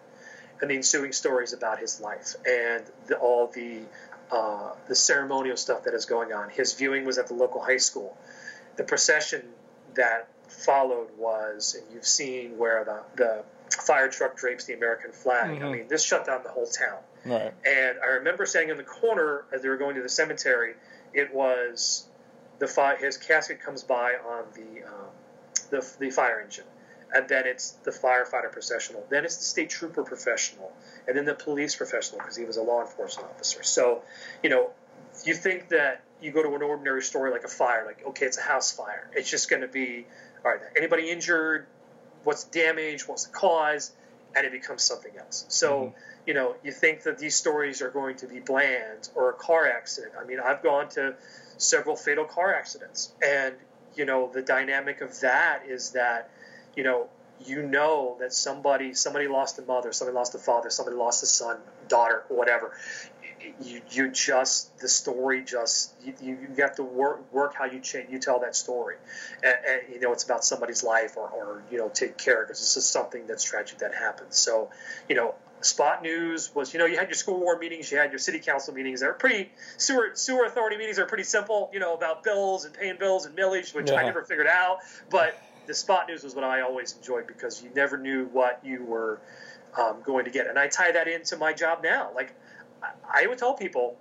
and 0.61 0.69
the 0.69 0.75
ensuing 0.75 1.11
stories 1.11 1.53
about 1.53 1.79
his 1.79 2.01
life 2.01 2.35
and 2.45 2.83
the, 3.07 3.17
all 3.17 3.47
the 3.47 3.81
uh, 4.31 4.73
the 4.87 4.95
ceremonial 4.95 5.57
stuff 5.57 5.83
that 5.83 5.93
is 5.93 6.05
going 6.05 6.33
on. 6.33 6.49
His 6.49 6.73
viewing 6.73 7.05
was 7.05 7.17
at 7.17 7.27
the 7.27 7.33
local 7.33 7.61
high 7.61 7.77
school. 7.77 8.17
The 8.75 8.83
procession 8.83 9.43
that 9.95 10.27
followed 10.47 11.09
was, 11.17 11.75
and 11.75 11.93
you've 11.93 12.05
seen 12.05 12.57
where 12.57 12.83
the, 12.83 13.01
the 13.15 13.43
fire 13.81 14.09
truck 14.09 14.37
drapes 14.37 14.65
the 14.65 14.73
American 14.73 15.11
flag. 15.11 15.51
Mm-hmm. 15.51 15.65
I 15.65 15.71
mean, 15.71 15.87
this 15.87 16.03
shut 16.03 16.25
down 16.25 16.43
the 16.43 16.49
whole 16.49 16.67
town. 16.67 16.99
Right. 17.25 17.53
And 17.65 17.99
I 18.03 18.07
remember 18.17 18.45
standing 18.45 18.71
in 18.71 18.77
the 18.77 18.83
corner 18.83 19.45
as 19.51 19.61
they 19.61 19.69
were 19.69 19.77
going 19.77 19.95
to 19.95 20.01
the 20.01 20.09
cemetery. 20.09 20.75
It 21.13 21.33
was 21.33 22.05
the 22.59 22.67
fi- 22.67 22.97
his 22.97 23.17
casket 23.17 23.61
comes 23.61 23.83
by 23.83 24.13
on 24.13 24.43
the, 24.53 24.83
um, 24.87 25.09
the 25.69 25.93
the 25.99 26.11
fire 26.11 26.41
engine, 26.41 26.65
and 27.13 27.27
then 27.27 27.47
it's 27.47 27.71
the 27.83 27.91
firefighter 27.91 28.51
professional, 28.51 29.05
then 29.09 29.25
it's 29.25 29.37
the 29.37 29.43
state 29.43 29.69
trooper 29.69 30.03
professional, 30.03 30.71
and 31.07 31.17
then 31.17 31.25
the 31.25 31.33
police 31.33 31.75
professional 31.75 32.19
because 32.19 32.35
he 32.35 32.45
was 32.45 32.57
a 32.57 32.63
law 32.63 32.81
enforcement 32.81 33.29
officer. 33.29 33.63
So, 33.63 34.03
you 34.43 34.49
know, 34.49 34.69
you 35.25 35.33
think 35.33 35.69
that 35.69 36.03
you 36.21 36.31
go 36.31 36.43
to 36.43 36.53
an 36.53 36.61
ordinary 36.61 37.01
story 37.01 37.31
like 37.31 37.45
a 37.45 37.49
fire, 37.49 37.85
like 37.85 38.05
okay, 38.09 38.25
it's 38.25 38.37
a 38.37 38.41
house 38.41 38.71
fire. 38.71 39.09
It's 39.13 39.29
just 39.29 39.49
going 39.49 39.61
to 39.61 39.67
be 39.67 40.05
all 40.45 40.51
right. 40.51 40.61
Anybody 40.77 41.09
injured? 41.09 41.65
What's 42.23 42.43
damage? 42.43 43.07
What's 43.07 43.25
the 43.25 43.33
cause? 43.33 43.91
And 44.35 44.45
it 44.45 44.51
becomes 44.51 44.83
something 44.83 45.17
else. 45.17 45.45
So. 45.49 45.79
Mm-hmm 45.79 45.99
you 46.29 46.35
know, 46.35 46.55
you 46.63 46.71
think 46.71 47.01
that 47.03 47.17
these 47.17 47.35
stories 47.35 47.81
are 47.81 47.89
going 47.89 48.17
to 48.17 48.27
be 48.27 48.39
bland 48.39 49.09
or 49.15 49.31
a 49.31 49.33
car 49.33 49.67
accident. 49.67 50.13
I 50.19 50.25
mean, 50.25 50.39
I've 50.39 50.61
gone 50.61 50.87
to 50.89 51.15
several 51.59 51.95
fatal 51.95 52.25
car 52.25 52.55
accidents, 52.55 53.13
and 53.21 53.55
you 53.95 54.05
know, 54.05 54.29
the 54.33 54.41
dynamic 54.41 55.01
of 55.01 55.19
that 55.19 55.63
is 55.67 55.91
that, 55.91 56.29
you 56.75 56.83
know, 56.83 57.07
you 57.45 57.63
know 57.63 58.17
that 58.19 58.33
somebody 58.33 58.93
somebody 58.93 59.27
lost 59.27 59.59
a 59.59 59.61
mother, 59.61 59.93
somebody 59.93 60.15
lost 60.15 60.35
a 60.35 60.39
father, 60.39 60.69
somebody 60.69 60.97
lost 60.97 61.23
a 61.23 61.25
son, 61.25 61.57
daughter, 61.87 62.23
whatever. 62.27 62.73
You, 63.61 63.81
you 63.91 64.11
just 64.11 64.77
the 64.79 64.89
story 64.89 65.43
just 65.43 65.93
you, 66.03 66.13
you 66.21 66.61
have 66.61 66.75
to 66.75 66.83
work 66.83 67.31
work 67.33 67.53
how 67.55 67.65
you 67.65 67.79
change 67.79 68.09
you 68.09 68.19
tell 68.19 68.39
that 68.41 68.55
story. 68.55 68.95
And, 69.43 69.55
and 69.67 69.81
you 69.93 69.99
know 69.99 70.13
it's 70.13 70.23
about 70.23 70.43
somebody's 70.43 70.83
life 70.83 71.17
or, 71.17 71.29
or 71.29 71.63
you 71.71 71.77
know 71.77 71.89
take 71.89 72.17
care 72.17 72.43
because 72.43 72.59
this 72.59 72.77
is 72.77 72.85
something 72.85 73.27
that's 73.27 73.43
tragic 73.43 73.79
that 73.79 73.93
happens 73.93 74.37
so 74.37 74.69
you 75.07 75.15
know 75.15 75.35
spot 75.61 76.01
news 76.01 76.53
was 76.55 76.73
you 76.73 76.79
know 76.79 76.85
you 76.85 76.97
had 76.97 77.07
your 77.07 77.15
school 77.15 77.39
board 77.39 77.59
meetings 77.59 77.91
you 77.91 77.97
had 77.97 78.11
your 78.11 78.19
city 78.19 78.39
council 78.39 78.73
meetings. 78.73 79.01
They 79.01 79.07
were 79.07 79.13
pretty 79.13 79.51
sewer 79.77 80.11
sewer 80.13 80.45
authority 80.45 80.77
meetings 80.77 80.99
are 80.99 81.05
pretty 81.05 81.23
simple 81.23 81.69
you 81.73 81.79
know 81.79 81.93
about 81.93 82.23
bills 82.23 82.65
and 82.65 82.73
paying 82.73 82.97
bills 82.97 83.25
and 83.25 83.37
millage 83.37 83.73
which 83.73 83.89
yeah. 83.89 83.97
i 83.97 84.03
never 84.03 84.23
figured 84.23 84.47
out. 84.47 84.79
But 85.09 85.39
the 85.67 85.73
spot 85.73 86.07
news 86.07 86.23
was 86.23 86.35
what 86.35 86.43
i 86.43 86.61
always 86.61 86.95
enjoyed 86.95 87.27
because 87.27 87.61
you 87.61 87.69
never 87.75 87.97
knew 87.97 88.25
what 88.25 88.61
you 88.63 88.83
were 88.83 89.19
um, 89.77 89.97
going 90.03 90.25
to 90.25 90.31
get. 90.31 90.47
And 90.47 90.57
i 90.57 90.67
tie 90.67 90.91
that 90.91 91.07
into 91.07 91.37
my 91.37 91.53
job 91.53 91.83
now. 91.83 92.09
Like 92.15 92.33
i, 93.13 93.27
would 93.27 93.37
tell 93.37 93.53
people 93.53 93.95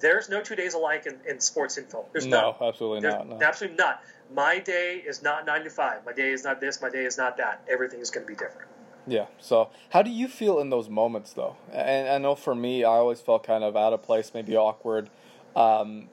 there's 0.00 0.28
no 0.28 0.40
two 0.40 0.56
days 0.56 0.74
alike 0.74 1.06
in, 1.06 1.18
in 1.28 1.40
sports 1.40 1.78
info 1.78 2.04
there's 2.12 2.26
no 2.26 2.56
absolutely 2.60 3.00
there's 3.00 3.14
not 3.14 3.28
no. 3.28 3.42
absolutely 3.42 3.76
not 3.76 4.02
my 4.34 4.58
day 4.58 5.02
is 5.06 5.22
not 5.22 5.44
nine 5.46 5.64
to 5.64 5.70
five 5.70 6.04
my 6.04 6.12
day 6.12 6.30
is 6.30 6.44
not 6.44 6.60
this 6.60 6.80
my 6.80 6.90
day 6.90 7.04
is 7.04 7.18
not 7.18 7.36
that 7.36 7.62
everything 7.68 8.00
is 8.00 8.10
going 8.10 8.26
to 8.26 8.28
be 8.28 8.36
different 8.36 8.68
yeah. 9.06 9.26
So, 9.40 9.70
how 9.90 10.02
do 10.02 10.10
you 10.10 10.28
feel 10.28 10.60
in 10.60 10.70
those 10.70 10.88
moments, 10.88 11.32
though? 11.32 11.56
And 11.72 12.08
I 12.08 12.18
know 12.18 12.34
for 12.34 12.54
me, 12.54 12.84
I 12.84 12.90
always 12.90 13.20
felt 13.20 13.44
kind 13.44 13.64
of 13.64 13.76
out 13.76 13.92
of 13.92 14.02
place, 14.02 14.32
maybe 14.32 14.56
awkward. 14.56 15.10
Um, 15.56 16.08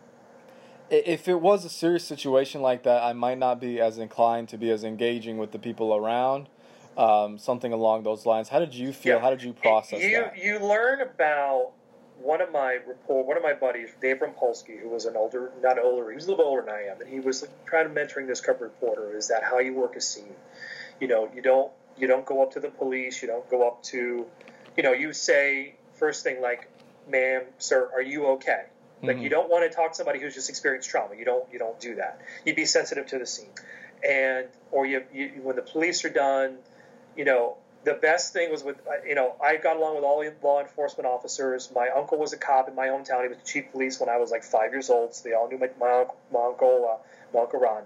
if 0.89 1.27
it 1.27 1.39
was 1.39 1.65
a 1.65 1.69
serious 1.69 2.03
situation 2.03 2.61
like 2.61 2.83
that, 2.83 3.03
I 3.03 3.13
might 3.13 3.37
not 3.37 3.61
be 3.61 3.79
as 3.79 3.97
inclined 3.99 4.49
to 4.49 4.57
be 4.57 4.71
as 4.71 4.83
engaging 4.83 5.37
with 5.37 5.51
the 5.51 5.59
people 5.59 5.95
around. 5.95 6.47
Um, 6.99 7.37
something 7.37 7.71
along 7.71 8.03
those 8.03 8.25
lines. 8.25 8.49
How 8.49 8.59
did 8.59 8.75
you 8.75 8.91
feel? 8.91 9.15
Yeah. 9.15 9.21
How 9.21 9.29
did 9.29 9.41
you 9.41 9.53
process 9.53 10.03
you, 10.03 10.19
that? 10.19 10.37
You 10.37 10.59
learn 10.59 10.99
about 10.99 11.71
one 12.21 12.41
of 12.41 12.51
my 12.51 12.73
report, 12.85 13.25
one 13.25 13.37
of 13.37 13.43
my 13.43 13.53
buddies, 13.53 13.89
Dave 14.01 14.17
Rumpolsky, 14.17 14.79
who 14.79 14.89
was 14.89 15.05
an 15.05 15.15
older, 15.15 15.51
not 15.63 15.79
older, 15.79 16.09
he 16.09 16.15
was 16.15 16.27
a 16.27 16.31
little 16.31 16.45
older 16.45 16.63
than 16.63 16.73
I 16.75 16.83
am, 16.83 16.99
and 16.99 17.09
he 17.09 17.21
was 17.21 17.47
trying 17.65 17.87
to 17.87 17.93
mentoring 17.93 18.27
this 18.27 18.41
cover 18.41 18.65
reporter. 18.65 19.15
Is 19.15 19.29
that 19.29 19.43
how 19.43 19.59
you 19.59 19.73
work 19.73 19.95
a 19.95 20.01
scene? 20.01 20.35
You 20.99 21.07
know, 21.07 21.29
you 21.33 21.41
don't 21.41 21.71
you 21.97 22.07
don't 22.07 22.25
go 22.25 22.43
up 22.43 22.51
to 22.53 22.59
the 22.59 22.69
police. 22.69 23.21
You 23.21 23.29
don't 23.29 23.49
go 23.49 23.67
up 23.67 23.83
to, 23.83 24.25
you 24.75 24.83
know, 24.83 24.91
you 24.91 25.13
say 25.13 25.75
first 25.93 26.23
thing 26.23 26.41
like, 26.41 26.69
"Ma'am, 27.09 27.43
sir, 27.57 27.89
are 27.93 28.01
you 28.01 28.27
okay?" 28.31 28.63
Like 29.01 29.15
mm-hmm. 29.15 29.23
you 29.23 29.29
don't 29.29 29.49
want 29.49 29.69
to 29.69 29.73
talk 29.73 29.91
to 29.91 29.95
somebody 29.95 30.19
who's 30.19 30.35
just 30.35 30.49
experienced 30.49 30.89
trauma. 30.89 31.15
You 31.15 31.23
don't 31.23 31.45
you 31.51 31.59
don't 31.59 31.79
do 31.79 31.95
that. 31.95 32.19
You'd 32.45 32.57
be 32.57 32.65
sensitive 32.65 33.07
to 33.07 33.19
the 33.19 33.25
scene, 33.25 33.51
and 34.07 34.47
or 34.71 34.85
you, 34.85 35.03
you 35.13 35.31
when 35.41 35.55
the 35.55 35.61
police 35.61 36.03
are 36.03 36.09
done, 36.09 36.57
you 37.19 37.25
know 37.25 37.57
the 37.83 37.95
best 37.95 38.31
thing 38.31 38.49
was 38.49 38.63
with 38.63 38.77
you 39.05 39.13
know 39.13 39.35
I 39.43 39.57
got 39.57 39.75
along 39.75 39.95
with 39.95 40.05
all 40.05 40.23
the 40.23 40.33
law 40.41 40.61
enforcement 40.61 41.05
officers. 41.05 41.69
My 41.75 41.89
uncle 41.89 42.17
was 42.17 42.31
a 42.31 42.37
cop 42.37 42.69
in 42.69 42.75
my 42.75 42.87
hometown. 42.87 43.23
He 43.23 43.27
was 43.27 43.37
the 43.37 43.45
chief 43.45 43.65
of 43.65 43.71
police 43.73 43.99
when 43.99 44.07
I 44.07 44.15
was 44.17 44.31
like 44.31 44.43
five 44.45 44.71
years 44.71 44.89
old, 44.89 45.13
so 45.13 45.27
they 45.27 45.35
all 45.35 45.49
knew 45.49 45.57
my 45.57 45.69
my, 45.77 46.05
my 46.31 46.45
uncle 46.45 46.89
uh, 46.93 46.97
my 47.33 47.41
uncle 47.41 47.59
Ron. 47.59 47.83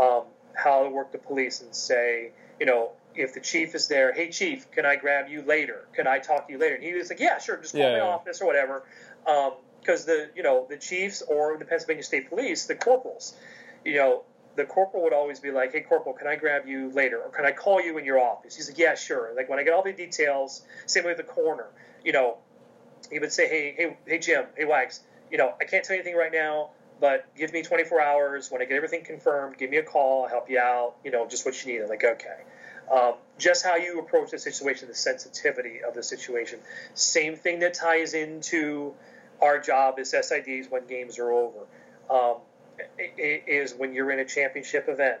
Um, 0.00 0.24
how 0.52 0.82
to 0.82 0.90
work 0.90 1.12
the 1.12 1.18
police 1.18 1.60
and 1.60 1.72
say 1.72 2.32
you 2.58 2.66
know 2.66 2.90
if 3.14 3.34
the 3.34 3.40
chief 3.40 3.76
is 3.76 3.86
there, 3.86 4.12
hey 4.12 4.30
chief, 4.30 4.68
can 4.72 4.84
I 4.84 4.96
grab 4.96 5.28
you 5.28 5.42
later? 5.42 5.86
Can 5.94 6.08
I 6.08 6.18
talk 6.18 6.48
to 6.48 6.52
you 6.52 6.58
later? 6.58 6.74
And 6.74 6.82
he 6.82 6.92
was 6.92 7.08
like, 7.08 7.20
yeah, 7.20 7.38
sure, 7.38 7.56
just 7.56 7.74
call 7.74 7.82
yeah, 7.82 7.98
my 7.98 8.00
office 8.00 8.40
or 8.40 8.46
whatever. 8.46 8.82
Because 9.24 10.02
um, 10.02 10.06
the 10.06 10.30
you 10.34 10.42
know 10.42 10.66
the 10.68 10.76
chiefs 10.76 11.22
or 11.22 11.56
the 11.56 11.64
Pennsylvania 11.64 12.02
State 12.02 12.28
Police, 12.28 12.66
the 12.66 12.74
corporals, 12.74 13.34
you 13.84 13.94
know, 13.94 14.24
the 14.56 14.64
corporal 14.64 15.02
would 15.04 15.12
always 15.12 15.40
be 15.40 15.50
like, 15.50 15.72
hey 15.72 15.80
corporal, 15.80 16.14
can 16.14 16.26
I 16.26 16.36
grab 16.36 16.66
you 16.66 16.90
later, 16.90 17.20
or 17.20 17.30
can 17.30 17.44
I 17.44 17.52
call 17.52 17.80
you 17.80 17.98
in 17.98 18.04
your 18.04 18.18
office? 18.18 18.56
He's 18.56 18.68
like, 18.68 18.78
yeah, 18.78 18.94
sure. 18.94 19.32
Like 19.36 19.48
when 19.48 19.58
I 19.58 19.62
get 19.62 19.72
all 19.72 19.82
the 19.82 19.92
details, 19.92 20.62
same 20.86 21.04
way 21.04 21.10
with 21.10 21.18
the 21.18 21.32
coroner, 21.32 21.68
you 22.04 22.12
know, 22.12 22.38
he 23.10 23.18
would 23.18 23.32
say, 23.32 23.48
hey, 23.48 23.74
hey, 23.76 23.96
hey 24.06 24.18
Jim, 24.18 24.44
hey 24.56 24.64
Wags, 24.64 25.00
you 25.30 25.38
know, 25.38 25.54
I 25.60 25.64
can't 25.64 25.84
tell 25.84 25.96
you 25.96 26.02
anything 26.02 26.16
right 26.16 26.32
now 26.32 26.70
but 27.00 27.34
give 27.34 27.52
me 27.52 27.62
24 27.62 28.00
hours. 28.00 28.50
When 28.50 28.60
I 28.60 28.66
get 28.66 28.76
everything 28.76 29.04
confirmed, 29.04 29.56
give 29.56 29.70
me 29.70 29.78
a 29.78 29.82
call. 29.82 30.24
I'll 30.24 30.28
help 30.28 30.50
you 30.50 30.58
out. 30.58 30.96
You 31.02 31.10
know, 31.10 31.26
just 31.26 31.46
what 31.46 31.64
you 31.64 31.72
need. 31.72 31.82
I'm 31.82 31.88
like, 31.88 32.04
okay. 32.04 32.36
Um, 32.92 33.14
just 33.38 33.64
how 33.64 33.76
you 33.76 34.00
approach 34.00 34.32
the 34.32 34.38
situation, 34.38 34.88
the 34.88 34.94
sensitivity 34.94 35.80
of 35.86 35.94
the 35.94 36.02
situation. 36.02 36.58
Same 36.94 37.36
thing 37.36 37.60
that 37.60 37.74
ties 37.74 38.14
into 38.14 38.94
our 39.40 39.58
job 39.58 39.94
as 39.98 40.12
SIDs 40.12 40.70
when 40.70 40.86
games 40.86 41.18
are 41.18 41.30
over. 41.30 41.60
Um, 42.10 42.36
is 42.98 43.74
when 43.74 43.94
you're 43.94 44.10
in 44.10 44.18
a 44.18 44.24
championship 44.24 44.88
event. 44.88 45.18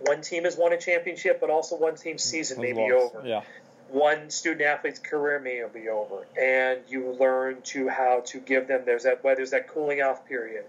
One 0.00 0.22
team 0.22 0.44
has 0.44 0.56
won 0.56 0.72
a 0.72 0.78
championship, 0.78 1.40
but 1.40 1.50
also 1.50 1.76
one 1.76 1.96
team's 1.96 2.22
season 2.22 2.60
may 2.60 2.72
be 2.72 2.90
over. 2.92 3.22
Yeah. 3.24 3.42
One 3.88 4.30
student 4.30 4.62
athlete's 4.62 5.00
career 5.00 5.40
may 5.40 5.62
be 5.72 5.88
over, 5.88 6.26
and 6.40 6.80
you 6.88 7.10
learn 7.10 7.62
to 7.64 7.88
how 7.88 8.22
to 8.26 8.38
give 8.38 8.68
them. 8.68 8.82
There's 8.86 9.02
that 9.02 9.22
there's 9.22 9.50
that 9.50 9.68
cooling 9.68 10.00
off 10.00 10.26
period, 10.26 10.64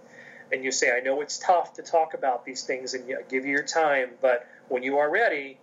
and 0.51 0.63
you 0.63 0.71
say, 0.71 0.91
I 0.95 1.01
know 1.01 1.21
it's 1.21 1.37
tough 1.37 1.75
to 1.75 1.83
talk 1.83 2.13
about 2.13 2.45
these 2.45 2.63
things 2.63 2.93
and 2.93 3.07
give 3.29 3.45
you 3.45 3.51
your 3.51 3.63
time, 3.63 4.09
but 4.21 4.47
when 4.69 4.83
you 4.83 4.97
are 4.97 5.09
ready, 5.09 5.57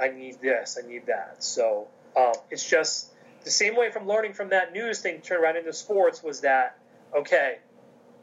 I 0.00 0.08
need 0.08 0.40
this, 0.40 0.78
I 0.82 0.86
need 0.86 1.06
that. 1.06 1.42
So 1.42 1.88
um, 2.16 2.34
it's 2.50 2.68
just 2.68 3.10
the 3.44 3.50
same 3.50 3.76
way 3.76 3.90
from 3.90 4.06
learning 4.06 4.34
from 4.34 4.50
that 4.50 4.72
news 4.72 5.00
thing 5.00 5.20
turn 5.20 5.42
around 5.42 5.56
into 5.56 5.72
sports 5.72 6.22
was 6.22 6.40
that 6.40 6.78
okay, 7.14 7.58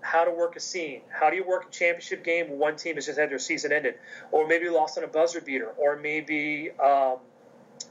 how 0.05 0.23
to 0.23 0.29
work 0.29 0.55
a 0.55 0.59
scene, 0.59 1.01
how 1.09 1.31
do 1.31 1.35
you 1.35 1.43
work 1.43 1.65
a 1.67 1.71
championship 1.71 2.23
game 2.23 2.49
when 2.49 2.59
one 2.59 2.75
team 2.75 2.95
has 2.95 3.07
just 3.07 3.17
had 3.17 3.31
their 3.31 3.39
season 3.39 3.71
ended, 3.71 3.95
or 4.31 4.47
maybe 4.47 4.69
lost 4.69 4.99
on 4.99 5.03
a 5.03 5.07
buzzer 5.07 5.41
beater, 5.41 5.69
or 5.77 5.97
maybe 5.97 6.69
um, 6.79 7.17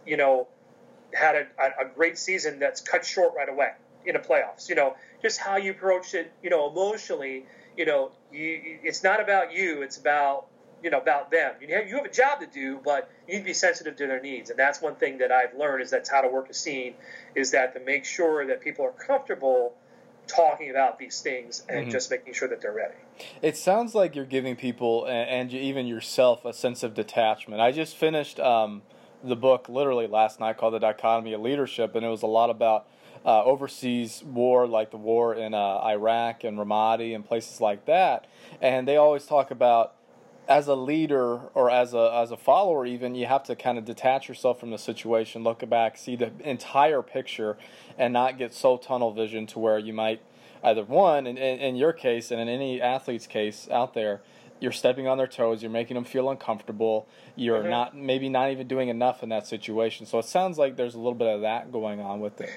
you 0.07 0.17
know 0.17 0.47
had 1.13 1.35
a, 1.35 1.47
a 1.83 1.89
great 1.95 2.17
season 2.17 2.61
that's 2.61 2.81
cut 2.81 3.05
short 3.05 3.35
right 3.37 3.49
away 3.49 3.73
in 4.07 4.15
the 4.15 4.21
playoffs. 4.21 4.69
You 4.69 4.77
know, 4.77 4.95
just 5.23 5.41
how 5.41 5.57
you 5.57 5.73
approach 5.73 6.15
it. 6.15 6.33
You 6.43 6.51
know, 6.51 6.71
emotionally. 6.71 7.47
You 7.77 7.87
know, 7.87 8.13
you, 8.33 8.79
it's 8.85 9.03
not 9.03 9.21
about 9.21 9.53
you. 9.53 9.83
It's 9.83 9.97
about 9.97 10.47
you 10.85 10.91
know 10.91 10.99
about 10.99 11.33
them. 11.33 11.55
You 11.61 11.75
have 11.75 11.89
you 11.89 11.97
have 11.97 12.05
a 12.05 12.13
job 12.13 12.39
to 12.41 12.47
do, 12.47 12.79
but 12.85 13.11
you 13.27 13.35
need 13.35 13.41
to 13.41 13.47
be 13.47 13.55
sensitive 13.55 13.97
to 13.97 14.07
their 14.07 14.23
needs, 14.23 14.51
and 14.51 14.59
that's 14.59 14.81
one 14.81 14.95
thing 14.95 15.19
that 15.19 15.33
I've 15.33 15.59
learned 15.59 15.83
is 15.83 15.91
that's 15.91 16.09
how 16.09 16.21
to 16.21 16.29
work 16.29 16.49
a 16.49 16.55
scene, 16.55 16.95
is 17.35 17.51
that 17.51 17.75
to 17.75 17.81
make 17.81 18.05
sure 18.05 18.47
that 18.47 18.61
people 18.61 18.85
are 18.85 18.93
comfortable 18.93 19.75
talking 20.27 20.71
about 20.71 20.99
these 20.99 21.21
things 21.21 21.65
and 21.69 21.87
Mhm. 21.87 21.91
just 21.91 22.11
making 22.11 22.33
sure 22.33 22.49
that 22.49 22.61
they're 22.61 22.73
ready. 22.73 22.95
It 23.43 23.57
sounds 23.57 23.95
like 23.95 24.17
you're 24.17 24.25
giving 24.25 24.57
people 24.57 25.05
and, 25.05 25.29
and 25.29 25.53
even 25.55 25.87
yourself 25.87 26.45
a 26.45 26.53
sense 26.53 26.83
of 26.83 26.95
detachment. 26.95 27.61
I 27.61 27.71
just 27.71 27.97
finished 27.97 28.41
um, 28.41 28.83
the 29.23 29.37
book 29.37 29.69
literally 29.69 30.07
last 30.07 30.41
night 30.41 30.57
called 30.57 30.75
The 30.75 30.81
Dichotomy 30.81 31.33
of 31.33 31.41
Leadership, 31.41 31.95
and 31.95 32.05
it 32.05 32.09
was 32.09 32.23
a 32.23 32.27
lot 32.27 32.51
about 32.51 32.87
uh, 33.25 33.43
overseas 33.45 34.23
war, 34.25 34.67
like 34.67 34.91
the 34.91 34.97
war 34.97 35.35
in 35.35 35.55
uh, 35.55 35.79
Iraq 35.85 36.45
and 36.45 36.59
Ramadi 36.59 37.15
and 37.15 37.25
places 37.25 37.61
like 37.61 37.87
that. 37.87 38.27
And 38.61 38.87
they 38.87 38.97
always 38.97 39.25
talk 39.25 39.51
about 39.51 39.95
as 40.49 40.69
a 40.69 40.75
leader 40.75 41.41
or 41.55 41.71
as 41.71 41.95
a 41.95 42.13
as 42.23 42.31
a 42.31 42.37
follower 42.37 42.85
even 42.85 43.15
you 43.15 43.27
have 43.27 43.43
to 43.43 43.57
kind 43.57 43.79
of 43.79 43.85
detach 43.85 44.29
yourself 44.29 44.61
from 44.61 44.71
the 44.71 44.79
situation 44.79 45.43
look 45.43 45.67
back 45.69 45.97
see 45.97 46.17
the 46.17 46.31
entire 46.41 47.03
picture 47.03 47.57
and 47.99 48.13
not 48.13 48.37
get 48.37 48.53
so 48.53 48.77
tunnel 48.77 49.13
vision 49.13 49.47
to 49.47 49.59
where 49.59 49.79
you 49.79 49.93
might 49.93 50.21
either 50.63 50.85
one 50.85 51.27
in, 51.27 51.37
in, 51.39 51.77
your 51.77 51.93
case 51.93 52.31
and 52.31 52.41
in 52.41 52.49
any 52.49 52.81
athlete's 52.81 53.27
case 53.27 53.69
out 53.71 53.95
there 53.95 54.21
you're 54.61 54.73
stepping 54.73 55.07
on 55.09 55.17
their 55.19 55.27
toes 55.27 55.63
you're 55.63 55.71
making 55.71 55.95
them 55.95 56.05
feel 56.05 56.29
uncomfortable 56.31 57.07
you're 57.37 57.63
Mhm. 57.63 57.71
not 57.71 57.97
maybe 57.97 58.29
not 58.29 58.51
even 58.51 58.67
doing 58.67 58.89
enough 58.89 59.23
in 59.23 59.31
that 59.31 59.47
situation 59.47 60.05
so 60.07 60.19
it 60.19 60.25
sounds 60.27 60.59
like 60.59 60.77
there's 60.77 60.95
a 60.95 60.99
little 60.99 61.15
bit 61.15 61.29
of 61.29 61.41
that 61.41 61.73
going 61.73 62.01
on 62.01 62.21
with 62.21 62.41
it 62.41 62.51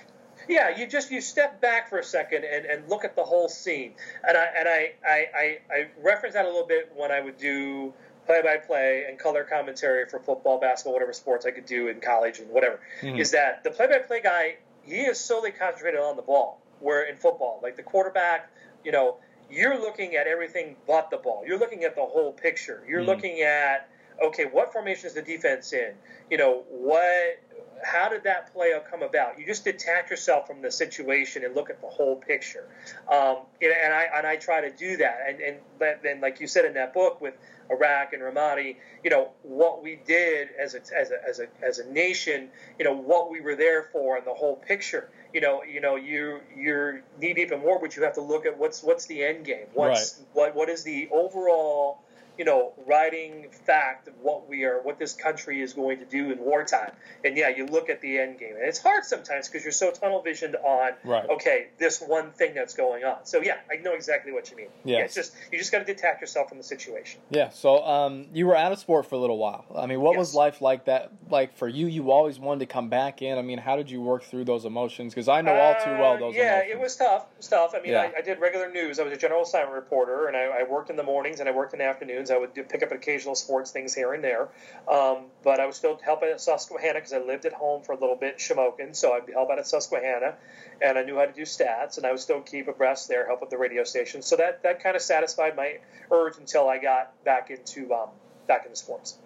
Yeah, 0.47 0.77
you 0.77 0.87
just 0.87 1.11
you 1.11 1.21
step 1.21 1.61
back 1.61 1.89
for 1.89 1.99
a 1.99 2.03
second 2.03 2.43
and, 2.45 2.65
and 2.65 2.87
look 2.89 3.03
at 3.05 3.15
the 3.15 3.23
whole 3.23 3.49
scene. 3.49 3.93
And 4.27 4.37
I 4.37 4.45
and 4.57 4.67
I, 4.67 4.93
I, 5.05 5.25
I, 5.35 5.57
I 5.71 5.87
reference 6.01 6.33
that 6.35 6.45
a 6.45 6.47
little 6.47 6.67
bit 6.67 6.91
when 6.95 7.11
I 7.11 7.19
would 7.21 7.37
do 7.37 7.93
play 8.25 8.41
by 8.41 8.57
play 8.57 9.05
and 9.07 9.17
color 9.17 9.43
commentary 9.43 10.05
for 10.09 10.19
football, 10.19 10.59
basketball, 10.59 10.93
whatever 10.93 11.13
sports 11.13 11.45
I 11.45 11.51
could 11.51 11.65
do 11.65 11.87
in 11.87 12.01
college 12.01 12.39
and 12.39 12.49
whatever. 12.49 12.79
Mhm. 13.01 13.19
Is 13.19 13.31
that 13.31 13.63
the 13.63 13.71
play 13.71 13.87
by 13.87 13.99
play 13.99 14.21
guy, 14.21 14.57
he 14.83 15.01
is 15.01 15.19
solely 15.19 15.51
concentrated 15.51 15.99
on 15.99 16.15
the 16.15 16.21
ball. 16.23 16.59
Where 16.79 17.03
in 17.03 17.15
football, 17.17 17.59
like 17.63 17.75
the 17.75 17.83
quarterback, 17.83 18.51
you 18.83 18.91
know, 18.91 19.17
you're 19.49 19.79
looking 19.79 20.15
at 20.15 20.27
everything 20.27 20.75
but 20.85 21.09
the 21.09 21.17
ball. 21.17 21.43
You're 21.47 21.57
looking 21.57 21.83
at 21.85 21.95
the 21.95 22.05
whole 22.05 22.33
picture. 22.33 22.83
You're 22.87 23.01
Mhm. 23.01 23.07
looking 23.07 23.41
at 23.41 23.89
okay, 24.19 24.45
what 24.45 24.73
formation 24.73 25.05
is 25.05 25.13
the 25.13 25.21
defense 25.21 25.73
in? 25.73 25.93
You 26.31 26.37
know, 26.37 26.63
what 26.69 27.37
how 27.83 28.09
did 28.09 28.23
that 28.23 28.53
play 28.53 28.73
come 28.89 29.01
about? 29.01 29.39
You 29.39 29.45
just 29.45 29.63
detach 29.63 30.09
yourself 30.09 30.47
from 30.47 30.61
the 30.61 30.71
situation 30.71 31.43
and 31.43 31.55
look 31.55 31.69
at 31.69 31.81
the 31.81 31.87
whole 31.87 32.15
picture. 32.15 32.67
Um, 33.11 33.37
and, 33.61 33.71
and 33.71 33.93
I 33.93 34.07
and 34.15 34.27
I 34.27 34.35
try 34.35 34.61
to 34.61 34.71
do 34.71 34.97
that. 34.97 35.19
And 35.27 35.39
and 35.39 35.57
then, 36.03 36.21
like 36.21 36.39
you 36.39 36.47
said 36.47 36.65
in 36.65 36.73
that 36.75 36.93
book 36.93 37.21
with 37.21 37.35
Iraq 37.69 38.13
and 38.13 38.21
Ramadi, 38.21 38.77
you 39.03 39.09
know 39.09 39.31
what 39.43 39.83
we 39.83 39.99
did 40.05 40.49
as 40.59 40.75
a 40.75 40.79
as 40.97 41.11
a 41.11 41.27
as 41.27 41.39
a 41.39 41.47
as 41.61 41.79
a 41.79 41.91
nation, 41.91 42.49
you 42.79 42.85
know 42.85 42.95
what 42.95 43.29
we 43.31 43.41
were 43.41 43.55
there 43.55 43.83
for, 43.83 44.17
and 44.17 44.25
the 44.25 44.33
whole 44.33 44.55
picture. 44.55 45.09
You 45.33 45.41
know, 45.41 45.63
you 45.63 45.81
know, 45.81 45.95
you 45.97 46.39
you're 46.55 47.03
knee 47.19 47.33
deep 47.33 47.51
in 47.51 47.61
war, 47.61 47.79
but 47.81 47.95
you 47.95 48.03
have 48.03 48.13
to 48.13 48.21
look 48.21 48.45
at 48.45 48.57
what's 48.57 48.81
what's 48.81 49.05
the 49.07 49.23
end 49.23 49.45
game. 49.45 49.67
What's 49.73 50.21
what 50.33 50.55
what 50.55 50.69
is 50.69 50.83
the 50.83 51.09
overall 51.11 51.99
you 52.37 52.45
know, 52.45 52.73
writing 52.85 53.47
fact 53.65 54.07
of 54.07 54.13
what 54.21 54.47
we 54.47 54.63
are, 54.63 54.79
what 54.81 54.99
this 54.99 55.13
country 55.13 55.61
is 55.61 55.73
going 55.73 55.99
to 55.99 56.05
do 56.05 56.31
in 56.31 56.39
wartime. 56.39 56.91
And 57.25 57.35
yeah, 57.37 57.49
you 57.49 57.65
look 57.65 57.89
at 57.89 58.01
the 58.01 58.17
end 58.19 58.39
game, 58.39 58.55
and 58.55 58.63
it's 58.67 58.79
hard 58.79 59.03
sometimes 59.05 59.47
because 59.47 59.63
you're 59.63 59.71
so 59.71 59.91
tunnel 59.91 60.21
visioned 60.21 60.55
on, 60.55 60.91
Right. 61.03 61.27
okay, 61.29 61.67
this 61.77 62.01
one 62.01 62.31
thing 62.31 62.53
that's 62.53 62.75
going 62.75 63.03
on. 63.03 63.25
So 63.25 63.41
yeah, 63.41 63.57
I 63.71 63.77
know 63.81 63.93
exactly 63.93 64.31
what 64.31 64.49
you 64.51 64.57
mean. 64.57 64.67
Yeah, 64.83 64.97
Yes. 64.99 65.05
it's 65.05 65.15
just 65.15 65.33
you 65.51 65.57
just 65.57 65.71
got 65.71 65.79
to 65.79 65.85
detach 65.85 66.21
yourself 66.21 66.49
from 66.49 66.57
the 66.57 66.63
situation. 66.63 67.21
Yeah. 67.29 67.49
So 67.49 67.83
um, 67.83 68.27
you 68.33 68.45
were 68.47 68.55
out 68.55 68.71
of 68.71 68.79
sport 68.79 69.05
for 69.07 69.15
a 69.15 69.19
little 69.19 69.37
while. 69.37 69.65
I 69.75 69.85
mean, 69.87 70.01
what 70.01 70.15
was 70.17 70.33
life 70.35 70.61
like 70.61 70.85
that? 70.85 71.11
Like 71.29 71.55
for 71.57 71.67
you, 71.67 71.87
you 71.87 72.11
always 72.11 72.39
wanted 72.39 72.59
to 72.61 72.65
come 72.73 72.89
back 72.89 73.21
in. 73.21 73.37
I 73.37 73.41
mean, 73.41 73.57
how 73.57 73.75
did 73.75 73.89
you 73.89 74.01
work 74.01 74.23
through 74.23 74.45
those 74.45 74.65
emotions? 74.65 75.13
Because 75.13 75.27
I 75.27 75.41
know 75.41 75.55
all 75.55 75.75
too 75.75 75.91
well 75.91 76.13
Uh, 76.13 76.17
those. 76.19 76.35
yeah, 76.35 76.55
emotions. 76.61 76.71
it 76.71 76.79
was 76.79 76.95
tough. 76.95 77.23
It 77.33 77.37
was 77.37 77.47
tough. 77.47 77.73
I 77.75 77.81
mean, 77.81 77.91
Yeah. 77.91 78.11
I, 78.15 78.19
I 78.19 78.21
did 78.21 78.39
regular 78.39 78.71
news. 78.71 78.99
I 78.99 79.03
was 79.03 79.13
a 79.13 79.17
general 79.17 79.43
assignment 79.43 79.73
reporter, 79.73 80.27
and 80.27 80.37
I, 80.37 80.43
I 80.59 80.63
worked 80.63 80.89
in 80.89 80.95
the 80.95 81.03
mornings 81.03 81.39
and 81.39 81.49
I 81.49 81.51
worked 81.51 81.73
in 81.73 81.79
the 81.79 81.85
afternoons. 81.85 82.26
I 82.31 82.37
would 82.37 82.53
do, 82.53 82.63
pick 82.63 82.83
up 82.83 82.91
occasional 82.91 83.35
sports 83.35 83.71
things 83.71 83.93
here 83.93 84.13
and 84.13 84.23
there, 84.23 84.49
um, 84.89 85.25
but 85.43 85.59
I 85.59 85.65
was 85.65 85.75
still 85.75 85.99
helping 86.03 86.29
at 86.29 86.41
Susquehanna 86.41 86.95
because 86.95 87.13
I 87.13 87.19
lived 87.19 87.45
at 87.45 87.53
home 87.53 87.83
for 87.83 87.93
a 87.93 87.99
little 87.99 88.15
bit 88.15 88.33
in 88.33 88.39
Shamokin, 88.39 88.95
so 88.95 89.13
I'd 89.13 89.29
help 89.31 89.49
out 89.49 89.59
at 89.59 89.67
Susquehanna, 89.67 90.35
and 90.81 90.97
I 90.97 91.03
knew 91.03 91.17
how 91.17 91.25
to 91.25 91.33
do 91.33 91.43
stats, 91.43 91.97
and 91.97 92.05
I 92.05 92.11
would 92.11 92.19
still 92.19 92.41
keep 92.41 92.67
abreast 92.67 93.07
there, 93.07 93.25
help 93.27 93.41
at 93.41 93.49
the 93.49 93.57
radio 93.57 93.83
station. 93.83 94.21
So 94.21 94.35
that 94.37 94.63
that 94.63 94.81
kind 94.81 94.95
of 94.95 95.01
satisfied 95.01 95.55
my 95.55 95.79
urge 96.11 96.37
until 96.37 96.67
I 96.69 96.77
got 96.77 97.23
back 97.23 97.49
into 97.49 97.93
um, 97.93 98.09
back 98.47 98.65
into 98.65 98.77
sports. 98.77 99.17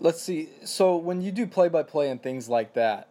Let's 0.00 0.20
see. 0.20 0.50
So 0.64 0.96
when 0.96 1.22
you 1.22 1.32
do 1.32 1.46
play 1.46 1.68
by 1.68 1.82
play 1.82 2.10
and 2.10 2.22
things 2.22 2.48
like 2.48 2.74
that, 2.74 3.08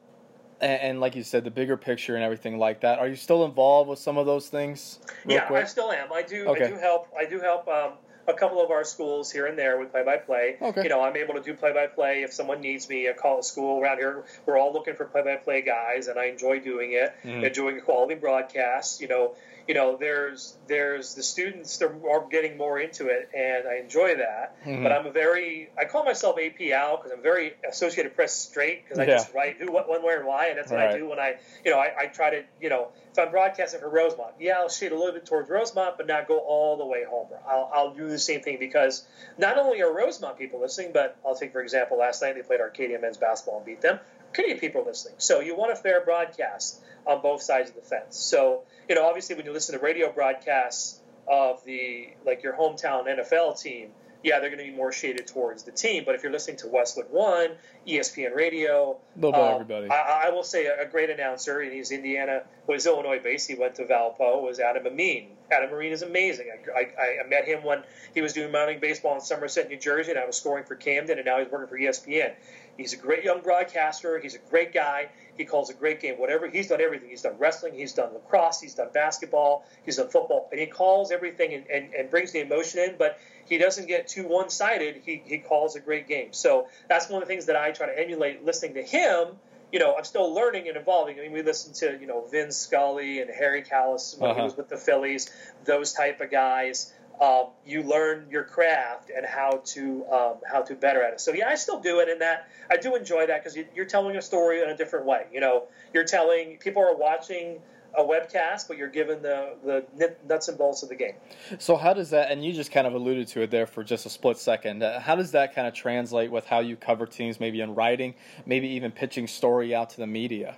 and, 0.62 1.02
like 1.02 1.16
you 1.16 1.24
said, 1.24 1.44
the 1.44 1.52
bigger 1.52 1.76
picture 1.76 2.16
and 2.16 2.24
everything 2.24 2.58
like 2.58 2.82
that, 2.82 3.00
are 3.00 3.08
you 3.08 3.18
still 3.18 3.44
involved 3.44 3.90
with 3.90 4.00
some 4.00 4.18
of 4.18 4.26
those 4.26 4.48
things? 4.48 5.00
yeah, 5.28 5.48
I 5.52 5.66
still 5.66 5.92
am. 5.92 6.14
I 6.14 6.22
do. 6.22 6.46
Okay. 6.48 6.66
I 6.66 6.70
do 6.70 6.76
help. 6.78 7.08
I 7.18 7.26
do 7.26 7.40
help 7.40 7.68
um, 7.68 7.94
a 8.28 8.34
couple 8.34 8.64
of 8.64 8.72
our 8.72 8.84
schools 8.84 9.32
here 9.32 9.48
and 9.48 9.58
there 9.58 9.80
with 9.80 9.92
play-by-play. 9.92 10.58
Okay. 10.62 10.84
You 10.84 10.90
know, 10.90 11.02
I'm 11.02 11.16
able 11.18 11.34
to 11.34 11.42
do 11.42 11.54
play-by-play 11.54 12.24
if 12.24 12.34
someone 12.34 12.62
needs 12.62 12.88
me. 12.88 13.10
I 13.10 13.14
call 13.14 13.40
a 13.40 13.44
school 13.44 13.82
around 13.82 13.98
here. 13.98 14.24
We're 14.46 14.58
all 14.58 14.72
looking 14.72 14.96
for 14.96 15.06
play-by-play 15.06 15.62
guys, 15.64 16.08
and 16.08 16.18
I 16.18 16.26
enjoy 16.26 16.60
doing 16.60 16.94
it. 16.94 17.14
Mhm. 17.24 17.46
And 17.46 17.54
doing 17.56 17.82
quality 17.82 18.16
broadcasts. 18.16 19.02
You 19.02 19.08
know, 19.08 19.36
you 19.68 19.74
know, 19.74 19.96
there's 19.98 20.56
there's 20.68 21.16
the 21.16 21.24
students 21.24 21.78
that 21.78 21.90
are 22.10 22.28
getting 22.30 22.58
more 22.58 22.80
into 22.80 23.08
it, 23.08 23.30
and 23.36 23.68
I 23.68 23.76
enjoy 23.78 24.16
that. 24.18 24.56
Mhm. 24.66 24.84
But 24.84 24.92
I'm 24.92 25.06
a 25.06 25.12
very 25.12 25.70
I 25.78 25.86
call 25.86 26.04
myself 26.04 26.38
APL 26.38 26.98
because 26.98 27.12
I'm 27.12 27.22
very 27.22 27.54
Associated 27.68 28.16
Press 28.16 28.34
straight 28.34 28.84
because 28.84 29.00
I 29.00 29.04
Yeah. 29.04 29.18
just 29.18 29.34
write 29.34 29.58
who, 29.58 29.72
what, 29.72 29.90
when, 29.90 30.04
where, 30.04 30.18
and 30.20 30.28
why, 30.28 30.48
and 30.48 30.58
that's 30.58 30.72
what 30.72 30.80
I 30.82 30.98
do 30.98 31.08
when 31.10 31.20
I 31.20 31.38
you 31.64 31.72
know 31.72 31.80
I, 31.80 31.92
I 31.98 32.06
try 32.08 32.30
to 32.32 32.44
you 32.62 32.70
know 32.70 32.90
if 33.12 33.20
I'm 33.20 33.32
broadcasting 33.32 33.80
for 33.80 33.90
Rosemont, 33.90 34.34
yeah, 34.40 34.54
I'll 34.58 34.70
shade 34.70 34.92
a 34.92 34.98
little 34.98 35.14
bit 35.14 35.26
towards 35.26 35.50
Rosemont, 35.50 35.98
but 35.98 36.08
not 36.08 36.28
go 36.28 36.40
all 36.40 36.78
the 36.78 36.86
way 36.86 37.04
home. 37.04 37.28
I'll, 37.48 37.70
I'll 37.74 37.94
do 37.94 38.10
the 38.10 38.18
same 38.18 38.42
thing 38.42 38.58
because 38.60 39.06
not 39.38 39.58
only 39.60 39.82
are 39.84 39.94
Rosemont 39.94 40.38
people 40.40 40.60
listening, 40.60 40.92
but 40.94 41.16
I'll 41.26 41.36
take 41.36 41.52
for 41.52 41.62
example 41.62 41.98
last 41.98 42.22
night 42.22 42.34
they 42.36 42.42
played 42.42 42.60
Arcadia 42.60 43.00
men's 43.00 43.18
basketball 43.18 43.58
and 43.58 43.66
beat 43.66 43.82
them. 43.82 44.00
Arcadia 44.38 44.58
people 44.58 44.84
listening, 44.86 45.16
so 45.18 45.40
you 45.40 45.56
want 45.56 45.72
a 45.72 45.76
fair 45.76 46.04
broadcast 46.04 46.82
on 47.06 47.22
both 47.22 47.42
sides 47.42 47.70
of 47.70 47.76
the 47.76 47.82
fence. 47.82 48.18
So 48.18 48.64
you 48.90 48.96
know 48.96 49.06
obviously 49.06 49.36
when 49.36 49.46
you 49.46 49.54
listen 49.54 49.78
to 49.78 49.84
radio 49.84 50.12
broadcasts 50.12 51.00
of 51.28 51.64
the 51.66 52.10
like 52.26 52.44
your 52.44 52.54
hometown 52.54 53.06
NFL 53.06 53.62
team, 53.62 53.92
yeah, 54.24 54.40
they're 54.40 54.50
going 54.50 54.66
to 54.66 54.72
be 54.72 54.76
more 54.76 54.92
shaded 54.92 55.28
towards 55.28 55.64
the 55.64 55.72
team. 55.72 56.04
But 56.06 56.16
if 56.16 56.24
you're 56.24 56.32
listening 56.32 56.58
to 56.58 56.68
Westwood 56.68 57.08
One, 57.12 57.52
ESPN 57.86 58.34
Radio, 58.34 58.98
of 59.22 59.36
um, 59.36 59.36
everybody. 59.36 59.90
I, 59.90 60.28
I 60.28 60.30
will 60.30 60.44
say 60.44 60.66
a, 60.66 60.86
great 60.86 61.10
announcer, 61.10 61.60
and 61.60 61.74
he's 61.74 61.92
Indiana, 61.92 62.44
was 62.66 62.86
Illinois 62.86 63.20
based. 63.22 63.50
He 63.50 63.56
went 63.56 63.76
to 63.76 63.84
Valpo. 63.84 64.42
Was 64.42 64.60
Adam 64.60 64.88
Amin. 64.88 65.28
Adam 65.52 65.74
Amin 65.74 65.92
is 65.92 66.02
amazing. 66.02 66.48
I, 66.74 66.80
I, 66.80 67.26
I 67.26 67.28
met 67.28 67.46
him 67.46 67.64
when 67.64 67.84
he 68.14 68.22
was 68.22 68.32
doing 68.32 68.52
mounting 68.52 68.80
baseball 68.80 69.16
in 69.16 69.22
Somerset, 69.22 69.70
New 69.70 69.78
Jersey, 69.78 70.12
and 70.12 70.20
I 70.20 70.26
was 70.26 70.38
scoring 70.38 70.64
for 70.64 70.76
Camden, 70.76 71.18
and 71.18 71.26
now 71.26 71.40
he's 71.40 71.52
working 71.52 71.68
for 71.68 71.78
ESPN. 71.78 72.34
He's 72.78 72.94
a 72.94 72.98
great 72.98 73.24
young 73.24 73.42
broadcaster. 73.42 74.20
He's 74.20 74.36
a 74.36 74.40
great 74.50 74.74
guy. 74.74 75.10
He 75.38 75.46
calls 75.46 75.70
a 75.70 75.74
great 75.74 76.00
game. 76.02 76.16
Whatever 76.16 76.50
he's 76.50 76.68
done, 76.70 76.82
everything. 76.82 77.10
He's 77.10 77.22
done 77.22 77.36
wrestling. 77.38 77.74
He's 77.76 77.94
done 77.94 78.14
lacrosse. 78.14 78.60
He's 78.62 78.74
done 78.76 78.90
basketball. 78.94 79.66
He's 79.86 79.98
done 79.98 80.10
football, 80.10 80.48
and 80.52 80.60
he 80.60 80.66
calls 80.68 81.12
everything 81.12 81.54
and, 81.54 81.66
and, 81.68 81.94
and 81.94 82.10
brings 82.10 82.32
the 82.32 82.40
emotion 82.42 82.80
in. 82.80 82.96
But 82.98 83.20
he 83.46 83.58
doesn't 83.58 83.88
get 83.88 84.08
too 84.08 84.28
one 84.28 84.50
sided. 84.50 85.02
He, 85.06 85.22
he 85.26 85.38
calls 85.40 85.76
a 85.76 85.80
great 85.80 86.08
game. 86.08 86.34
So 86.34 86.68
that's 86.90 87.10
one 87.10 87.22
of 87.22 87.28
the 87.28 87.34
things 87.34 87.46
that 87.48 87.56
I 87.56 87.72
try 87.72 87.88
to 87.88 88.00
emulate 88.00 88.44
listening 88.44 88.74
to 88.76 88.84
him. 88.84 89.28
You 89.72 89.80
know, 89.80 89.96
I'm 89.96 90.04
still 90.04 90.32
learning 90.32 90.68
and 90.68 90.78
evolving. 90.78 91.18
I 91.20 91.24
mean, 91.24 91.32
we 91.32 91.42
listened 91.42 91.74
to, 91.76 91.98
you 92.00 92.06
know, 92.06 92.26
Vin 92.28 92.52
Scully 92.52 93.22
and 93.22 93.30
Harry 93.32 93.64
Kalas 93.64 94.20
when 94.20 94.30
Uh-huh. 94.30 94.40
he 94.40 94.46
was 94.46 94.56
with 94.56 94.70
the 94.70 94.78
Phillies, 94.78 95.32
those 95.66 95.94
type 95.94 96.22
of 96.22 96.30
guys. 96.30 96.94
Um, 97.22 97.48
you 97.66 97.84
learn 97.84 98.28
your 98.32 98.44
craft 98.44 99.12
and 99.16 99.26
how 99.26 99.62
to 99.66 100.06
um, 100.08 100.36
how 100.52 100.62
to 100.64 100.76
better 100.76 101.04
at 101.04 101.14
it. 101.14 101.22
So 101.22 101.32
yeah, 101.34 101.48
I 101.48 101.56
still 101.56 101.80
do 101.80 102.00
it, 102.00 102.10
and 102.10 102.22
that 102.22 102.50
I 102.70 102.78
do 102.78 102.96
enjoy 102.96 103.28
that 103.28 103.44
because 103.44 103.56
you, 103.56 103.68
you're 103.76 103.86
telling 103.86 104.16
a 104.18 104.22
story 104.22 104.62
in 104.62 104.70
a 104.70 104.76
different 104.76 105.06
way. 105.06 105.28
You 105.32 105.40
know, 105.40 105.68
you're 105.94 106.06
telling 106.06 106.58
people 106.58 106.82
are 106.82 106.96
watching 106.96 107.60
a 107.98 108.04
webcast, 108.04 108.68
but 108.68 108.78
you're 108.78 108.90
given 108.90 109.22
the 109.22 109.56
the 109.96 110.16
nuts 110.28 110.48
and 110.48 110.58
bolts 110.58 110.84
of 110.84 110.90
the 110.90 110.96
game. 110.96 111.14
So 111.60 111.78
how 111.78 111.94
does 111.94 112.10
that? 112.10 112.32
And 112.32 112.44
you 112.44 112.52
just 112.54 112.72
kind 112.72 112.88
of 112.88 112.94
alluded 112.94 113.28
to 113.30 113.42
it 113.42 113.52
there 113.52 113.68
for 113.68 113.84
just 113.84 114.06
a 114.06 114.10
split 114.10 114.38
second. 114.38 114.82
Uh, 114.84 115.00
how 115.00 115.16
does 115.16 115.32
that 115.32 115.54
kind 115.54 115.68
of 115.68 115.74
translate 115.74 116.32
with 116.32 116.46
how 116.46 116.60
you 116.60 116.76
cover 116.76 117.06
teams, 117.06 117.40
maybe 117.40 117.62
in 117.62 117.76
writing, 117.76 118.16
maybe 118.46 118.68
even 118.70 118.92
pitching 118.92 119.28
story 119.28 119.76
out 119.76 119.92
to 119.92 119.98
the 119.98 120.08
media? 120.08 120.58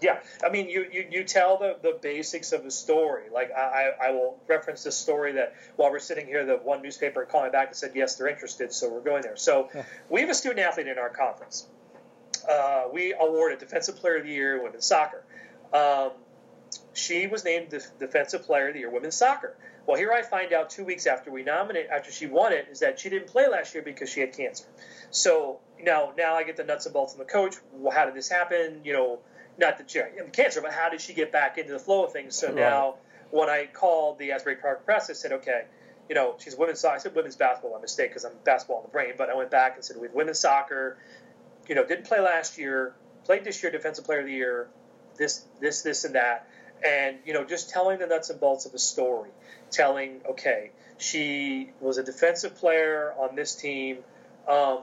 Yeah, 0.00 0.20
I 0.44 0.48
mean, 0.48 0.68
you, 0.68 0.86
you, 0.90 1.06
you 1.10 1.24
tell 1.24 1.58
the, 1.58 1.76
the 1.82 1.98
basics 2.00 2.52
of 2.52 2.64
the 2.64 2.70
story. 2.70 3.24
Like, 3.32 3.50
I, 3.52 3.90
I 4.02 4.10
will 4.12 4.38
reference 4.48 4.82
this 4.82 4.96
story 4.96 5.32
that 5.32 5.54
while 5.76 5.90
we're 5.90 5.98
sitting 5.98 6.26
here, 6.26 6.44
the 6.44 6.56
one 6.56 6.82
newspaper 6.82 7.24
called 7.26 7.44
me 7.44 7.50
back 7.50 7.68
and 7.68 7.76
said, 7.76 7.92
yes, 7.94 8.16
they're 8.16 8.28
interested, 8.28 8.72
so 8.72 8.90
we're 8.90 9.02
going 9.02 9.22
there. 9.22 9.36
So 9.36 9.68
we 10.08 10.22
have 10.22 10.30
a 10.30 10.34
student 10.34 10.60
athlete 10.60 10.86
in 10.86 10.98
our 10.98 11.10
conference. 11.10 11.66
Uh, 12.48 12.84
we 12.92 13.14
awarded 13.18 13.58
Defensive 13.58 13.96
Player 13.96 14.16
of 14.16 14.24
the 14.24 14.30
Year 14.30 14.56
in 14.56 14.62
women's 14.62 14.86
soccer. 14.86 15.22
Um, 15.74 16.12
she 16.94 17.26
was 17.26 17.44
named 17.44 17.70
the 17.70 17.84
Defensive 17.98 18.44
Player 18.44 18.68
of 18.68 18.74
the 18.74 18.80
Year 18.80 18.90
women's 18.90 19.16
soccer. 19.16 19.56
Well, 19.86 19.96
here 19.96 20.12
I 20.12 20.22
find 20.22 20.52
out 20.52 20.70
two 20.70 20.84
weeks 20.84 21.06
after 21.06 21.30
we 21.30 21.42
nominate, 21.42 21.86
after 21.90 22.12
she 22.12 22.26
won 22.26 22.52
it, 22.52 22.68
is 22.70 22.80
that 22.80 23.00
she 23.00 23.08
didn't 23.08 23.28
play 23.28 23.48
last 23.48 23.74
year 23.74 23.82
because 23.82 24.10
she 24.10 24.20
had 24.20 24.32
cancer. 24.32 24.64
So 25.10 25.60
now, 25.82 26.12
now 26.16 26.34
I 26.34 26.44
get 26.44 26.56
the 26.56 26.64
nuts 26.64 26.86
and 26.86 26.92
bolts 26.92 27.14
from 27.14 27.24
the 27.24 27.30
coach. 27.30 27.56
Well, 27.72 27.92
how 27.92 28.04
did 28.04 28.14
this 28.14 28.28
happen? 28.28 28.82
You 28.84 28.92
know, 28.92 29.18
not 29.60 29.78
the 29.78 30.00
had 30.00 30.32
cancer, 30.32 30.60
but 30.60 30.72
how 30.72 30.88
did 30.88 31.00
she 31.00 31.12
get 31.12 31.30
back 31.30 31.58
into 31.58 31.72
the 31.72 31.78
flow 31.78 32.04
of 32.04 32.12
things? 32.12 32.34
So 32.34 32.48
Right. 32.48 32.56
now 32.56 32.96
when 33.30 33.48
I 33.48 33.66
called 33.66 34.18
the 34.18 34.32
Asbury 34.32 34.56
Park 34.56 34.84
Press, 34.84 35.10
I 35.10 35.12
said, 35.12 35.32
okay, 35.32 35.64
you 36.08 36.14
know, 36.14 36.34
she's 36.38 36.56
women's 36.56 36.80
soccer. 36.80 36.96
I 36.96 36.98
said 36.98 37.14
women's 37.14 37.36
basketball, 37.36 37.76
a 37.76 37.80
mistake 37.80 38.10
because 38.10 38.24
I'm 38.24 38.32
basketball 38.44 38.78
in 38.78 38.82
the 38.84 38.88
brain. 38.88 39.12
But 39.16 39.30
I 39.30 39.36
went 39.36 39.50
back 39.50 39.76
and 39.76 39.84
said, 39.84 39.96
we 40.00 40.08
have 40.08 40.14
women's 40.14 40.40
soccer. 40.40 40.98
You 41.68 41.76
know, 41.76 41.86
didn't 41.86 42.06
play 42.06 42.20
last 42.20 42.58
year, 42.58 42.94
played 43.24 43.44
this 43.44 43.62
year, 43.62 43.70
defensive 43.70 44.04
player 44.04 44.20
of 44.20 44.26
the 44.26 44.32
year, 44.32 44.68
this, 45.16 45.44
this, 45.60 45.82
this, 45.82 46.04
and 46.04 46.16
that. 46.16 46.48
And, 46.84 47.18
you 47.24 47.32
know, 47.32 47.44
just 47.44 47.70
telling 47.70 48.00
the 48.00 48.06
nuts 48.06 48.30
and 48.30 48.40
bolts 48.40 48.66
of 48.66 48.74
a 48.74 48.78
story. 48.78 49.30
Telling, 49.70 50.22
okay, 50.30 50.72
she 50.98 51.70
was 51.80 51.98
a 51.98 52.02
defensive 52.02 52.56
player 52.56 53.12
on 53.16 53.36
this 53.36 53.54
team. 53.54 53.98
Um, 54.48 54.80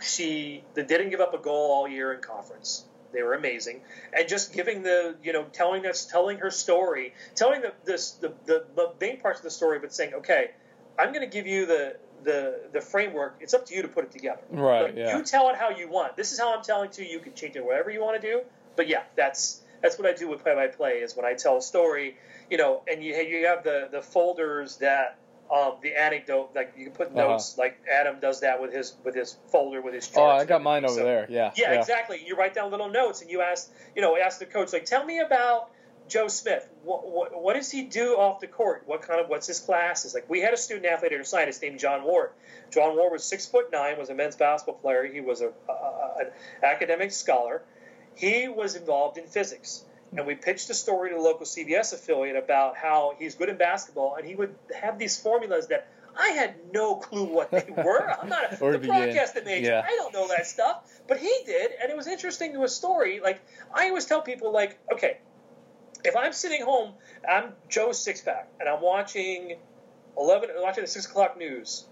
she 0.00 0.62
didn't 0.76 1.10
give 1.10 1.20
up 1.20 1.34
a 1.34 1.38
goal 1.38 1.72
all 1.72 1.88
year 1.88 2.12
in 2.12 2.20
conference. 2.20 2.84
They 3.12 3.22
were 3.22 3.34
amazing, 3.34 3.80
and 4.12 4.28
just 4.28 4.52
giving 4.52 4.82
the 4.82 5.16
you 5.22 5.32
know 5.32 5.44
telling 5.52 5.86
us 5.86 6.04
telling 6.04 6.38
her 6.38 6.50
story, 6.50 7.14
telling 7.34 7.62
the 7.62 7.72
this 7.84 8.12
the, 8.12 8.32
the, 8.46 8.64
the 8.74 8.92
main 9.00 9.20
parts 9.20 9.40
of 9.40 9.44
the 9.44 9.50
story, 9.50 9.78
but 9.78 9.94
saying 9.94 10.14
okay, 10.14 10.50
I'm 10.98 11.12
going 11.12 11.28
to 11.28 11.32
give 11.32 11.46
you 11.46 11.66
the 11.66 11.96
the 12.24 12.60
the 12.72 12.80
framework. 12.80 13.36
It's 13.40 13.54
up 13.54 13.66
to 13.66 13.74
you 13.74 13.82
to 13.82 13.88
put 13.88 14.04
it 14.04 14.10
together. 14.10 14.42
Right. 14.50 14.96
Yeah. 14.96 15.16
You 15.16 15.22
tell 15.24 15.48
it 15.50 15.56
how 15.56 15.70
you 15.70 15.88
want. 15.88 16.16
This 16.16 16.32
is 16.32 16.38
how 16.38 16.54
I'm 16.54 16.62
telling 16.62 16.90
to 16.90 17.04
you. 17.04 17.10
You 17.10 17.20
can 17.20 17.34
change 17.34 17.56
it 17.56 17.64
whatever 17.64 17.90
you 17.90 18.02
want 18.02 18.20
to 18.20 18.26
do. 18.26 18.42
But 18.76 18.88
yeah, 18.88 19.02
that's 19.16 19.62
that's 19.82 19.98
what 19.98 20.08
I 20.08 20.12
do 20.12 20.28
with 20.28 20.42
play 20.42 20.54
by 20.54 20.68
play. 20.68 20.98
Is 20.98 21.16
when 21.16 21.24
I 21.24 21.34
tell 21.34 21.58
a 21.58 21.62
story, 21.62 22.16
you 22.50 22.58
know, 22.58 22.82
and 22.90 23.02
you 23.02 23.14
you 23.14 23.46
have 23.46 23.64
the 23.64 23.88
the 23.90 24.02
folders 24.02 24.76
that 24.78 25.18
um, 25.50 25.74
the 25.82 25.94
anecdote, 25.98 26.50
like 26.54 26.74
you 26.76 26.84
can 26.86 26.92
put 26.94 27.08
Uh-huh. 27.08 27.28
notes, 27.28 27.56
like 27.58 27.78
Adam 27.90 28.20
does 28.20 28.40
that 28.40 28.60
with 28.60 28.72
his 28.72 28.94
with 29.04 29.14
his 29.14 29.36
folder 29.50 29.80
with 29.80 29.94
his 29.94 30.06
charts. 30.06 30.18
Oh, 30.18 30.42
I 30.42 30.44
got 30.44 30.62
mine 30.62 30.84
over 30.84 30.94
So- 30.94 31.04
there. 31.04 31.26
Yeah. 31.30 31.52
Yeah, 31.56 31.72
exactly. 31.72 32.22
You 32.24 32.36
write 32.36 32.54
down 32.54 32.70
little 32.70 32.88
notes 32.90 33.22
and 33.22 33.30
you 33.30 33.40
ask, 33.42 33.70
you 33.96 34.02
know, 34.02 34.16
ask 34.16 34.38
the 34.38 34.46
coach, 34.46 34.72
like, 34.72 34.84
tell 34.84 35.04
me 35.04 35.20
about 35.20 35.70
Joe 36.08 36.28
Smith. 36.28 36.66
What, 36.84 37.06
what, 37.08 37.42
what 37.42 37.54
does 37.54 37.70
he 37.70 37.82
do 37.82 38.14
off 38.16 38.40
the 38.40 38.46
court? 38.46 38.82
What 38.86 39.02
kind 39.02 39.20
of 39.20 39.28
what's 39.28 39.46
his 39.46 39.60
classes? 39.60 40.14
Like, 40.14 40.28
we 40.28 40.40
had 40.40 40.52
a 40.54 40.56
student 40.56 40.86
athlete 40.86 41.12
at 41.12 41.20
Ursinus 41.20 41.60
named 41.62 41.78
John 41.78 42.02
Ward. 42.04 42.30
John 42.70 42.96
Ward 42.96 43.12
was 43.12 43.24
six 43.24 43.46
foot 43.46 43.70
nine, 43.72 43.98
was 43.98 44.08
a 44.10 44.14
men's 44.14 44.36
basketball 44.36 44.76
player. 44.80 45.04
He 45.06 45.20
was 45.20 45.40
a- 45.42 45.52
an 46.18 46.30
academic 46.62 47.10
scholar. 47.12 47.62
He 48.14 48.48
was 48.48 48.74
involved 48.74 49.16
in 49.18 49.26
physics. 49.26 49.84
And 50.16 50.26
we 50.26 50.34
pitched 50.34 50.70
a 50.70 50.74
story 50.74 51.10
to 51.10 51.16
the 51.16 51.22
local 51.22 51.44
CBS 51.44 51.92
affiliate 51.92 52.36
about 52.36 52.76
how 52.76 53.14
he's 53.18 53.34
good 53.34 53.48
in 53.48 53.56
basketball, 53.56 54.16
and 54.16 54.26
he 54.26 54.34
would 54.34 54.54
have 54.74 54.98
these 54.98 55.20
formulas 55.20 55.66
that 55.68 55.88
I 56.18 56.30
had 56.30 56.54
no 56.72 56.96
clue 56.96 57.24
what 57.24 57.50
they 57.50 57.66
were. 57.76 58.10
I'm 58.10 58.28
not 58.28 58.52
a, 58.52 58.56
the 58.56 58.78
broadcasting 58.78 59.44
major. 59.44 59.70
Yeah. 59.70 59.84
I 59.86 59.90
don't 59.96 60.12
know 60.12 60.26
that 60.28 60.46
stuff, 60.46 61.00
but 61.06 61.18
he 61.18 61.32
did, 61.46 61.72
and 61.80 61.90
it 61.90 61.96
was 61.96 62.06
interesting 62.06 62.54
to 62.54 62.64
a 62.64 62.68
story. 62.68 63.20
Like 63.20 63.40
I 63.72 63.88
always 63.88 64.06
tell 64.06 64.22
people, 64.22 64.52
like, 64.52 64.78
okay, 64.92 65.18
if 66.04 66.16
I'm 66.16 66.32
sitting 66.32 66.62
home, 66.62 66.94
I'm 67.28 67.52
Joe 67.68 67.90
Sixpack, 67.90 68.44
and 68.58 68.68
I'm 68.68 68.80
watching 68.80 69.56
eleven, 70.16 70.50
watching 70.56 70.82
the 70.82 70.88
six 70.88 71.06
o'clock 71.06 71.38
news. 71.38 71.84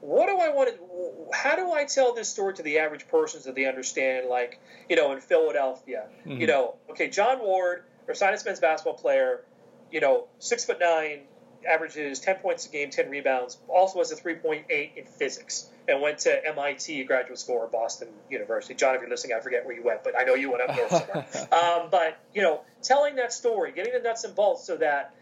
What 0.00 0.26
do 0.26 0.38
I 0.38 0.50
want 0.50 0.70
to? 0.70 1.36
How 1.36 1.56
do 1.56 1.72
I 1.72 1.84
tell 1.84 2.14
this 2.14 2.28
story 2.28 2.54
to 2.54 2.62
the 2.62 2.78
average 2.78 3.08
person 3.08 3.40
so 3.40 3.52
they 3.52 3.66
understand? 3.66 4.28
Like, 4.28 4.60
you 4.88 4.96
know, 4.96 5.12
in 5.12 5.20
Philadelphia, 5.20 6.06
Mhm. 6.24 6.40
you 6.40 6.46
know, 6.46 6.74
okay, 6.90 7.08
John 7.08 7.40
Ward, 7.40 7.84
Ursinus 8.08 8.44
men's 8.44 8.60
basketball 8.60 8.94
player, 8.94 9.44
you 9.90 10.00
know, 10.00 10.28
six 10.38 10.64
foot 10.64 10.78
nine, 10.80 11.26
averages 11.68 12.20
ten 12.20 12.36
points 12.36 12.66
a 12.66 12.68
game, 12.68 12.90
ten 12.90 13.10
rebounds, 13.10 13.58
also 13.68 13.98
has 13.98 14.12
a 14.12 14.16
three 14.16 14.34
point 14.34 14.66
eight 14.70 14.92
in 14.96 15.04
physics, 15.04 15.68
and 15.88 16.00
went 16.00 16.18
to 16.20 16.46
MIT 16.46 17.04
graduate 17.04 17.38
school 17.38 17.56
or 17.56 17.66
Boston 17.66 18.08
University. 18.30 18.74
John, 18.74 18.94
if 18.94 19.00
you're 19.00 19.10
listening, 19.10 19.36
I 19.36 19.40
forget 19.40 19.64
where 19.66 19.74
you 19.74 19.82
went, 19.82 20.04
but 20.04 20.14
I 20.18 20.24
know 20.24 20.34
you 20.34 20.50
went 20.50 20.68
up 20.68 20.76
north 20.76 20.90
somewhere. 20.90 21.26
um, 21.52 21.88
but 21.90 22.18
you 22.34 22.42
know, 22.42 22.60
telling 22.82 23.16
that 23.16 23.32
story, 23.32 23.72
getting 23.72 23.92
the 23.94 24.00
nuts 24.00 24.22
and 24.24 24.34
bolts, 24.36 24.64
so 24.64 24.76
that 24.76 25.14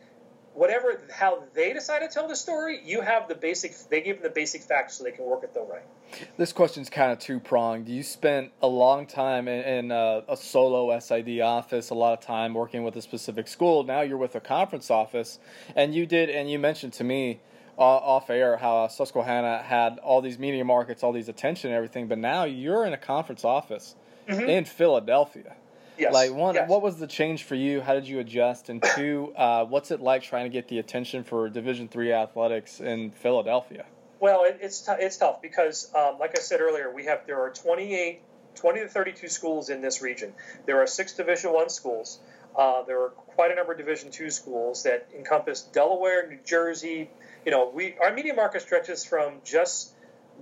whatever 0.55 1.03
how 1.13 1.43
they 1.53 1.73
decide 1.73 2.01
to 2.01 2.09
tell 2.09 2.29
the 2.29 2.37
story, 2.37 2.81
you 2.85 3.01
have 3.01 3.29
the 3.29 3.35
basic. 3.35 3.75
They 3.91 4.01
give 4.01 4.17
them 4.17 4.23
the 4.25 4.35
basic 4.35 4.63
facts 4.63 4.95
so 4.95 5.05
they 5.05 5.11
can 5.11 5.25
work 5.25 5.43
it 5.43 5.53
the 5.53 5.61
right. 5.61 5.83
This 6.37 6.53
question's 6.53 6.89
kind 6.89 7.13
of 7.13 7.19
two 7.19 7.41
pronged. 7.41 7.89
You 7.89 8.03
spent 8.03 8.53
a 8.63 8.67
long 8.67 9.07
time 9.07 9.49
in, 9.49 9.65
in 9.65 9.91
a, 9.91 10.23
a 10.29 10.37
solo 10.37 10.97
SID 10.99 11.41
office, 11.41 11.91
a 11.91 11.95
lot 11.95 12.13
of 12.13 12.25
time 12.25 12.55
working 12.55 12.85
with 12.85 12.97
a 12.97 13.03
specific 13.03 13.49
school. 13.49 13.85
Now 13.85 14.01
you're 14.03 14.19
with 14.19 14.35
a 14.35 14.41
conference 14.41 14.91
office, 14.91 15.39
and 15.75 15.95
you 15.95 16.07
did, 16.07 16.31
and 16.31 16.51
you 16.51 16.59
mentioned 16.59 16.93
to 16.95 17.05
me 17.05 17.41
uh, 17.77 17.83
off 17.83 18.31
air 18.31 18.57
how 18.57 18.87
Susquehanna 18.87 19.63
had 19.63 19.99
all 19.99 20.21
these 20.21 20.39
media 20.39 20.65
markets, 20.65 21.03
all 21.03 21.13
these 21.13 21.29
attention 21.29 21.71
and 21.71 21.77
everything, 21.77 22.07
but 22.07 22.19
now 22.19 22.45
you're 22.45 22.87
in 22.87 22.93
a 22.93 22.99
conference 22.99 23.45
office 23.45 23.97
in 24.29 24.65
Philadelphia. 24.65 25.57
Yes. 25.97 26.13
Like 26.13 26.33
one, 26.33 26.55
yes. 26.55 26.69
what 26.69 26.83
was 26.83 26.97
the 26.97 27.07
change 27.07 27.45
for 27.45 27.55
you? 27.55 27.81
How 27.81 27.95
did 27.95 28.09
you 28.09 28.19
adjust? 28.19 28.69
And 28.69 28.83
two, 28.83 29.33
uh, 29.37 29.65
what's 29.65 29.91
it 29.91 30.01
like 30.01 30.23
trying 30.23 30.45
to 30.45 30.51
get 30.51 30.69
the 30.69 30.79
attention 30.79 31.23
for 31.23 31.49
Division 31.49 31.89
three 31.89 32.13
athletics 32.13 32.81
in 32.81 33.11
Philadelphia? 33.13 33.85
Well, 34.21 34.45
it, 34.45 34.59
it's 34.61 34.81
t- 34.81 34.93
it's 34.99 35.17
tough 35.19 35.41
because, 35.41 35.93
um, 35.95 36.19
like 36.19 36.37
I 36.37 36.41
said 36.41 36.61
earlier, 36.61 36.93
we 36.93 37.05
have 37.05 37.27
there 37.27 37.41
are 37.43 37.51
28, 37.51 38.21
20 38.55 38.81
to 38.81 38.89
32 38.89 39.29
schools 39.29 39.69
in 39.69 39.83
this 39.83 40.03
region. 40.03 40.33
There 40.67 40.81
are 40.83 40.87
six 40.87 41.13
Division 41.13 41.53
One 41.53 41.69
schools. 41.69 42.19
Uh, 42.57 42.83
there 42.83 43.01
are 43.03 43.11
quite 43.11 43.51
a 43.51 43.55
number 43.55 43.73
of 43.73 43.79
Division 43.79 44.11
Two 44.11 44.31
schools 44.31 44.83
that 44.85 45.09
encompass 45.17 45.63
Delaware, 45.63 46.29
New 46.29 46.39
Jersey. 46.45 47.11
You 47.45 47.53
know, 47.53 47.71
we 47.73 47.97
our 48.03 48.13
media 48.13 48.35
market 48.35 48.63
stretches 48.63 49.05
from 49.05 49.35
just 49.45 49.94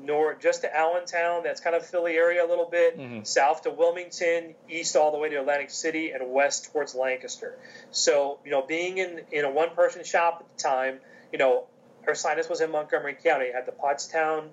north, 0.02 0.40
just 0.40 0.62
to 0.62 0.76
Allentown. 0.76 1.42
That's 1.42 1.60
kind 1.60 1.76
of 1.76 1.84
Philly 1.86 2.16
area 2.16 2.44
a 2.44 2.48
little 2.48 2.66
bit. 2.66 2.98
Mhm. 2.98 3.26
South 3.26 3.62
to 3.62 3.70
Wilmington, 3.70 4.54
east 4.68 4.96
all 4.96 5.10
the 5.12 5.18
way 5.18 5.28
to 5.28 5.36
Atlantic 5.36 5.70
City, 5.70 6.10
and 6.12 6.32
west 6.32 6.72
towards 6.72 6.94
Lancaster. 6.94 7.58
So, 7.90 8.38
you 8.44 8.50
know, 8.50 8.62
being 8.62 8.98
in 8.98 9.24
in 9.30 9.44
a 9.44 9.50
one 9.50 9.70
person 9.70 10.04
shop 10.04 10.38
at 10.40 10.56
the 10.56 10.62
time, 10.62 11.00
you 11.30 11.38
know, 11.38 11.66
Ursinus 12.06 12.48
was 12.50 12.60
in 12.60 12.70
Montgomery 12.70 13.14
County. 13.14 13.50
I 13.52 13.56
had 13.56 13.66
the 13.66 13.72
Pottstown, 13.72 14.48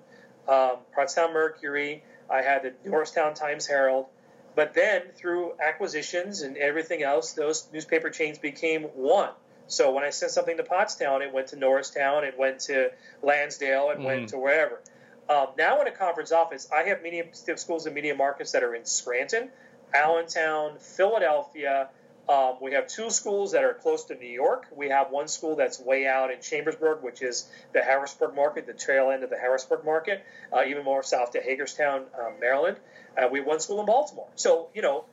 um, 0.48 0.78
Pottstown 0.96 1.32
Mercury. 1.32 2.04
I 2.28 2.42
had 2.42 2.62
the 2.62 2.88
Norristown 2.88 3.34
Times 3.34 3.66
Herald. 3.66 4.06
But 4.54 4.74
then 4.74 5.02
through 5.16 5.54
acquisitions 5.60 6.42
and 6.42 6.56
everything 6.56 7.02
else, 7.02 7.32
those 7.32 7.68
newspaper 7.72 8.10
chains 8.10 8.38
became 8.38 8.84
one. 8.84 9.30
So 9.68 9.92
when 9.92 10.02
I 10.02 10.10
sent 10.10 10.32
something 10.32 10.56
to 10.56 10.64
Pottstown, 10.64 11.20
it 11.22 11.32
went 11.32 11.48
to 11.48 11.56
Norristown, 11.56 12.24
it 12.24 12.36
went 12.36 12.60
to 12.62 12.90
Lansdale, 13.22 13.90
it 13.90 14.00
went 14.00 14.24
Mhm. 14.24 14.28
to 14.30 14.38
wherever. 14.38 14.80
Um, 15.28 15.48
now 15.56 15.80
in 15.80 15.86
a 15.86 15.92
conference 15.92 16.32
office, 16.32 16.68
I 16.72 16.84
have 16.84 17.02
media 17.02 17.24
schools 17.32 17.86
and 17.86 17.94
media 17.94 18.14
markets 18.14 18.52
that 18.52 18.62
are 18.62 18.74
in 18.74 18.84
Scranton, 18.84 19.50
Allentown, 19.94 20.78
Philadelphia. 20.78 21.88
Um, 22.28 22.56
we 22.60 22.72
have 22.72 22.86
two 22.86 23.10
schools 23.10 23.52
that 23.52 23.64
are 23.64 23.74
close 23.74 24.04
to 24.04 24.14
New 24.14 24.28
York. 24.28 24.66
We 24.74 24.88
have 24.90 25.10
one 25.10 25.26
school 25.26 25.56
that's 25.56 25.80
way 25.80 26.06
out 26.06 26.30
in 26.30 26.40
Chambersburg, 26.40 27.02
which 27.02 27.22
is 27.22 27.48
the 27.72 27.82
Harrisburg 27.82 28.36
market, 28.36 28.66
the 28.66 28.72
tail 28.72 29.10
end 29.10 29.24
of 29.24 29.30
the 29.30 29.36
Harrisburg 29.36 29.84
market, 29.84 30.24
uh, 30.52 30.62
even 30.64 30.84
more 30.84 31.02
south 31.02 31.32
to 31.32 31.40
Hagerstown, 31.40 32.04
um, 32.18 32.34
Maryland. 32.40 32.76
Uh, 33.16 33.28
we 33.30 33.40
have 33.40 33.46
one 33.46 33.58
school 33.58 33.80
in 33.80 33.86
Baltimore. 33.86 34.28
So, 34.36 34.68
you 34.74 34.82
know, 34.82 35.06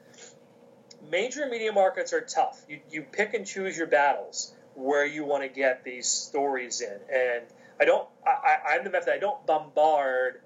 major 1.09 1.47
media 1.47 1.71
markets 1.71 2.13
are 2.13 2.21
tough. 2.21 2.63
You, 2.69 2.79
you 2.91 3.01
pick 3.01 3.33
and 3.33 3.45
choose 3.45 3.77
your 3.77 3.87
battles 3.87 4.53
where 4.75 5.05
you 5.05 5.25
want 5.25 5.43
to 5.43 5.49
get 5.49 5.83
these 5.83 6.07
stories 6.07 6.81
in. 6.81 6.99
And 7.11 7.45
I 7.79 7.85
don't, 7.85 8.07
I, 8.25 8.29
I, 8.29 8.75
I'm 8.75 8.83
the 8.83 8.89
method, 8.89 9.13
I 9.13 9.19
don't 9.19 9.45
bombard 9.45 10.41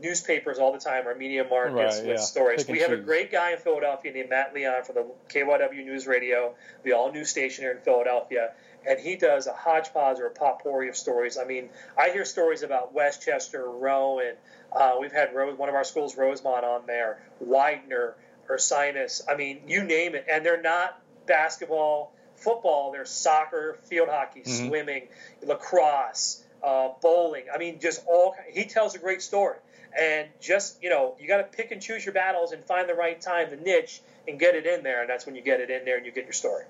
newspapers 0.00 0.58
all 0.58 0.72
the 0.72 0.78
time 0.78 1.08
or 1.08 1.14
media 1.14 1.44
markets 1.48 1.96
Right, 1.98 2.06
with 2.06 2.16
yeah. 2.18 2.22
stories. 2.22 2.64
Pick 2.64 2.72
We 2.74 2.80
have 2.80 2.92
a 2.92 2.96
great 2.96 3.32
guy 3.32 3.52
in 3.52 3.58
Philadelphia 3.58 4.12
named 4.12 4.30
Matt 4.30 4.54
Leon 4.54 4.84
for 4.84 4.92
the 4.92 5.06
KYW 5.28 5.84
News 5.84 6.06
Radio, 6.06 6.54
the 6.84 6.92
all 6.92 7.12
news 7.12 7.28
station 7.30 7.64
here 7.64 7.72
in 7.72 7.80
Philadelphia. 7.80 8.52
And 8.88 8.98
he 9.00 9.16
does 9.16 9.48
a 9.48 9.52
hodgepodge 9.52 10.20
or 10.20 10.26
a 10.26 10.30
potpourri 10.30 10.88
of 10.88 10.96
stories. 10.96 11.36
I 11.36 11.44
mean, 11.44 11.68
I 11.98 12.10
hear 12.10 12.24
stories 12.24 12.62
about 12.62 12.94
Westchester, 12.94 13.68
Rowan. 13.68 14.34
Uh, 14.72 14.96
we've 15.00 15.12
had 15.12 15.34
Rose, 15.34 15.58
one 15.58 15.68
of 15.68 15.74
our 15.74 15.84
schools, 15.84 16.16
Rosemont, 16.16 16.64
on 16.64 16.86
there, 16.86 17.20
Widener, 17.40 18.14
Ursinus. 18.48 19.22
I 19.28 19.34
mean, 19.36 19.62
you 19.66 19.82
name 19.82 20.14
it. 20.14 20.26
And 20.30 20.46
they're 20.46 20.62
not 20.62 21.02
basketball, 21.26 22.12
football. 22.42 22.92
They're 22.92 23.04
soccer, 23.04 23.78
field 23.84 24.08
hockey, 24.08 24.40
Mhm. 24.40 24.68
swimming, 24.68 25.08
lacrosse, 25.42 26.42
uh, 26.62 26.90
bowling. 27.00 27.44
I 27.52 27.58
mean, 27.58 27.78
just 27.80 28.04
all. 28.06 28.34
He 28.50 28.64
tells 28.64 28.94
a 28.94 28.98
great 28.98 29.22
story. 29.22 29.56
And 29.98 30.28
just 30.40 30.82
you 30.82 30.90
know, 30.90 31.14
you 31.18 31.26
got 31.26 31.38
to 31.38 31.44
pick 31.44 31.70
and 31.72 31.80
choose 31.80 32.04
your 32.04 32.12
battles 32.12 32.52
and 32.52 32.62
find 32.64 32.88
the 32.88 32.94
right 32.94 33.18
time, 33.20 33.48
the 33.50 33.56
niche, 33.56 34.02
and 34.28 34.38
get 34.38 34.54
it 34.54 34.66
in 34.66 34.82
there. 34.82 35.00
And 35.00 35.08
that's 35.08 35.24
when 35.24 35.34
you 35.34 35.40
get 35.42 35.60
it 35.60 35.70
in 35.70 35.84
there 35.86 35.96
and 35.96 36.04
you 36.04 36.12
get 36.12 36.24
your 36.24 36.34
story. 36.34 36.64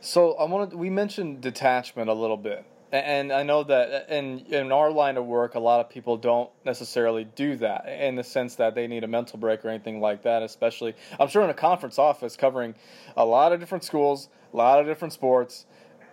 So 0.00 0.34
I 0.34 0.44
want 0.44 0.70
to. 0.70 0.76
we 0.76 0.88
mentioned 0.88 1.40
detachment 1.40 2.08
a 2.08 2.12
little 2.14 2.36
bit, 2.36 2.64
and 2.92 3.32
I 3.32 3.42
know 3.42 3.64
that 3.64 4.08
in 4.08 4.46
in 4.50 4.70
our 4.70 4.90
line 4.92 5.16
of 5.16 5.26
work, 5.26 5.56
a 5.56 5.60
lot 5.60 5.80
of 5.80 5.90
people 5.90 6.16
don't 6.16 6.48
necessarily 6.64 7.24
do 7.24 7.56
that 7.56 7.86
in 7.88 8.14
the 8.14 8.24
sense 8.24 8.54
that 8.54 8.76
they 8.76 8.86
need 8.86 9.02
a 9.02 9.08
mental 9.08 9.38
break 9.40 9.64
or 9.64 9.68
anything 9.68 10.00
like 10.00 10.22
that. 10.22 10.42
Especially, 10.44 10.94
I'm 11.18 11.28
sure 11.28 11.42
in 11.42 11.50
a 11.50 11.54
conference 11.54 11.98
office 11.98 12.36
covering 12.36 12.76
a 13.16 13.24
lot 13.24 13.52
of 13.52 13.58
different 13.58 13.82
schools, 13.82 14.28
a 14.52 14.56
lot 14.56 14.80
of 14.80 14.86
different 14.86 15.12
sports. 15.12 15.66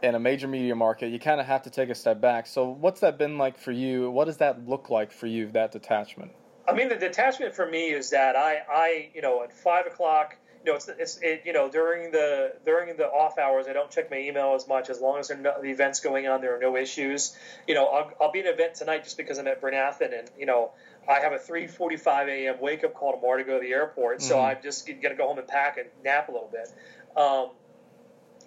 In 0.03 0.13
a 0.13 0.19
major 0.19 0.47
media 0.47 0.75
market, 0.75 1.11
you 1.11 1.17
kind 1.17 1.41
of 1.41 1.47
have 1.47 1.63
to 1.63 1.71
take 1.71 1.89
a 1.89 1.95
step 1.95 2.21
back. 2.21 2.45
So, 2.45 2.69
what's 2.69 2.99
that 2.99 3.17
been 3.17 3.39
like 3.39 3.57
for 3.57 3.71
you? 3.71 4.11
What 4.11 4.25
does 4.25 4.37
that 4.37 4.67
look 4.67 4.91
like 4.91 5.11
for 5.11 5.25
you? 5.25 5.47
That 5.53 5.71
detachment. 5.71 6.33
I 6.67 6.73
mean, 6.73 6.89
the 6.89 6.97
detachment 6.97 7.55
for 7.55 7.65
me 7.65 7.89
is 7.89 8.11
that 8.11 8.35
I, 8.35 8.59
I, 8.71 9.09
you 9.15 9.23
know, 9.23 9.41
at 9.41 9.51
five 9.51 9.87
o'clock 9.87 10.37
you 10.67 10.73
know, 10.73 10.75
it's 10.75 10.89
it's 10.89 11.19
it, 11.21 11.43
you 11.45 11.53
know 11.53 11.69
during 11.69 12.11
the 12.11 12.53
during 12.65 12.97
the 12.97 13.05
off 13.05 13.37
hours, 13.37 13.67
I 13.69 13.73
don't 13.73 13.89
check 13.89 14.11
my 14.11 14.17
email 14.17 14.53
as 14.53 14.67
much. 14.67 14.89
As 14.89 14.99
long 14.99 15.19
as 15.19 15.29
there 15.29 15.37
no, 15.37 15.53
the 15.61 15.69
events 15.69 16.01
going 16.01 16.27
on, 16.27 16.41
there 16.41 16.55
are 16.57 16.59
no 16.59 16.75
issues. 16.75 17.35
You 17.67 17.75
know, 17.75 17.85
I'll, 17.87 18.11
I'll 18.19 18.31
be 18.31 18.39
at 18.39 18.47
an 18.47 18.53
event 18.53 18.75
tonight 18.75 19.03
just 19.05 19.15
because 19.15 19.37
I'm 19.37 19.47
at 19.47 19.61
Bryn 19.61 19.73
Athyn 19.75 20.27
you 20.37 20.45
know, 20.45 20.71
I 21.07 21.19
have 21.21 21.31
a 21.31 21.37
3:45 21.37 22.27
a.m. 22.27 22.55
wake 22.59 22.83
up 22.83 22.93
call 22.93 23.13
tomorrow 23.13 23.37
to 23.37 23.43
go 23.45 23.59
to 23.59 23.65
the 23.65 23.71
airport. 23.71 24.21
So 24.21 24.35
Mhm. 24.35 24.43
I'm 24.43 24.61
just 24.61 24.87
gonna 24.87 25.15
go 25.15 25.27
home 25.27 25.37
and 25.37 25.47
pack 25.47 25.77
and 25.77 25.87
nap 26.03 26.27
a 26.27 26.31
little 26.31 26.49
bit. 26.51 26.69
Um, 27.15 27.51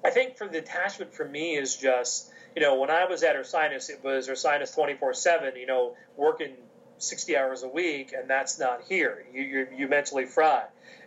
I 0.05 0.11
think 0.11 0.37
for 0.37 0.49
the 0.49 0.59
attachment 0.59 1.15
for 1.15 1.25
me 1.25 1.57
is 1.57 1.77
just 1.77 2.31
you 2.57 2.63
know 2.63 2.79
when 2.81 2.91
I 2.91 3.05
was 3.07 3.23
at 3.23 3.37
Ursinus, 3.37 3.91
it 3.91 4.03
was 4.03 4.29
Ursinus 4.29 4.75
24/7. 4.75 5.57
You 5.57 5.67
know, 5.67 5.95
working 6.17 6.55
60 6.99 7.37
hours 7.37 7.63
a 7.63 7.69
week, 7.69 8.13
and 8.13 8.29
that's 8.29 8.59
not 8.59 8.83
here. 8.89 9.25
You 9.33 9.43
you 9.43 9.67
you 9.77 9.89
mentally 9.89 10.27
fry. 10.27 10.65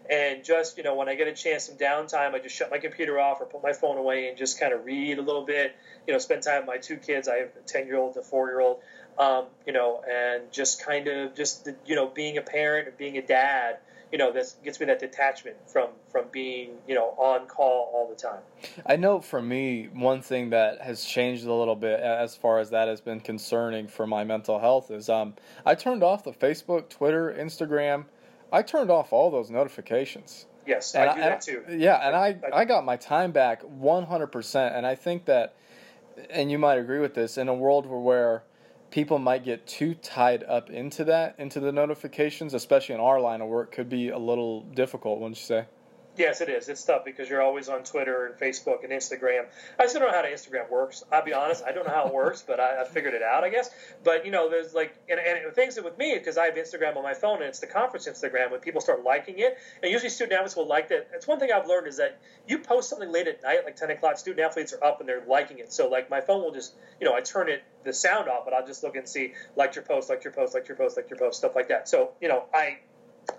And 0.10 0.44
just 0.44 0.78
you 0.78 0.84
know, 0.84 0.96
when 0.96 1.08
I 1.08 1.16
get 1.16 1.28
a 1.28 1.34
chance, 1.34 1.68
some 1.68 1.78
downtime, 1.78 2.34
I 2.34 2.40
just 2.40 2.56
shut 2.56 2.70
my 2.70 2.78
computer 2.78 3.20
off 3.20 3.40
or 3.40 3.46
put 3.46 3.64
my 3.64 3.74
phone 3.74 3.98
away 3.98 4.28
and 4.28 4.38
just 4.38 4.60
kind 4.60 4.74
of 4.74 4.86
read 4.86 5.18
a 5.18 5.22
little 5.22 5.46
bit. 5.46 5.76
You 6.06 6.14
know, 6.14 6.20
spend 6.20 6.44
time 6.44 6.62
with 6.62 6.68
my 6.68 6.78
two 6.78 6.98
kids. 6.98 7.28
I 7.30 7.38
have 7.38 7.50
a 7.58 7.66
10 7.66 7.88
year 7.88 7.98
old, 7.98 8.18
a 8.18 8.22
four 8.22 8.50
year 8.50 8.60
old. 8.60 8.80
Um, 9.18 9.46
you 9.66 9.74
know, 9.74 10.02
and 10.10 10.52
just 10.52 10.84
kind 10.84 11.08
of 11.08 11.36
just 11.36 11.70
you 11.86 11.96
know, 11.96 12.08
being 12.08 12.38
a 12.38 12.42
parent 12.42 12.88
and 12.88 12.98
being 12.98 13.18
a 13.18 13.22
dad. 13.22 13.78
You 14.14 14.20
know, 14.20 14.32
this 14.32 14.58
gets 14.64 14.80
me 14.80 14.86
that 14.86 15.00
detachment 15.00 15.58
from 15.66 15.90
from 16.12 16.26
being 16.32 16.76
you 16.88 16.94
know 16.94 17.16
on 17.18 17.48
call 17.48 17.90
all 17.92 18.08
the 18.08 18.16
time. 18.16 18.42
I 18.86 18.96
know 18.96 19.20
for 19.22 19.42
me, 19.42 19.90
one 19.92 20.22
thing 20.22 20.52
that 20.52 20.82
has 20.82 21.04
changed 21.04 21.48
a 21.48 21.54
little 21.54 21.76
bit 21.76 22.00
as 22.00 22.36
far 22.36 22.60
as 22.60 22.70
that 22.70 22.88
has 22.88 23.02
been 23.02 23.22
concerning 23.22 23.88
for 23.88 24.06
my 24.06 24.24
mental 24.24 24.60
health 24.60 24.92
is 24.92 25.10
um, 25.10 25.34
I 25.66 25.74
turned 25.74 26.04
off 26.04 26.24
the 26.24 26.32
Facebook, 26.32 26.90
Twitter, 26.90 27.36
Instagram. 27.36 28.06
I 28.52 28.62
turned 28.62 28.92
off 28.92 29.12
all 29.12 29.32
those 29.32 29.50
notifications. 29.50 30.46
Yes, 30.68 30.94
And 30.94 31.10
I 31.10 31.16
do 31.16 31.22
and 31.22 31.32
that 31.32 31.42
too. 31.42 31.64
Yeah, 31.72 32.08
and 32.08 32.16
I, 32.16 32.38
I- 32.54 32.60
I 32.60 32.66
got 32.66 32.86
my 32.86 32.98
time 32.98 33.32
back 33.32 33.64
100%. 33.64 34.78
And 34.78 34.86
I 34.86 34.94
think 34.94 35.26
that, 35.26 35.56
and 36.30 36.52
you 36.52 36.60
might 36.60 36.78
agree 36.78 37.00
with 37.00 37.16
this, 37.16 37.38
in 37.40 37.48
a 37.48 37.54
world 37.54 37.88
where, 37.88 38.00
where 38.00 38.44
people 38.94 39.18
might 39.18 39.44
get 39.44 39.66
too 39.66 39.96
tied 39.96 40.44
up 40.44 40.70
into 40.70 41.04
that, 41.04 41.34
into 41.40 41.60
the 41.60 41.72
notifications, 41.72 42.54
especially 42.54 42.94
in 42.94 43.02
our 43.02 43.20
line 43.20 43.42
of 43.42 43.48
work, 43.48 43.72
could 43.72 43.90
be 43.90 44.10
a 44.10 44.18
little 44.20 44.62
difficult, 44.62 45.20
wouldn't 45.20 45.36
you 45.36 45.44
say? 45.44 45.66
Yes, 46.16 46.42
it 46.42 46.50
is. 46.50 46.70
It's 46.70 46.84
tough 46.84 47.04
because 47.06 47.28
you're 47.28 47.42
always 47.42 47.70
on 47.70 47.84
Twitter 47.84 48.28
and 48.28 48.36
Facebook 48.36 48.84
and 48.84 48.94
Instagram. 48.94 49.46
I 49.80 49.88
still 49.88 50.02
don't 50.02 50.12
know 50.12 50.16
how 50.16 50.22
to 50.22 50.32
Instagram 50.32 50.70
works. 50.70 51.04
I'll 51.12 51.24
be 51.26 51.34
honest. 51.34 51.64
I 51.64 51.72
don't 51.72 51.88
know 51.88 51.94
how 51.94 52.06
it 52.08 52.14
works, 52.14 52.44
but 52.46 52.60
I, 52.60 52.82
I 52.82 52.86
figured 52.86 53.16
it 53.16 53.24
out, 53.24 53.44
I 53.44 53.50
guess. 53.50 53.72
But 54.04 54.24
you 54.24 54.32
know, 54.32 54.48
there's 54.48 54.76
like, 54.76 54.96
and, 55.10 55.20
and 55.20 55.40
the 55.50 55.52
things 55.56 55.74
that 55.76 55.84
with 55.84 55.98
me 55.98 56.14
because 56.16 56.38
I 56.38 56.46
have 56.46 56.54
Instagram 56.54 56.98
on 56.98 57.04
my 57.04 57.16
phone 57.16 57.38
and 57.38 57.46
it's 57.46 57.60
the 57.62 57.68
conference 57.68 58.08
Instagram. 58.08 58.52
When 58.52 58.60
people 58.60 58.80
start 58.80 59.04
liking 59.04 59.40
it, 59.40 59.58
and 59.82 59.92
usually 59.92 60.10
student 60.12 60.34
athletes 60.34 60.56
will 60.56 60.68
like 60.68 60.90
that. 60.90 61.08
It's 61.16 61.26
one 61.28 61.40
thing 61.40 61.50
I've 61.52 61.68
learned 61.68 61.88
is 61.88 61.98
that 61.98 62.20
you 62.48 62.60
post 62.60 62.90
something 62.90 63.12
late 63.12 63.28
at 63.28 63.42
night, 63.42 63.66
like 63.66 63.76
10 63.76 63.90
o'clock, 63.90 64.20
student 64.20 64.46
athletes 64.46 64.72
are 64.74 64.84
up 64.84 65.00
and 65.00 65.10
they're 65.10 65.24
liking 65.28 65.58
it. 65.58 65.74
So 65.74 65.88
like 65.90 66.12
my 66.12 66.22
phone 66.22 66.44
will 66.44 66.54
just, 66.54 66.76
you 67.02 67.08
know, 67.10 67.16
I 67.16 67.22
turn 67.22 67.50
it 67.50 67.64
the 67.86 67.92
sound 67.94 68.30
off, 68.30 68.46
but 68.46 68.54
I'll 68.54 68.68
just 68.68 68.84
look 68.84 68.96
and 68.96 69.10
see 69.10 69.34
like 69.56 69.74
your 69.74 69.84
post, 69.84 70.10
like 70.10 70.24
your 70.24 70.34
post, 70.34 70.54
like 70.54 70.68
your 70.68 70.78
post, 70.78 70.96
like 70.96 71.10
your 71.10 71.18
post, 71.18 71.40
stuff 71.40 71.56
like 71.56 71.70
that. 71.70 71.90
So 71.90 72.12
you 72.22 72.28
know, 72.28 72.44
I 72.54 72.78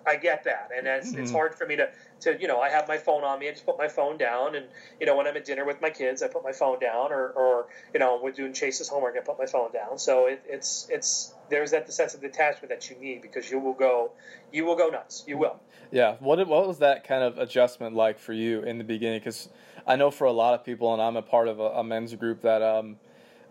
I 0.06 0.16
get 0.16 0.44
that, 0.44 0.70
and 0.74 0.86
it's, 0.86 1.12
it's 1.12 1.30
Mhm. 1.30 1.34
hard 1.34 1.54
for 1.54 1.66
me 1.66 1.76
to, 1.76 1.90
to, 2.24 2.38
you 2.40 2.48
know, 2.48 2.60
I 2.60 2.68
have 2.68 2.86
my 2.88 2.98
phone 2.98 3.24
on 3.24 3.38
me. 3.38 3.48
I 3.48 3.52
just 3.52 3.64
put 3.64 3.78
my 3.78 3.88
phone 3.88 4.18
down, 4.18 4.54
and 4.54 4.66
you 5.00 5.06
know, 5.06 5.16
when 5.16 5.26
I'm 5.26 5.36
at 5.36 5.44
dinner 5.44 5.64
with 5.64 5.80
my 5.80 5.90
kids, 5.90 6.22
I 6.22 6.28
put 6.28 6.42
my 6.42 6.52
phone 6.52 6.78
down, 6.78 7.12
or, 7.12 7.28
or 7.30 7.66
you 7.92 8.00
know, 8.00 8.20
we're 8.22 8.32
doing 8.32 8.52
Chase's 8.52 8.88
homework, 8.88 9.16
I 9.16 9.20
put 9.20 9.38
my 9.38 9.46
phone 9.46 9.72
down. 9.72 9.98
So 9.98 10.26
it, 10.26 10.42
it's, 10.46 10.86
it's, 10.90 11.34
there's 11.50 11.70
that 11.70 11.90
sense 11.92 12.14
of 12.14 12.20
detachment 12.20 12.70
that 12.70 12.90
you 12.90 12.96
need 12.96 13.22
because 13.22 13.50
you 13.50 13.58
will 13.58 13.72
go, 13.74 14.12
you 14.52 14.64
will 14.64 14.76
go 14.76 14.88
nuts. 14.88 15.24
You 15.26 15.38
will. 15.38 15.60
Yeah. 15.90 16.16
What 16.18 16.46
what 16.48 16.66
was 16.66 16.78
that 16.78 17.06
kind 17.06 17.22
of 17.22 17.38
adjustment 17.38 17.94
like 17.94 18.18
for 18.18 18.32
you 18.32 18.62
in 18.62 18.78
the 18.78 18.84
beginning? 18.84 19.20
Because 19.20 19.48
I 19.86 19.96
know 19.96 20.10
for 20.10 20.24
a 20.24 20.32
lot 20.32 20.54
of 20.54 20.64
people, 20.64 20.92
and 20.92 21.00
I'm 21.00 21.16
a 21.16 21.22
part 21.22 21.46
of 21.46 21.60
a, 21.60 21.64
a 21.64 21.84
men's 21.84 22.14
group 22.14 22.42
that 22.42 22.62
um 22.62 22.96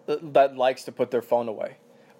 that 0.07 0.57
likes 0.57 0.84
to 0.86 0.91
put 0.91 1.11
their 1.11 1.21
phone 1.21 1.47
away, 1.47 1.78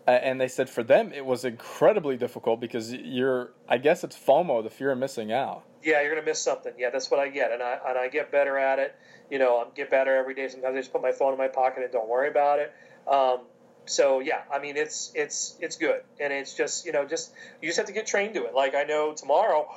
A- 0.08 0.12
and 0.26 0.40
they 0.40 0.48
said 0.48 0.70
for 0.70 0.84
them 0.84 1.12
it 1.14 1.26
was 1.26 1.46
incredibly 1.46 2.18
difficult 2.18 2.60
because 2.60 2.94
you're 2.94 3.52
I 3.68 3.78
guess 3.78 4.04
it's 4.04 4.18
FOMO, 4.18 4.64
the 4.64 4.70
fear 4.70 4.92
of 4.92 4.98
missing 4.98 5.32
out. 5.32 5.64
Yeah, 5.84 6.02
you're 6.02 6.14
gonna 6.14 6.26
miss 6.26 6.40
something. 6.40 6.74
Yeah, 6.78 6.90
that's 6.92 7.12
what 7.12 7.20
I 7.20 7.30
get, 7.30 7.52
and 7.52 7.62
I 7.62 7.78
and 7.88 7.98
I 7.98 8.08
get 8.08 8.32
better 8.32 8.58
at 8.58 8.80
it. 8.80 8.96
You 9.30 9.40
know, 9.40 9.58
I 9.58 9.66
get 9.76 9.90
better 9.90 10.16
every 10.16 10.34
day. 10.34 10.48
Sometimes 10.48 10.76
I 10.76 10.80
just 10.80 10.92
put 10.92 11.02
my 11.02 11.12
phone 11.12 11.34
in 11.34 11.38
my 11.38 11.48
pocket 11.48 11.84
and 11.84 11.92
don't 11.92 12.08
worry 12.10 12.30
about 12.30 12.60
it. 12.60 12.74
Um, 13.08 13.42
so 13.86 14.20
yeah, 14.20 14.42
I 14.52 14.60
mean 14.60 14.78
it's 14.78 15.12
it's 15.14 15.58
it's 15.60 15.76
good, 15.76 16.02
and 16.20 16.32
it's 16.32 16.54
just 16.54 16.86
you 16.86 16.92
know 16.92 17.06
just 17.06 17.34
you 17.62 17.68
just 17.68 17.78
have 17.78 17.88
to 17.88 17.94
get 17.94 18.08
trained 18.08 18.34
to 18.36 18.46
it. 18.46 18.54
Like 18.54 18.76
I 18.76 18.84
know 18.84 19.14
tomorrow 19.14 19.68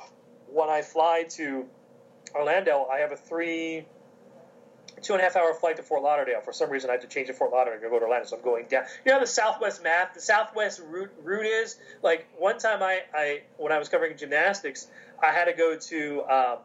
when 0.47 0.69
I 0.69 0.81
fly 0.81 1.25
to 1.31 1.65
Orlando, 2.33 2.85
I 2.91 2.99
have 2.99 3.11
a 3.11 3.17
three 3.17 3.85
two 5.01 5.13
and 5.13 5.21
a 5.21 5.23
half 5.23 5.35
hour 5.35 5.53
flight 5.53 5.77
to 5.77 5.83
Fort 5.83 6.03
Lauderdale. 6.03 6.41
For 6.41 6.53
some 6.53 6.69
reason, 6.69 6.89
I 6.89 6.93
had 6.93 7.01
to 7.01 7.07
change 7.07 7.27
to 7.27 7.33
Fort 7.33 7.51
Lauderdale 7.51 7.79
to 7.81 7.89
go 7.89 7.99
to 7.99 8.05
Orlando, 8.05 8.27
so 8.27 8.37
I'm 8.37 8.43
going 8.43 8.65
down. 8.67 8.83
You 9.05 9.11
know 9.11 9.15
how 9.15 9.21
the 9.21 9.27
Southwest 9.27 9.83
math, 9.83 10.13
the 10.13 10.21
Southwest 10.21 10.81
route 10.87 11.11
route 11.23 11.45
is 11.45 11.77
like 12.03 12.27
one 12.37 12.57
time 12.57 12.81
I, 12.81 13.01
I 13.13 13.41
when 13.57 13.71
I 13.71 13.77
was 13.77 13.89
covering 13.89 14.17
gymnastics, 14.17 14.87
I 15.21 15.31
had 15.31 15.45
to 15.45 15.53
go 15.53 15.77
to 15.77 16.23
um, 16.23 16.57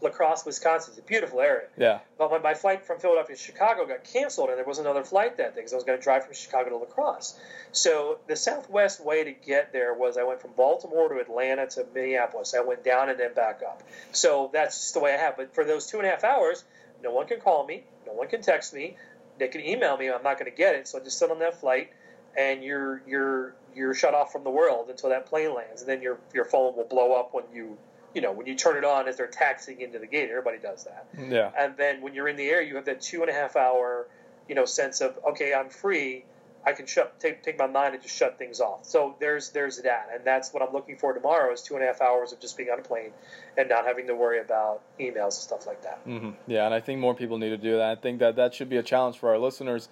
La 0.00 0.10
Crosse, 0.10 0.44
Wisconsin. 0.44 0.92
It's 0.92 0.98
a 0.98 1.02
beautiful 1.02 1.40
area. 1.40 1.66
Yeah. 1.76 2.00
But 2.18 2.30
when 2.30 2.42
my 2.42 2.54
flight 2.54 2.84
from 2.84 2.98
Philadelphia 2.98 3.36
to 3.36 3.42
Chicago 3.42 3.86
got 3.86 4.04
canceled, 4.04 4.50
and 4.50 4.58
there 4.58 4.64
was 4.64 4.78
another 4.78 5.02
flight 5.02 5.36
that 5.38 5.54
day 5.54 5.60
because 5.60 5.72
I 5.72 5.76
was 5.76 5.84
going 5.84 5.98
to 5.98 6.02
drive 6.02 6.24
from 6.24 6.34
Chicago 6.34 6.70
to 6.70 6.76
La 6.76 6.84
Crosse. 6.84 7.38
So 7.72 8.18
the 8.28 8.36
Southwest 8.36 9.04
way 9.04 9.24
to 9.24 9.32
get 9.32 9.72
there 9.72 9.94
was 9.94 10.16
I 10.16 10.22
went 10.24 10.40
from 10.40 10.52
Baltimore 10.56 11.08
to 11.08 11.20
Atlanta 11.20 11.66
to 11.68 11.86
Minneapolis. 11.94 12.54
I 12.54 12.60
went 12.60 12.84
down 12.84 13.08
and 13.08 13.18
then 13.18 13.34
back 13.34 13.62
up. 13.66 13.82
So 14.12 14.50
that's 14.52 14.78
just 14.78 14.94
the 14.94 15.00
way 15.00 15.14
I 15.14 15.18
have. 15.18 15.36
But 15.36 15.54
for 15.54 15.64
those 15.64 15.86
two 15.86 15.98
and 15.98 16.06
a 16.06 16.10
half 16.10 16.24
hours, 16.24 16.64
no 17.04 17.12
one 17.12 17.26
can 17.26 17.40
call 17.40 17.64
me, 17.66 17.84
no 18.06 18.12
one 18.12 18.28
can 18.28 18.42
text 18.42 18.74
me, 18.74 18.96
they 19.38 19.48
can 19.48 19.60
email 19.60 19.96
me. 19.96 20.10
I'm 20.10 20.22
not 20.22 20.38
going 20.38 20.50
to 20.50 20.56
get 20.56 20.74
it. 20.74 20.88
So 20.88 20.98
I 20.98 21.04
just 21.04 21.18
sit 21.18 21.30
on 21.30 21.38
that 21.40 21.60
flight, 21.60 21.90
and 22.36 22.64
you're 22.64 23.02
you're 23.06 23.54
you're 23.74 23.94
shut 23.94 24.14
off 24.14 24.32
from 24.32 24.44
the 24.44 24.50
world 24.50 24.88
until 24.90 25.10
that 25.10 25.26
plane 25.26 25.54
lands, 25.54 25.82
and 25.82 25.88
then 25.88 26.02
your 26.02 26.18
your 26.32 26.44
phone 26.44 26.76
will 26.76 26.84
blow 26.84 27.12
up 27.12 27.34
when 27.34 27.44
you 27.52 27.76
you 28.14 28.20
know 28.22 28.32
when 28.32 28.46
you 28.46 28.54
turn 28.54 28.76
it 28.76 28.84
on 28.84 29.08
as 29.08 29.16
they're 29.16 29.26
taxiing 29.26 29.80
into 29.80 29.98
the 29.98 30.06
gate. 30.06 30.30
Everybody 30.30 30.58
does 30.58 30.84
that 30.84 31.06
Yeah. 31.18 31.50
and 31.58 31.76
then 31.76 32.00
when 32.00 32.14
you're 32.14 32.28
in 32.28 32.36
the 32.36 32.48
air, 32.48 32.62
you 32.62 32.76
have 32.76 32.84
that 32.86 33.00
two 33.00 33.22
and 33.22 33.30
a 33.30 33.32
half 33.32 33.56
hour, 33.56 34.06
you 34.48 34.54
know, 34.54 34.64
sense 34.64 35.00
of 35.00 35.18
okay, 35.30 35.52
I'm 35.52 35.68
free. 35.70 36.24
I 36.66 36.72
can 36.72 36.86
shut 36.86 37.18
take 37.20 37.42
take 37.42 37.58
my 37.58 37.66
mind 37.66 37.94
and 37.94 38.02
just 38.02 38.16
shut 38.16 38.38
things 38.38 38.60
off. 38.60 38.84
So 38.84 39.16
there's 39.20 39.50
there's 39.50 39.82
that, 39.82 40.08
and 40.14 40.24
that's 40.24 40.52
what 40.52 40.62
I'm 40.62 40.72
looking 40.72 40.96
for 40.96 41.12
tomorrow 41.12 41.52
is 41.52 41.62
two 41.62 41.74
and 41.74 41.82
a 41.84 41.86
half 41.86 42.00
hours 42.00 42.32
of 42.32 42.40
just 42.40 42.56
being 42.56 42.70
on 42.70 42.78
a 42.78 42.82
plane 42.82 43.10
and 43.58 43.68
not 43.68 43.84
having 43.86 44.06
to 44.06 44.14
worry 44.14 44.40
about 44.40 44.80
emails 44.98 45.14
and 45.24 45.32
stuff 45.34 45.66
like 45.66 45.82
that. 45.82 45.98
hmm 46.04 46.30
Yeah, 46.46 46.64
and 46.64 46.74
I 46.74 46.80
think 46.80 47.00
more 47.00 47.14
people 47.14 47.38
need 47.38 47.50
to 47.50 47.56
do 47.58 47.76
that. 47.76 47.90
I 47.98 48.00
think 48.00 48.20
that 48.20 48.36
that 48.36 48.54
should 48.54 48.68
be 48.68 48.76
a 48.78 48.82
challenge 48.82 49.18
for 49.18 49.30
our 49.30 49.38
listeners. 49.38 49.88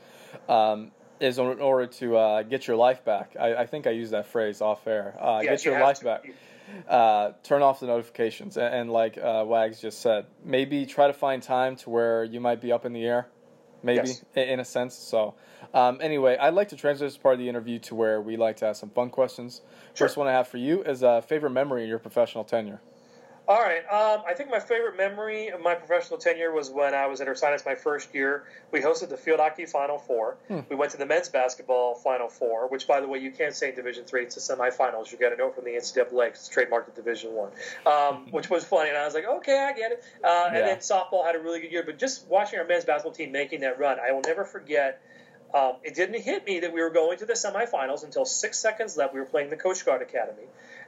Um, 0.48 0.90
is 1.20 1.38
in 1.38 1.60
order 1.60 1.86
to 1.86 2.16
uh, 2.16 2.42
get 2.42 2.66
your 2.66 2.76
life 2.76 3.04
back. 3.04 3.36
I, 3.38 3.54
I 3.54 3.66
think 3.66 3.86
I 3.86 3.90
used 3.90 4.10
that 4.12 4.26
phrase 4.26 4.60
off 4.60 4.84
air. 4.88 5.14
Uh, 5.20 5.38
Yeah, 5.44 5.50
get 5.50 5.64
your 5.64 5.74
have 5.74 5.82
life 5.84 5.98
to. 6.00 6.04
back. 6.04 6.24
uh, 6.88 7.30
turn 7.44 7.62
off 7.62 7.78
the 7.78 7.86
notifications 7.86 8.56
and, 8.56 8.74
and 8.74 8.90
like 8.92 9.18
uh, 9.18 9.44
Wags 9.46 9.80
just 9.80 10.00
said, 10.00 10.26
maybe 10.44 10.84
try 10.84 11.06
to 11.06 11.12
find 11.12 11.40
time 11.40 11.76
to 11.76 11.90
where 11.90 12.24
you 12.24 12.40
might 12.40 12.60
be 12.60 12.72
up 12.72 12.84
in 12.84 12.92
the 12.92 13.04
air, 13.06 13.28
maybe 13.82 14.08
Yes. 14.08 14.24
in 14.34 14.60
a 14.60 14.64
sense. 14.64 14.94
So, 14.94 15.34
um, 15.74 15.98
anyway, 16.00 16.36
I'd 16.38 16.54
like 16.54 16.68
to 16.68 16.76
transition 16.76 17.06
this 17.06 17.16
part 17.16 17.34
of 17.34 17.38
the 17.38 17.48
interview 17.48 17.78
to 17.80 17.94
where 17.94 18.20
we 18.20 18.36
like 18.36 18.56
to 18.58 18.66
ask 18.66 18.80
some 18.80 18.90
fun 18.90 19.10
questions. 19.10 19.62
Sure. 19.94 20.06
First 20.08 20.16
one 20.16 20.26
I 20.28 20.32
have 20.32 20.48
for 20.48 20.58
you 20.58 20.82
is 20.82 21.02
a 21.02 21.22
favorite 21.22 21.50
memory 21.50 21.82
in 21.82 21.88
your 21.88 21.98
professional 21.98 22.44
tenure. 22.44 22.80
All 23.48 23.60
right. 23.60 23.80
Um, 23.90 24.22
I 24.26 24.34
think 24.34 24.50
my 24.50 24.60
favorite 24.60 24.96
memory 24.96 25.48
of 25.48 25.60
my 25.60 25.74
professional 25.74 26.18
tenure 26.18 26.52
was 26.52 26.70
when 26.70 26.94
I 26.94 27.06
was 27.06 27.20
at 27.20 27.26
Ursinus 27.26 27.66
my 27.66 27.74
first 27.74 28.14
year. 28.14 28.44
We 28.70 28.80
hosted 28.80 29.08
the 29.08 29.16
field 29.16 29.40
hockey 29.40 29.66
Final 29.66 29.98
Four. 29.98 30.36
Hmm. 30.46 30.60
We 30.70 30.76
went 30.76 30.92
to 30.92 30.96
the 30.96 31.06
men's 31.06 31.28
basketball 31.28 31.96
Final 31.96 32.28
Four, 32.28 32.68
which, 32.68 32.86
by 32.86 33.00
the 33.00 33.08
way, 33.08 33.18
you 33.18 33.32
can't 33.32 33.54
say 33.54 33.70
in 33.70 33.74
Division 33.74 34.04
Three. 34.04 34.22
It's 34.22 34.36
the 34.36 34.54
semifinals. 34.54 35.10
You 35.10 35.18
got 35.18 35.32
a 35.32 35.36
note 35.36 35.56
from 35.56 35.64
the 35.64 35.72
NCAA. 35.72 36.28
It's 36.28 36.48
trademarked 36.48 36.88
at 36.88 36.94
Division 36.94 37.32
One, 37.32 37.50
um, 37.84 38.28
which 38.30 38.48
was 38.48 38.64
funny. 38.64 38.90
And 38.90 38.98
I 38.98 39.04
was 39.04 39.14
like, 39.14 39.26
okay, 39.26 39.58
I 39.58 39.72
get 39.72 39.90
it. 39.92 40.04
Uh, 40.22 40.28
Yeah. 40.28 40.46
And 40.58 40.68
then 40.68 40.78
softball 40.78 41.26
had 41.26 41.34
a 41.34 41.40
really 41.40 41.60
good 41.60 41.72
year. 41.72 41.82
But 41.84 41.98
just 41.98 42.28
watching 42.28 42.60
our 42.60 42.64
men's 42.64 42.84
basketball 42.84 43.12
team 43.12 43.32
making 43.32 43.60
that 43.60 43.78
run, 43.80 43.98
I 43.98 44.12
will 44.12 44.22
never 44.24 44.44
forget. 44.44 45.02
Um, 45.52 45.74
it 45.82 45.94
didn't 45.96 46.22
hit 46.22 46.46
me 46.46 46.60
that 46.60 46.72
we 46.72 46.80
were 46.80 46.90
going 46.90 47.18
to 47.18 47.26
the 47.26 47.34
semifinals 47.34 48.04
until 48.04 48.24
six 48.24 48.58
seconds 48.58 48.96
left. 48.96 49.12
We 49.12 49.20
were 49.20 49.26
playing 49.26 49.50
the 49.50 49.56
Coast 49.56 49.84
Guard 49.84 50.00
Academy, 50.00 50.44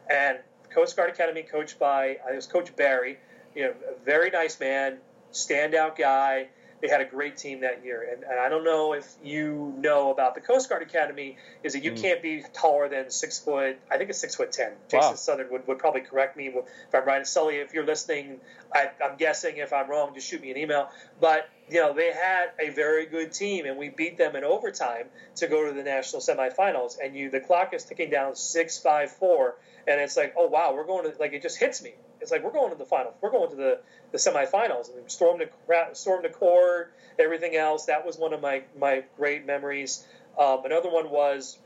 and 0.08 0.38
Coast 0.74 0.96
Guard 0.96 1.10
Academy, 1.10 1.42
coached 1.42 1.78
by 1.78 2.18
uh, 2.26 2.32
it 2.32 2.36
was 2.36 2.46
Coach 2.46 2.74
Barry, 2.74 3.18
you 3.54 3.62
know, 3.62 3.74
a 3.88 4.04
very 4.04 4.30
nice 4.30 4.58
man, 4.58 4.98
standout 5.32 5.96
guy. 5.96 6.48
They 6.84 6.90
had 6.90 7.00
a 7.00 7.06
great 7.06 7.38
team 7.38 7.60
that 7.60 7.82
year, 7.82 8.06
and, 8.12 8.24
and 8.24 8.38
I 8.38 8.50
don't 8.50 8.62
know 8.62 8.92
if 8.92 9.10
you 9.22 9.72
know 9.78 10.10
about 10.10 10.34
the 10.34 10.42
Coast 10.42 10.68
Guard 10.68 10.82
Academy. 10.82 11.38
Is 11.62 11.72
that 11.72 11.82
you 11.82 11.92
Mm. 11.92 12.02
can't 12.02 12.20
be 12.20 12.44
taller 12.52 12.90
than 12.90 13.10
six 13.10 13.38
foot? 13.38 13.78
I 13.90 13.96
think 13.96 14.10
it's 14.10 14.18
six 14.18 14.34
foot 14.34 14.52
ten. 14.52 14.72
Wow. 14.72 14.76
Jason 15.00 15.16
Southern 15.16 15.50
would, 15.50 15.66
would 15.66 15.78
probably 15.78 16.02
correct 16.02 16.36
me 16.36 16.48
if 16.48 16.64
I'm 16.94 17.06
right. 17.06 17.26
Sully, 17.26 17.56
if 17.56 17.72
you're 17.72 17.86
listening, 17.86 18.38
I, 18.74 18.90
I'm 19.02 19.16
guessing 19.16 19.56
if 19.56 19.72
I'm 19.72 19.88
wrong, 19.88 20.12
just 20.14 20.28
shoot 20.28 20.42
me 20.42 20.50
an 20.50 20.58
email. 20.58 20.90
But 21.18 21.48
you 21.70 21.80
know, 21.80 21.94
they 21.94 22.12
had 22.12 22.48
a 22.60 22.68
very 22.68 23.06
good 23.06 23.32
team, 23.32 23.64
and 23.64 23.78
we 23.78 23.88
beat 23.88 24.18
them 24.18 24.36
in 24.36 24.44
overtime 24.44 25.06
to 25.36 25.46
go 25.46 25.66
to 25.66 25.72
the 25.72 25.84
national 25.84 26.20
semifinals. 26.20 26.98
And 27.02 27.16
you, 27.16 27.30
the 27.30 27.40
clock 27.40 27.72
is 27.72 27.84
ticking 27.84 28.10
down 28.10 28.36
six 28.36 28.78
five 28.78 29.10
four, 29.10 29.56
and 29.88 29.98
it's 30.02 30.18
like, 30.18 30.34
oh 30.36 30.48
wow, 30.48 30.74
we're 30.74 30.84
going 30.84 31.10
to 31.10 31.16
like 31.18 31.32
it 31.32 31.40
just 31.40 31.58
hits 31.58 31.82
me. 31.82 31.94
It's 32.24 32.32
like 32.32 32.42
we're 32.42 32.52
going 32.52 32.72
to 32.72 32.78
the 32.78 32.86
final. 32.86 33.14
We're 33.20 33.30
going 33.30 33.50
to 33.50 33.56
the, 33.56 33.80
the 34.10 34.18
semifinals 34.18 34.88
and 34.88 35.10
storm 35.10 35.38
the 35.38 35.48
storm 35.92 36.22
the 36.22 36.30
court, 36.30 36.94
everything 37.18 37.54
else. 37.54 37.84
That 37.84 38.06
was 38.06 38.16
one 38.16 38.32
of 38.32 38.40
my 38.40 38.62
my 38.78 39.04
great 39.18 39.44
memories. 39.44 40.04
Um, 40.38 40.64
another 40.64 40.90
one 40.90 41.10
was 41.10 41.58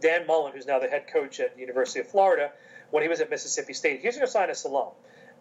Dan 0.00 0.26
Mullen, 0.28 0.52
who's 0.54 0.66
now 0.66 0.78
the 0.78 0.86
head 0.86 1.08
coach 1.12 1.40
at 1.40 1.56
the 1.56 1.60
University 1.60 1.98
of 1.98 2.08
Florida, 2.08 2.52
when 2.90 3.02
he 3.02 3.08
was 3.08 3.20
at 3.20 3.28
Mississippi 3.28 3.72
State. 3.72 4.00
He's 4.02 4.14
going 4.14 4.26
to 4.26 4.32
sign 4.32 4.50
us 4.50 4.64
alum. 4.64 4.90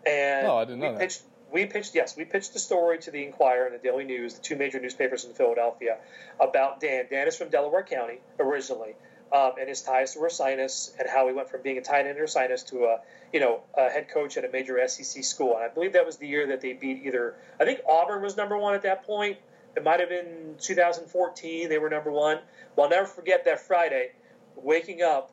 And 0.07 0.47
oh, 0.47 0.57
I 0.57 0.65
didn't 0.65 0.79
know 0.79 0.97
pitched. 0.97 1.21
We 1.53 1.65
pitched, 1.65 1.93
yes, 1.93 2.15
we 2.15 2.23
pitched 2.23 2.53
the 2.53 2.59
story 2.59 2.97
to 2.99 3.11
the 3.11 3.25
Inquirer 3.25 3.65
and 3.65 3.75
the 3.75 3.79
Daily 3.79 4.05
News, 4.05 4.35
the 4.35 4.41
two 4.41 4.55
major 4.55 4.79
newspapers 4.79 5.25
in 5.25 5.33
Philadelphia, 5.33 5.97
about 6.39 6.79
Dan. 6.79 7.05
Dan 7.11 7.27
is 7.27 7.35
from 7.35 7.49
Delaware 7.49 7.83
County 7.83 8.19
originally, 8.39 8.95
um, 9.33 9.53
and 9.59 9.69
his 9.69 9.81
ties 9.81 10.13
to 10.13 10.19
Ursinus 10.19 10.91
and 10.99 11.07
how 11.09 11.27
he 11.27 11.33
went 11.33 11.49
from 11.49 11.61
being 11.61 11.77
a 11.77 11.81
tight 11.81 12.05
end 12.05 12.17
at 12.17 12.23
Ursinus 12.23 12.65
to 12.67 12.85
a, 12.85 12.99
you 13.31 13.39
know, 13.39 13.61
a 13.77 13.89
head 13.89 14.09
coach 14.09 14.37
at 14.37 14.45
a 14.45 14.49
major 14.49 14.79
SEC 14.87 15.23
school. 15.23 15.55
And 15.55 15.63
I 15.63 15.69
believe 15.69 15.93
that 15.93 16.05
was 16.05 16.17
the 16.17 16.27
year 16.27 16.47
that 16.47 16.61
they 16.61 16.73
beat 16.73 17.03
either, 17.05 17.35
I 17.59 17.65
think 17.65 17.79
Auburn 17.87 18.21
was 18.21 18.35
number 18.35 18.57
one 18.57 18.73
at 18.73 18.83
that 18.83 19.05
point. 19.05 19.37
It 19.75 19.83
might 19.83 20.01
have 20.01 20.09
been 20.09 20.55
2014. 20.59 21.69
They 21.69 21.77
were 21.77 21.89
number 21.89 22.11
one. 22.11 22.39
Well, 22.75 22.85
I'll 22.85 22.89
never 22.89 23.05
forget 23.05 23.45
that 23.45 23.61
Friday, 23.61 24.11
waking 24.55 25.01
up 25.01 25.31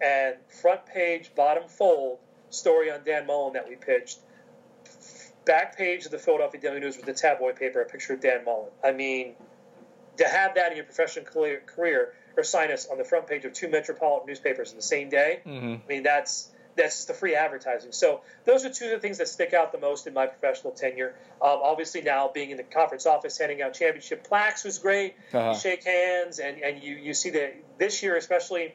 and 0.00 0.36
front 0.60 0.86
page, 0.86 1.32
bottom 1.34 1.68
fold 1.68 2.18
story 2.50 2.90
on 2.90 3.04
Dan 3.04 3.26
Mullen 3.26 3.52
that 3.52 3.68
we 3.68 3.76
pitched. 3.76 4.18
Back 5.44 5.76
page 5.76 6.04
of 6.04 6.10
the 6.10 6.18
Philadelphia 6.18 6.60
Daily 6.60 6.80
News 6.80 6.96
with 6.96 7.06
the 7.06 7.14
tabloid 7.14 7.56
paper, 7.56 7.80
a 7.80 7.86
picture 7.86 8.14
of 8.14 8.20
Dan 8.20 8.44
Mullen. 8.44 8.70
I 8.84 8.92
mean, 8.92 9.34
to 10.18 10.28
have 10.28 10.54
that 10.56 10.72
in 10.72 10.76
your 10.76 10.84
professional 10.84 11.24
career, 11.24 12.12
Ursinus 12.38 12.90
on 12.90 12.98
the 12.98 13.04
front 13.04 13.26
page 13.26 13.44
of 13.44 13.52
two 13.52 13.68
metropolitan 13.68 14.26
newspapers 14.26 14.70
in 14.70 14.76
the 14.76 14.82
same 14.82 15.08
day, 15.08 15.40
mm-hmm. 15.44 15.74
I 15.74 15.88
mean, 15.88 16.02
that's 16.02 16.50
that's 16.76 16.96
just 16.96 17.08
the 17.08 17.14
free 17.14 17.34
advertising. 17.34 17.90
So 17.92 18.20
those 18.44 18.64
are 18.64 18.70
two 18.70 18.84
of 18.86 18.90
the 18.92 18.98
things 19.00 19.18
that 19.18 19.28
stick 19.28 19.52
out 19.52 19.72
the 19.72 19.80
most 19.80 20.06
in 20.06 20.14
my 20.14 20.26
professional 20.26 20.72
tenure. 20.72 21.16
Um, 21.42 21.58
obviously, 21.62 22.02
now 22.02 22.30
being 22.32 22.50
in 22.50 22.56
the 22.56 22.62
conference 22.62 23.04
office, 23.04 23.36
handing 23.36 23.60
out 23.60 23.74
championship 23.74 24.22
plaques 24.22 24.64
was 24.64 24.78
great. 24.78 25.16
Uh-huh. 25.34 25.50
You 25.50 25.58
shake 25.58 25.84
hands, 25.84 26.38
and, 26.38 26.62
and 26.62 26.80
you, 26.82 26.94
you 26.94 27.14
see 27.14 27.30
that 27.30 27.56
this 27.78 28.02
year, 28.02 28.16
especially 28.16 28.74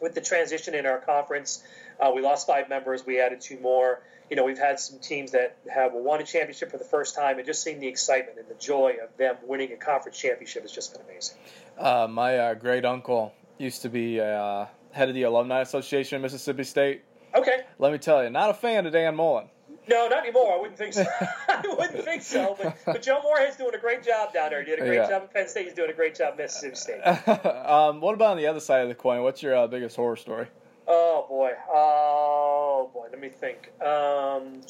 with 0.00 0.14
the 0.14 0.22
transition 0.22 0.74
in 0.74 0.86
our 0.86 0.98
conference, 0.98 1.62
uh, 2.00 2.10
we 2.14 2.22
lost 2.22 2.46
five 2.46 2.68
members. 2.68 3.04
We 3.04 3.20
added 3.20 3.40
two 3.42 3.60
more. 3.60 4.02
You 4.30 4.36
know, 4.36 4.44
we've 4.44 4.58
had 4.58 4.80
some 4.80 4.98
teams 4.98 5.32
that 5.32 5.56
have 5.72 5.92
won 5.92 6.20
a 6.20 6.24
championship 6.24 6.70
for 6.70 6.78
the 6.78 6.84
first 6.84 7.14
time, 7.14 7.38
and 7.38 7.46
just 7.46 7.62
seeing 7.62 7.78
the 7.78 7.86
excitement 7.86 8.38
and 8.38 8.48
the 8.48 8.54
joy 8.60 8.94
of 9.02 9.16
them 9.16 9.36
winning 9.44 9.72
a 9.72 9.76
conference 9.76 10.18
championship 10.18 10.62
has 10.62 10.72
just 10.72 10.92
been 10.92 11.02
amazing. 11.02 11.36
Uh, 11.78 12.08
my 12.10 12.38
uh, 12.38 12.54
great 12.54 12.84
uncle 12.84 13.32
used 13.58 13.82
to 13.82 13.88
be 13.88 14.20
uh, 14.20 14.66
head 14.92 15.08
of 15.08 15.14
the 15.14 15.22
Alumni 15.22 15.60
Association 15.60 16.16
of 16.16 16.22
Mississippi 16.22 16.64
State. 16.64 17.02
Okay. 17.34 17.60
Let 17.78 17.92
me 17.92 17.98
tell 17.98 18.24
you, 18.24 18.30
not 18.30 18.50
a 18.50 18.54
fan 18.54 18.86
of 18.86 18.92
Dan 18.92 19.14
Mullen. 19.14 19.48
No, 19.88 20.08
not 20.08 20.24
anymore. 20.24 20.54
I 20.54 20.60
wouldn't 20.60 20.76
think 20.78 20.94
so. 20.94 21.04
I 21.48 21.62
wouldn't 21.64 22.04
think 22.04 22.22
so. 22.22 22.56
But, 22.60 22.76
but 22.84 23.02
Joe 23.02 23.20
Moorhead's 23.22 23.56
doing 23.56 23.74
a 23.74 23.78
great 23.78 24.02
job 24.02 24.32
down 24.32 24.50
there. 24.50 24.60
He 24.64 24.70
did 24.70 24.80
a 24.80 24.84
great 24.84 24.96
Yeah. 24.96 25.08
job 25.08 25.22
at 25.22 25.34
Penn 25.34 25.46
State. 25.48 25.66
He's 25.66 25.74
doing 25.74 25.90
a 25.90 25.94
great 25.94 26.16
job 26.16 26.32
at 26.32 26.38
Mississippi 26.38 26.74
State. 26.74 27.00
um, 27.46 28.00
what 28.00 28.14
about 28.14 28.32
on 28.32 28.36
the 28.36 28.48
other 28.48 28.58
side 28.58 28.82
of 28.82 28.88
the 28.88 28.96
coin? 28.96 29.22
What's 29.22 29.42
your 29.44 29.54
uh, 29.54 29.66
biggest 29.68 29.94
horror 29.94 30.16
story? 30.16 30.48
Oh 30.88 31.26
boy. 31.28 31.52
Oh 31.72 32.90
boy. 32.92 33.06
Let 33.10 33.20
me 33.20 33.28
think. 33.28 33.70
Um, 33.82 34.60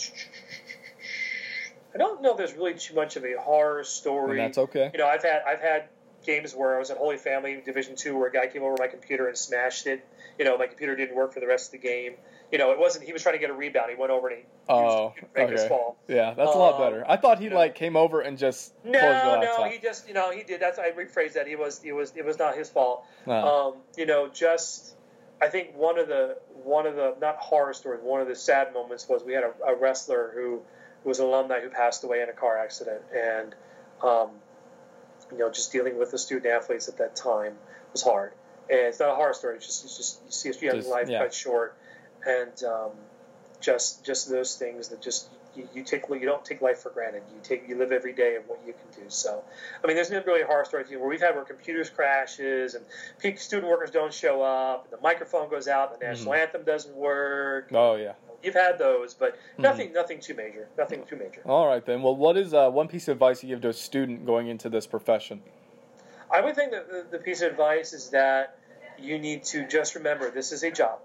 I 1.94 1.98
don't 1.98 2.20
know. 2.22 2.32
If 2.32 2.36
there's 2.38 2.54
really 2.54 2.74
too 2.74 2.94
much 2.94 3.16
of 3.16 3.24
a 3.24 3.34
horror 3.38 3.84
story. 3.84 4.38
And 4.38 4.48
that's 4.48 4.58
okay. 4.58 4.90
You 4.92 4.98
know, 4.98 5.06
I've 5.06 5.22
had 5.22 5.42
I've 5.46 5.60
had 5.60 5.84
games 6.24 6.54
where 6.54 6.76
I 6.76 6.78
was 6.78 6.90
at 6.90 6.98
Holy 6.98 7.16
Family 7.16 7.60
Division 7.64 7.96
Two, 7.96 8.16
where 8.18 8.28
a 8.28 8.32
guy 8.32 8.46
came 8.48 8.62
over 8.62 8.76
my 8.78 8.88
computer 8.88 9.28
and 9.28 9.36
smashed 9.36 9.86
it. 9.86 10.06
You 10.38 10.44
know, 10.44 10.58
my 10.58 10.66
computer 10.66 10.94
didn't 10.96 11.16
work 11.16 11.32
for 11.32 11.40
the 11.40 11.46
rest 11.46 11.68
of 11.74 11.80
the 11.80 11.86
game. 11.86 12.12
You 12.52 12.58
know, 12.58 12.70
it 12.72 12.78
wasn't. 12.78 13.04
He 13.06 13.12
was 13.12 13.22
trying 13.22 13.34
to 13.34 13.38
get 13.38 13.50
a 13.50 13.54
rebound. 13.54 13.90
He 13.90 13.96
went 13.96 14.10
over 14.12 14.28
and 14.28 14.38
he 14.38 14.44
Oh, 14.68 15.14
make 15.34 15.48
his 15.50 15.60
okay. 15.60 15.68
fall. 15.68 15.96
Yeah, 16.08 16.34
that's 16.34 16.54
a 16.54 16.58
lot 16.58 16.74
Um, 16.74 16.80
better. 16.80 17.04
I 17.08 17.16
thought 17.16 17.38
he 17.38 17.44
you 17.44 17.50
know. 17.50 17.56
like 17.56 17.74
came 17.74 17.96
over 17.96 18.20
and 18.20 18.36
just 18.36 18.72
No, 18.84 19.40
no, 19.40 19.64
he 19.64 19.78
just 19.78 20.06
you 20.08 20.14
know 20.14 20.30
he 20.32 20.42
did. 20.42 20.60
That's 20.60 20.78
I 20.78 20.90
rephrased 20.90 21.34
that. 21.34 21.46
He 21.46 21.56
was 21.56 21.80
he 21.82 21.92
was 21.92 22.12
it 22.16 22.24
was 22.24 22.38
not 22.38 22.56
his 22.56 22.68
fault. 22.68 23.04
No. 23.26 23.34
Um, 23.34 23.74
you 23.96 24.04
know, 24.06 24.28
just 24.28 24.95
I 25.40 25.48
think 25.48 25.76
one 25.76 25.98
of 25.98 26.08
the 26.08 26.38
one 26.64 26.86
of 26.86 26.96
the 26.96 27.14
not 27.20 27.36
horror 27.36 27.74
stories. 27.74 28.00
One 28.02 28.20
of 28.20 28.28
the 28.28 28.34
sad 28.34 28.72
moments 28.72 29.08
was 29.08 29.22
we 29.22 29.34
had 29.34 29.44
a, 29.44 29.52
a 29.66 29.76
wrestler 29.76 30.32
who, 30.34 30.62
was 31.04 31.20
an 31.20 31.26
alumni 31.26 31.60
who 31.60 31.68
passed 31.68 32.02
away 32.04 32.22
in 32.22 32.28
a 32.28 32.32
car 32.32 32.58
accident, 32.58 33.02
and 33.14 33.54
um, 34.02 34.30
you 35.30 35.38
know, 35.38 35.50
just 35.50 35.72
dealing 35.72 35.98
with 35.98 36.10
the 36.10 36.18
student 36.18 36.46
athletes 36.46 36.88
at 36.88 36.98
that 36.98 37.14
time 37.14 37.54
was 37.92 38.02
hard. 38.02 38.32
And 38.68 38.80
it's 38.80 38.98
not 38.98 39.10
a 39.10 39.14
horror 39.14 39.34
story. 39.34 39.56
It's 39.56 39.66
just 39.66 39.84
it's 39.84 39.96
just 39.96 40.20
you 40.26 40.52
see 40.52 40.66
a 40.66 40.74
young 40.74 40.88
life 40.88 41.08
yeah. 41.08 41.20
cut 41.20 41.34
short, 41.34 41.76
and 42.26 42.64
um, 42.64 42.90
just 43.60 44.04
just 44.04 44.28
those 44.28 44.56
things 44.56 44.88
that 44.88 45.00
just 45.02 45.28
you, 45.56 45.68
you 45.74 45.82
take 45.82 46.02
you 46.08 46.20
don't 46.20 46.44
take 46.44 46.60
life 46.60 46.78
for 46.78 46.90
granted. 46.90 47.22
You 47.34 47.40
take 47.42 47.68
you 47.68 47.76
live 47.78 47.92
every 47.92 48.12
day 48.12 48.36
of 48.36 48.44
what 48.48 48.60
you 48.66 48.72
can 48.72 49.02
do. 49.02 49.08
So, 49.08 49.42
I 49.82 49.86
mean, 49.86 49.96
there's 49.96 50.10
not 50.10 50.26
really 50.26 50.42
a 50.42 50.46
horror 50.46 50.64
story 50.64 50.84
where 50.84 51.08
we've 51.08 51.20
had 51.20 51.34
where 51.34 51.44
computers 51.44 51.90
crashes 51.90 52.74
and 52.74 52.84
peak 53.18 53.38
student 53.38 53.70
workers 53.70 53.90
don't 53.90 54.12
show 54.12 54.42
up, 54.42 54.84
and 54.84 54.92
the 54.98 55.02
microphone 55.02 55.48
goes 55.50 55.68
out, 55.68 55.98
the 55.98 56.04
national 56.04 56.34
anthem 56.34 56.64
doesn't 56.64 56.94
work. 56.94 57.68
oh 57.72 57.96
yeah. 57.96 58.12
You've 58.42 58.54
had 58.54 58.78
those, 58.78 59.14
but 59.14 59.38
nothing 59.58 59.92
nothing 59.92 60.20
too 60.20 60.34
major. 60.34 60.68
Nothing 60.78 61.04
too 61.08 61.16
major. 61.16 61.42
All 61.46 61.66
right 61.66 61.84
then. 61.84 62.02
Well, 62.02 62.14
what 62.14 62.36
is 62.36 62.54
uh, 62.54 62.70
one 62.70 62.86
piece 62.86 63.08
of 63.08 63.12
advice 63.12 63.42
you 63.42 63.48
give 63.48 63.62
to 63.62 63.70
a 63.70 63.72
student 63.72 64.24
going 64.26 64.48
into 64.48 64.68
this 64.68 64.86
profession? 64.86 65.42
I 66.32 66.42
would 66.42 66.54
think 66.54 66.70
that 66.72 66.88
the, 66.88 67.06
the 67.10 67.18
piece 67.18 67.40
of 67.40 67.50
advice 67.50 67.92
is 67.92 68.10
that 68.10 68.58
you 68.98 69.18
need 69.18 69.44
to 69.44 69.66
just 69.66 69.94
remember 69.94 70.30
this 70.30 70.52
is 70.52 70.62
a 70.62 70.70
job. 70.70 70.98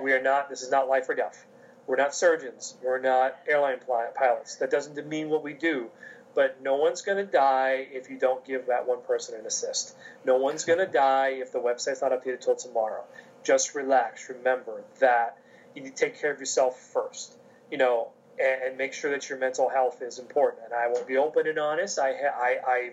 We 0.00 0.12
are 0.12 0.22
not. 0.22 0.48
This 0.48 0.62
is 0.62 0.70
not 0.70 0.88
life 0.88 1.08
or 1.08 1.14
death. 1.14 1.44
We're 1.86 1.96
not 1.96 2.14
surgeons. 2.14 2.76
We're 2.82 3.00
not 3.00 3.36
airline 3.48 3.80
pilots. 4.14 4.56
That 4.56 4.70
doesn't 4.70 4.94
demean 4.94 5.28
what 5.28 5.42
we 5.42 5.52
do. 5.52 5.90
But 6.34 6.62
no 6.62 6.76
one's 6.76 7.02
going 7.02 7.18
to 7.18 7.30
die 7.30 7.86
if 7.92 8.08
you 8.08 8.18
don't 8.18 8.44
give 8.44 8.66
that 8.66 8.86
one 8.86 9.02
person 9.02 9.38
an 9.38 9.44
assist. 9.44 9.94
No 10.24 10.36
one's 10.36 10.64
going 10.64 10.78
to 10.78 10.86
die 10.86 11.34
if 11.40 11.52
the 11.52 11.58
website's 11.58 12.00
not 12.00 12.12
updated 12.12 12.40
till 12.40 12.56
tomorrow. 12.56 13.04
Just 13.44 13.74
relax. 13.74 14.30
Remember 14.30 14.82
that 15.00 15.36
you 15.74 15.82
need 15.82 15.96
to 15.96 16.04
take 16.04 16.20
care 16.20 16.32
of 16.32 16.38
yourself 16.38 16.80
first. 16.80 17.36
You 17.70 17.78
know, 17.78 18.08
and, 18.40 18.78
make 18.78 18.94
sure 18.94 19.10
that 19.10 19.28
your 19.28 19.38
mental 19.38 19.68
health 19.68 20.00
is 20.00 20.18
important. 20.18 20.62
And 20.64 20.74
I 20.74 20.88
will 20.88 21.04
be 21.04 21.16
open 21.16 21.46
and 21.46 21.58
honest. 21.58 21.98
I, 21.98 22.12
I, 22.12 22.58
I 22.66 22.92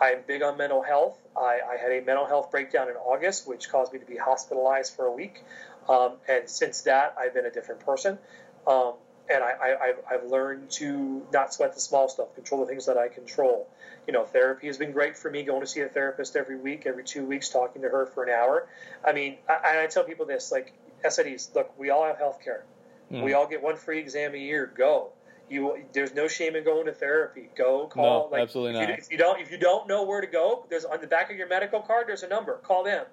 I'm 0.00 0.22
big 0.26 0.42
on 0.42 0.56
mental 0.56 0.82
health. 0.82 1.16
I, 1.36 1.60
I 1.66 1.76
had 1.80 1.92
a 1.92 2.04
mental 2.04 2.26
health 2.26 2.50
breakdown 2.50 2.88
in 2.88 2.96
August, 2.96 3.46
which 3.46 3.68
caused 3.68 3.92
me 3.92 4.00
to 4.00 4.06
be 4.06 4.16
hospitalized 4.16 4.94
for 4.94 5.06
a 5.06 5.12
week. 5.12 5.42
Um, 5.88 6.12
and 6.28 6.48
since 6.48 6.82
that, 6.82 7.14
I've 7.18 7.34
been 7.34 7.46
a 7.46 7.50
different 7.50 7.84
person. 7.84 8.18
Um, 8.66 8.94
and 9.28 9.42
I, 9.42 9.50
I, 9.50 9.76
I've, 9.82 9.96
I've 10.10 10.30
learned 10.30 10.70
to 10.72 11.26
not 11.32 11.54
sweat 11.54 11.74
the 11.74 11.80
small 11.80 12.08
stuff, 12.08 12.34
control 12.34 12.60
the 12.60 12.66
things 12.66 12.86
that 12.86 12.98
I 12.98 13.08
control. 13.08 13.68
You 14.06 14.12
know, 14.12 14.24
therapy 14.24 14.66
has 14.66 14.76
been 14.76 14.92
great 14.92 15.16
for 15.16 15.30
me, 15.30 15.42
going 15.44 15.62
to 15.62 15.66
see 15.66 15.80
a 15.80 15.88
therapist 15.88 16.36
every 16.36 16.56
week, 16.56 16.84
every 16.86 17.04
two 17.04 17.24
weeks, 17.24 17.48
talking 17.48 17.82
to 17.82 17.88
her 17.88 18.06
for 18.06 18.24
an 18.24 18.30
hour. 18.30 18.68
I 19.06 19.12
mean, 19.12 19.38
I, 19.48 19.70
and 19.70 19.78
I 19.80 19.86
tell 19.86 20.04
people 20.04 20.26
this 20.26 20.52
like, 20.52 20.74
SIDs, 21.04 21.54
look, 21.54 21.78
we 21.78 21.90
all 21.90 22.04
have 22.04 22.18
health 22.18 22.40
care. 22.42 22.64
Mm. 23.10 23.22
We 23.22 23.34
all 23.34 23.46
get 23.46 23.62
one 23.62 23.76
free 23.76 23.98
exam 23.98 24.34
a 24.34 24.38
year. 24.38 24.70
Go. 24.76 25.10
You, 25.50 25.84
there's 25.92 26.14
no 26.14 26.26
shame 26.26 26.56
in 26.56 26.64
going 26.64 26.86
to 26.86 26.92
therapy. 26.92 27.50
Go 27.54 27.86
call. 27.86 28.28
No, 28.30 28.32
like, 28.32 28.42
absolutely 28.42 28.80
if 28.80 28.80
you, 28.80 28.88
not. 28.88 28.98
if 28.98 29.12
you 29.12 29.18
don't, 29.18 29.40
if 29.40 29.50
you 29.50 29.58
don't 29.58 29.86
know 29.86 30.04
where 30.04 30.22
to 30.22 30.26
go, 30.26 30.64
there's 30.70 30.86
on 30.86 31.00
the 31.00 31.06
back 31.06 31.30
of 31.30 31.36
your 31.36 31.48
medical 31.48 31.80
card. 31.80 32.06
There's 32.08 32.22
a 32.22 32.28
number. 32.28 32.54
Call 32.62 32.84
them, 32.84 33.04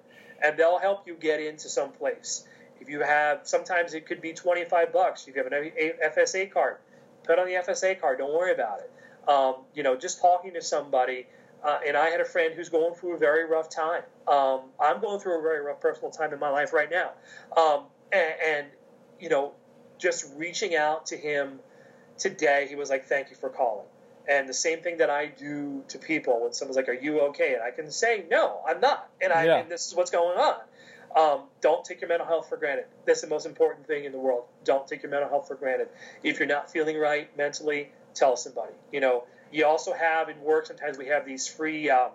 and 0.42 0.58
they'll 0.58 0.78
help 0.78 1.06
you 1.06 1.14
get 1.14 1.40
into 1.40 1.68
some 1.68 1.92
place. 1.92 2.46
If 2.82 2.88
you 2.88 3.00
have, 3.00 3.42
sometimes 3.44 3.94
it 3.94 4.06
could 4.06 4.20
be 4.20 4.32
25 4.32 4.92
bucks. 4.92 5.28
If 5.28 5.36
you 5.36 5.44
have 5.44 5.52
an 5.52 5.70
FSA 6.04 6.50
card, 6.52 6.78
put 7.22 7.38
on 7.38 7.46
the 7.46 7.52
FSA 7.52 8.00
card. 8.00 8.18
Don't 8.18 8.34
worry 8.34 8.52
about 8.52 8.80
it. 8.80 9.30
Um, 9.30 9.54
you 9.72 9.84
know, 9.84 9.96
just 9.96 10.20
talking 10.20 10.54
to 10.54 10.62
somebody. 10.62 11.28
Uh, 11.62 11.78
and 11.86 11.96
I 11.96 12.08
had 12.08 12.20
a 12.20 12.24
friend 12.24 12.52
who's 12.52 12.68
going 12.68 12.94
through 12.96 13.14
a 13.14 13.18
very 13.18 13.46
rough 13.46 13.70
time. 13.70 14.02
Um, 14.26 14.62
I'm 14.80 15.00
going 15.00 15.20
through 15.20 15.38
a 15.38 15.42
very 15.42 15.64
rough 15.64 15.80
personal 15.80 16.10
time 16.10 16.32
in 16.32 16.40
my 16.40 16.48
life 16.48 16.72
right 16.72 16.90
now. 16.90 17.12
Um, 17.56 17.84
and, 18.10 18.34
and, 18.44 18.66
you 19.20 19.28
know, 19.28 19.52
just 19.98 20.28
reaching 20.36 20.74
out 20.74 21.06
to 21.06 21.16
him 21.16 21.60
today, 22.18 22.66
he 22.68 22.74
was 22.74 22.90
like, 22.90 23.06
"Thank 23.06 23.30
you 23.30 23.36
for 23.36 23.48
calling." 23.48 23.86
And 24.28 24.48
the 24.48 24.54
same 24.54 24.80
thing 24.80 24.96
that 24.96 25.08
I 25.08 25.26
do 25.26 25.84
to 25.86 25.98
people 25.98 26.42
when 26.42 26.52
someone's 26.52 26.76
like, 26.76 26.88
"Are 26.88 26.92
you 26.92 27.20
okay?" 27.28 27.54
and 27.54 27.62
I 27.62 27.70
can 27.70 27.92
say, 27.92 28.24
"No, 28.28 28.60
I'm 28.66 28.80
not," 28.80 29.08
and 29.20 29.32
I 29.32 29.44
Yeah. 29.44 29.58
and 29.58 29.70
this 29.70 29.86
is 29.86 29.94
what's 29.94 30.10
going 30.10 30.36
on. 30.36 30.56
Um, 31.16 31.42
don't 31.60 31.84
take 31.84 32.00
your 32.00 32.08
mental 32.08 32.26
health 32.26 32.48
for 32.48 32.56
granted. 32.56 32.86
That's 33.04 33.20
the 33.20 33.28
most 33.28 33.44
important 33.44 33.86
thing 33.86 34.04
in 34.04 34.12
the 34.12 34.18
world. 34.18 34.44
Don't 34.64 34.86
take 34.86 35.02
your 35.02 35.10
mental 35.10 35.28
health 35.28 35.48
for 35.48 35.56
granted. 35.56 35.88
If 36.22 36.38
you're 36.38 36.48
not 36.48 36.70
feeling 36.70 36.96
right 36.98 37.34
mentally, 37.36 37.90
tell 38.14 38.36
somebody. 38.36 38.72
You 38.92 39.00
know, 39.00 39.24
you 39.52 39.66
also 39.66 39.92
have 39.92 40.28
in 40.28 40.40
work 40.40 40.66
sometimes 40.66 40.96
we 40.98 41.06
have 41.08 41.26
these 41.26 41.46
free. 41.46 41.90
Um, 41.90 42.10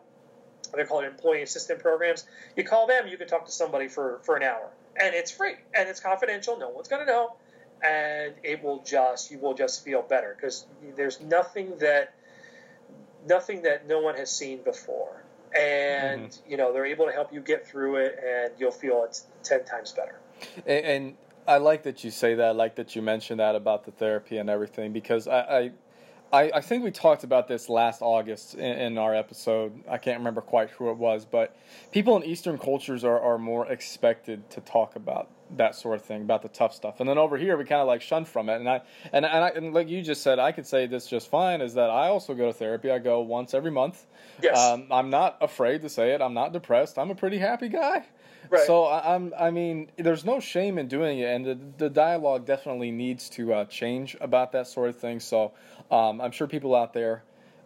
they're 0.73 0.85
called 0.85 1.05
employee 1.05 1.43
assistant 1.43 1.79
programs. 1.79 2.25
You 2.55 2.63
call 2.63 2.87
them, 2.87 3.07
you 3.07 3.17
can 3.17 3.27
talk 3.27 3.45
to 3.45 3.51
somebody 3.51 3.87
for, 3.87 4.19
for 4.23 4.35
an 4.35 4.43
hour, 4.43 4.69
and 4.99 5.15
it's 5.15 5.31
free 5.31 5.53
and 5.73 5.87
it's 5.87 5.99
confidential. 5.99 6.57
No 6.57 6.69
one's 6.69 6.87
going 6.87 7.05
to 7.05 7.11
know, 7.11 7.35
and 7.83 8.33
it 8.43 8.63
will 8.63 8.83
just 8.83 9.31
you 9.31 9.39
will 9.39 9.53
just 9.53 9.83
feel 9.83 10.01
better 10.01 10.35
because 10.35 10.65
there's 10.95 11.21
nothing 11.21 11.77
that 11.79 12.13
nothing 13.27 13.63
that 13.63 13.87
no 13.87 13.99
one 13.99 14.15
has 14.15 14.31
seen 14.31 14.63
before, 14.63 15.23
and 15.55 16.29
Mm-hmm. 16.29 16.51
you 16.51 16.57
know 16.57 16.73
they're 16.73 16.85
able 16.85 17.05
to 17.05 17.11
help 17.11 17.33
you 17.33 17.41
get 17.41 17.67
through 17.67 17.97
it, 17.97 18.17
and 18.25 18.53
you'll 18.59 18.71
feel 18.71 19.03
it's 19.05 19.27
ten 19.43 19.63
times 19.65 19.91
better. 19.91 20.19
And, 20.65 20.85
and 20.85 21.17
I 21.47 21.57
like 21.57 21.83
that 21.83 22.03
you 22.03 22.11
say 22.11 22.35
that. 22.35 22.45
I 22.45 22.51
like 22.51 22.75
that 22.75 22.95
you 22.95 23.01
mentioned 23.01 23.39
that 23.39 23.55
about 23.55 23.85
the 23.85 23.91
therapy 23.91 24.37
and 24.37 24.49
everything 24.49 24.93
because 24.93 25.27
I, 25.27 25.39
I 25.39 25.71
I, 26.31 26.51
I 26.55 26.61
think 26.61 26.83
we 26.83 26.91
talked 26.91 27.23
about 27.23 27.47
this 27.47 27.69
last 27.69 28.01
August 28.01 28.55
in, 28.55 28.61
in, 28.61 28.97
our 28.97 29.15
episode. 29.15 29.83
I 29.89 29.97
can't 29.97 30.19
remember 30.19 30.41
quite 30.41 30.69
who 30.71 30.89
it 30.89 30.97
was, 30.97 31.25
but 31.25 31.55
people 31.91 32.17
in 32.17 32.23
Eastern 32.23 32.57
cultures 32.57 33.03
are, 33.03 33.19
are 33.19 33.37
more 33.37 33.67
expected 33.71 34.49
to 34.51 34.61
talk 34.61 34.95
about 34.95 35.29
that 35.55 35.75
sort 35.75 35.97
of 35.97 36.05
thing, 36.05 36.21
about 36.23 36.41
the 36.41 36.49
tough 36.49 36.73
stuff. 36.73 36.99
And 36.99 37.07
then 37.07 37.17
over 37.17 37.37
here, 37.37 37.55
we 37.55 37.63
kind 37.63 37.81
of 37.81 37.87
like 37.87 38.01
shun 38.01 38.25
from 38.25 38.49
it. 38.49 38.55
And 38.55 38.69
I 38.69 38.81
and 39.13 39.25
and, 39.25 39.43
I, 39.43 39.49
and 39.49 39.73
like 39.73 39.87
you 39.87 40.01
just 40.01 40.21
said, 40.21 40.39
I 40.39 40.51
could 40.51 40.67
say 40.67 40.87
this 40.87 41.07
just 41.07 41.29
fine. 41.29 41.61
Is 41.61 41.75
that 41.75 41.89
I 41.89 42.09
also 42.09 42.33
go 42.33 42.47
to 42.47 42.53
therapy. 42.53 42.91
I 42.91 42.99
go 42.99 43.21
once 43.21 43.53
every 43.53 43.71
month. 43.71 44.05
Yes. 44.41 44.59
Um, 44.59 44.87
I'm 44.91 45.09
not 45.09 45.37
afraid 45.39 45.81
to 45.83 45.89
say 45.89 46.13
it. 46.13 46.21
I'm 46.21 46.33
not 46.33 46.51
depressed. 46.51 46.97
I'm 46.97 47.11
a 47.11 47.15
pretty 47.15 47.37
happy 47.37 47.69
guy. 47.69 48.05
Right. 48.49 48.65
So 48.65 48.85
I, 48.85 49.15
am 49.15 49.33
I 49.37 49.51
mean, 49.51 49.91
there's 49.97 50.23
no 50.23 50.39
shame 50.39 50.77
in 50.77 50.87
doing 50.87 51.19
it, 51.19 51.25
and 51.25 51.45
the, 51.45 51.59
the 51.77 51.89
dialogue 51.89 52.45
definitely 52.45 52.91
needs 52.91 53.29
to 53.31 53.53
uh, 53.53 53.65
change 53.65 54.15
about 54.21 54.53
that 54.53 54.67
sort 54.67 54.89
of 54.89 54.97
thing. 54.97 55.19
So 55.19 55.53
um, 55.91 56.21
I'm 56.21 56.31
sure 56.31 56.47
people 56.47 56.75
out 56.75 56.93
there, 56.93 57.23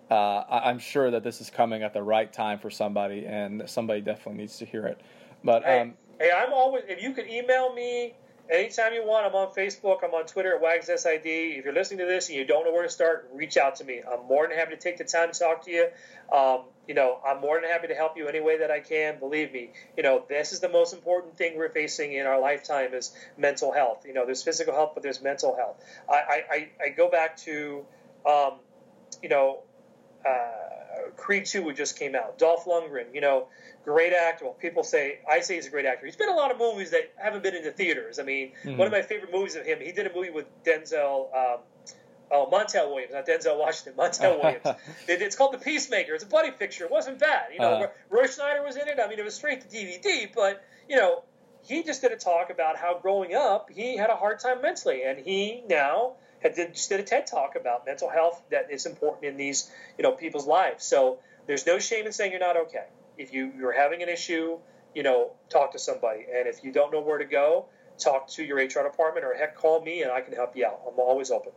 uh, 0.09 0.43
I, 0.49 0.69
am 0.69 0.79
sure 0.79 1.11
that 1.11 1.23
this 1.23 1.41
is 1.41 1.49
coming 1.49 1.83
at 1.83 1.93
the 1.93 2.03
right 2.03 2.31
time 2.31 2.59
for 2.59 2.69
somebody, 2.69 3.25
and 3.25 3.63
somebody 3.69 4.01
definitely 4.01 4.41
needs 4.41 4.57
to 4.57 4.65
hear 4.65 4.85
it. 4.85 4.99
But 5.43 5.63
hey, 5.63 5.93
hey 6.19 6.31
I'm 6.35 6.53
always 6.53 6.83
if 6.87 7.01
you 7.01 7.13
can 7.13 7.29
email 7.29 7.73
me 7.73 8.13
anytime 8.51 8.93
you 8.93 9.05
want. 9.05 9.25
I'm 9.25 9.35
on 9.35 9.53
Facebook. 9.53 10.03
I'm 10.03 10.13
on 10.13 10.25
Twitter 10.25 10.55
at 10.55 10.61
WagsSID. 10.61 11.57
If 11.57 11.65
you're 11.65 11.73
listening 11.73 11.99
to 11.99 12.05
this 12.05 12.29
and 12.29 12.37
you 12.37 12.45
don't 12.45 12.65
know 12.65 12.71
where 12.71 12.83
to 12.83 12.89
start, 12.89 13.29
reach 13.33 13.57
out 13.57 13.77
to 13.77 13.85
me. 13.85 14.01
I'm 14.01 14.27
more 14.27 14.47
than 14.47 14.57
happy 14.57 14.75
to 14.75 14.81
take 14.81 14.97
the 14.97 15.05
time 15.05 15.31
to 15.31 15.39
talk 15.39 15.63
to 15.65 15.71
you. 15.71 15.87
Um, 16.31 16.63
you 16.87 16.93
know, 16.93 17.19
I'm 17.25 17.39
more 17.39 17.59
than 17.59 17.69
happy 17.69 17.87
to 17.87 17.95
help 17.95 18.17
you 18.17 18.27
any 18.27 18.41
way 18.41 18.59
that 18.59 18.69
I 18.69 18.81
can. 18.81 19.19
Believe 19.19 19.53
me, 19.53 19.71
you 19.95 20.03
know, 20.03 20.23
this 20.27 20.51
is 20.51 20.59
the 20.59 20.69
most 20.69 20.93
important 20.93 21.37
thing 21.37 21.57
we're 21.57 21.69
facing 21.69 22.13
in 22.13 22.25
our 22.25 22.39
lifetime 22.39 22.93
is 22.93 23.15
mental 23.37 23.71
health. 23.71 24.05
You 24.05 24.13
know, 24.13 24.25
there's 24.25 24.43
physical 24.43 24.73
health, 24.73 24.91
but 24.93 25.03
there's 25.03 25.21
mental 25.21 25.55
health. 25.55 25.77
I, 26.09 26.43
I, 26.51 26.69
I 26.85 26.89
go 26.89 27.09
back 27.09 27.37
to, 27.37 27.85
um, 28.25 28.53
you 29.21 29.29
know, 29.29 29.63
uh, 30.27 31.11
Creed 31.17 31.45
2 31.45 31.73
just 31.73 31.97
came 31.97 32.15
out. 32.15 32.37
Dolph 32.37 32.65
Lundgren, 32.65 33.13
you 33.13 33.21
know, 33.21 33.47
great 33.83 34.13
actor. 34.13 34.45
Well, 34.45 34.53
people 34.53 34.83
say, 34.83 35.19
I 35.29 35.39
say 35.41 35.55
he's 35.55 35.67
a 35.67 35.69
great 35.69 35.85
actor. 35.85 36.05
He's 36.05 36.15
been 36.15 36.29
in 36.29 36.35
a 36.35 36.37
lot 36.37 36.51
of 36.51 36.57
movies 36.57 36.91
that 36.91 37.11
haven't 37.17 37.43
been 37.43 37.55
in 37.55 37.63
the 37.63 37.71
theaters. 37.71 38.19
I 38.19 38.23
mean, 38.23 38.53
mm-hmm. 38.63 38.77
one 38.77 38.87
of 38.87 38.91
my 38.91 39.01
favorite 39.01 39.31
movies 39.31 39.55
of 39.55 39.65
him, 39.65 39.79
he 39.79 39.91
did 39.91 40.07
a 40.07 40.13
movie 40.13 40.31
with 40.31 40.45
Denzel. 40.63 41.35
Um, 41.35 41.59
Oh, 42.33 42.47
Montel 42.49 42.87
Williams, 42.89 43.11
not 43.11 43.25
Denzel 43.25 43.59
Washington. 43.59 43.93
Montel 43.97 44.41
Williams. 44.41 44.65
it's 45.09 45.35
called 45.35 45.53
The 45.53 45.57
Peacemaker. 45.57 46.13
It's 46.13 46.23
a 46.23 46.27
buddy 46.27 46.51
picture. 46.51 46.85
It 46.85 46.91
wasn't 46.91 47.19
bad. 47.19 47.47
You 47.51 47.59
know, 47.59 47.73
uh, 47.73 47.87
Roy 48.09 48.23
Scheider 48.23 48.63
was 48.65 48.77
in 48.77 48.87
it. 48.87 48.99
I 49.03 49.09
mean, 49.09 49.19
it 49.19 49.25
was 49.25 49.35
straight 49.35 49.59
to 49.61 49.67
DVD, 49.67 50.29
but 50.33 50.63
you 50.87 50.95
know, 50.95 51.23
he 51.61 51.83
just 51.83 52.01
did 52.01 52.13
a 52.13 52.15
talk 52.15 52.49
about 52.49 52.77
how 52.77 52.97
growing 52.99 53.35
up 53.35 53.69
he 53.69 53.97
had 53.97 54.09
a 54.09 54.15
hard 54.15 54.39
time 54.39 54.61
mentally, 54.61 55.03
and 55.03 55.19
he 55.19 55.63
now 55.69 56.13
had 56.41 56.55
did, 56.55 56.73
just 56.73 56.89
did 56.89 56.99
a 56.99 57.03
TED 57.03 57.27
talk 57.27 57.55
about 57.55 57.85
mental 57.85 58.09
health 58.09 58.41
that 58.51 58.71
is 58.71 58.85
important 58.85 59.25
in 59.25 59.37
these 59.37 59.69
you 59.97 60.03
know 60.03 60.11
people's 60.11 60.47
lives. 60.47 60.83
So 60.83 61.19
there's 61.47 61.65
no 61.65 61.79
shame 61.79 62.05
in 62.05 62.11
saying 62.11 62.31
you're 62.31 62.39
not 62.39 62.57
okay. 62.57 62.85
If 63.17 63.33
you 63.33 63.51
you're 63.57 63.73
having 63.73 64.01
an 64.03 64.09
issue, 64.09 64.57
you 64.95 65.03
know, 65.03 65.31
talk 65.49 65.73
to 65.73 65.79
somebody, 65.79 66.25
and 66.33 66.47
if 66.47 66.63
you 66.63 66.71
don't 66.71 66.91
know 66.91 67.01
where 67.01 67.17
to 67.17 67.25
go, 67.25 67.67
talk 67.97 68.27
to 68.29 68.43
your 68.43 68.57
HR 68.57 68.83
department 68.83 69.25
or 69.25 69.33
heck, 69.33 69.55
call 69.55 69.81
me 69.81 70.01
and 70.01 70.11
I 70.11 70.21
can 70.21 70.33
help 70.33 70.55
you 70.55 70.65
out. 70.65 70.81
I'm 70.87 70.99
always 70.99 71.31
open. 71.31 71.51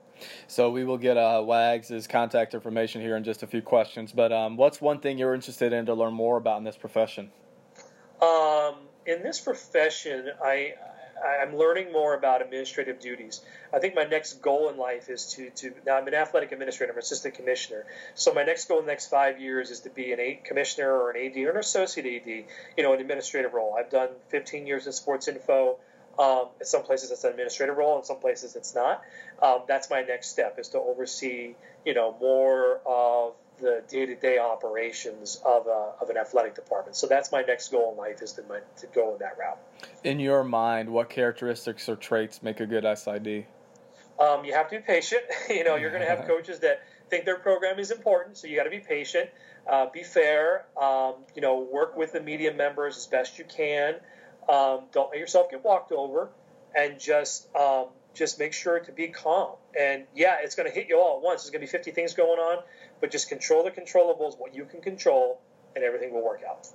So 0.47 0.71
we 0.71 0.85
will 0.85 0.99
get 0.99 1.17
uh, 1.17 1.43
Wags' 1.45 2.07
contact 2.07 2.55
information 2.55 3.01
here 3.01 3.17
in 3.17 3.25
just 3.25 3.43
a 3.43 3.47
few 3.47 3.63
questions. 3.63 4.13
But 4.13 4.33
um, 4.33 4.57
what's 4.57 4.81
one 4.81 5.01
thing 5.01 5.19
you're 5.19 5.35
interested 5.35 5.73
in 5.73 5.87
to 5.87 5.95
learn 5.95 6.15
more 6.15 6.37
about 6.37 6.59
in 6.59 6.65
this 6.65 6.77
profession? 6.77 7.31
Um, 8.23 8.75
in 9.07 9.23
this 9.23 9.41
profession, 9.41 10.31
I 10.43 10.75
I'm 11.25 11.57
learning 11.57 11.93
more 11.93 12.15
about 12.15 12.43
administrative 12.43 13.01
duties. 13.01 13.41
I 13.73 13.79
think 13.79 13.95
my 13.95 14.05
next 14.05 14.43
goal 14.43 14.69
in 14.69 14.77
life 14.77 15.09
is 15.09 15.27
to, 15.35 15.51
to 15.51 15.75
now 15.87 15.97
I'm 15.97 16.07
an 16.07 16.15
athletic 16.15 16.53
administrator, 16.53 16.93
I'm 16.93 16.99
an 16.99 17.03
assistant 17.03 17.35
commissioner. 17.35 17.87
So 18.15 18.33
my 18.35 18.45
next 18.45 18.69
goal 18.69 18.81
in 18.81 18.87
the 18.87 18.93
next 18.93 19.09
five 19.09 19.41
years 19.41 19.71
is 19.71 19.81
to 19.81 19.91
be 19.91 20.13
an 20.13 20.21
eight 20.21 20.45
commissioner 20.45 20.91
or 20.91 21.11
an 21.11 21.27
AD 21.27 21.37
or 21.37 21.51
an 21.51 21.57
associate 21.57 22.07
AD, 22.07 22.45
you 22.77 22.83
know, 22.83 22.93
an 22.93 23.01
administrative 23.01 23.55
role. 23.55 23.75
I've 23.79 23.91
done 23.91 24.11
15 24.29 24.67
years 24.67 24.87
in 24.87 24.93
sports 24.93 25.29
info. 25.29 25.79
Um, 26.19 26.47
in 26.61 26.67
some 26.67 26.83
places, 26.85 27.11
it's 27.11 27.25
an 27.25 27.31
administrative 27.31 27.77
role. 27.77 27.99
In 27.99 28.05
some 28.05 28.21
places, 28.21 28.55
it's 28.55 28.75
not. 28.75 29.03
Um, 29.43 29.63
that's 29.67 29.91
my 29.91 30.03
next 30.03 30.29
step: 30.29 30.61
is 30.61 30.69
to 30.69 30.79
oversee, 30.79 31.57
you 31.85 31.93
know, 31.95 32.17
more 32.21 32.81
of 32.87 33.35
the 33.61 33.83
day-to-day 33.89 34.39
operations 34.39 35.41
of, 35.45 35.67
a, 35.67 35.93
of 36.01 36.11
an 36.11 36.17
athletic 36.17 36.55
department. 36.55 36.97
So 36.97 37.07
that's 37.07 37.31
my 37.31 37.43
next 37.43 37.71
goal 37.71 37.93
in 37.93 37.99
life: 37.99 38.23
is 38.23 38.33
to, 38.33 38.43
my, 38.49 38.61
to 38.79 38.87
go 38.89 39.13
in 39.13 39.19
that 39.21 39.39
route. 39.39 39.59
In 40.03 40.21
your 40.21 40.45
mind, 40.45 40.91
what 40.91 41.09
characteristics 41.09 41.89
or 41.89 41.97
traits 41.97 42.43
make 42.43 42.61
a 42.61 42.67
good 42.67 42.85
SID? 42.99 43.47
Um, 44.19 44.45
you 44.45 44.55
have 44.55 44.69
to 44.71 44.77
be 44.77 44.83
patient. 44.83 45.23
you 45.49 45.65
know, 45.65 45.77
you're 45.77 45.91
going 45.91 46.03
to 46.03 46.09
have 46.09 46.25
coaches 46.27 46.61
that 46.61 46.83
think 47.11 47.25
their 47.25 47.39
program 47.39 47.79
is 47.79 47.91
important, 47.91 48.37
so 48.37 48.47
you 48.47 48.57
got 48.57 48.65
to 48.65 48.71
be 48.71 48.81
patient. 48.81 49.31
Uh, 49.67 49.87
be 49.91 50.03
fair. 50.03 50.67
Um, 50.81 51.15
you 51.35 51.43
know, 51.43 51.67
work 51.73 51.97
with 51.97 52.13
the 52.13 52.21
media 52.21 52.53
members 52.53 52.97
as 52.97 53.07
best 53.07 53.39
you 53.39 53.45
can. 53.45 53.95
Um, 54.49 54.81
don't 54.93 55.11
let 55.11 55.19
yourself 55.19 55.51
get 55.51 55.65
walked 55.65 55.93
over, 55.93 56.29
and 56.77 56.99
just 56.99 57.55
um, 57.57 57.87
just 58.15 58.39
make 58.39 58.53
sure 58.53 58.81
to 58.81 58.93
be 58.93 59.09
calm. 59.09 59.57
And 59.79 60.05
yeah, 60.15 60.37
it's 60.41 60.55
going 60.55 60.69
to 60.69 60.75
hit 60.75 60.89
you 60.89 60.99
all 60.99 61.19
at 61.19 61.23
once. 61.23 61.43
There's 61.43 61.51
going 61.51 61.67
to 61.67 61.67
be 61.67 61.71
50 61.71 61.91
things 61.91 62.15
going 62.15 62.39
on, 62.39 62.63
but 63.01 63.11
just 63.11 63.29
control 63.29 63.65
the 63.65 63.71
controllables, 63.71 64.39
what 64.39 64.55
you 64.55 64.65
can 64.65 64.81
control, 64.81 65.41
and 65.75 65.85
everything 65.85 66.13
will 66.13 66.25
work 66.25 66.43
out. 66.49 66.69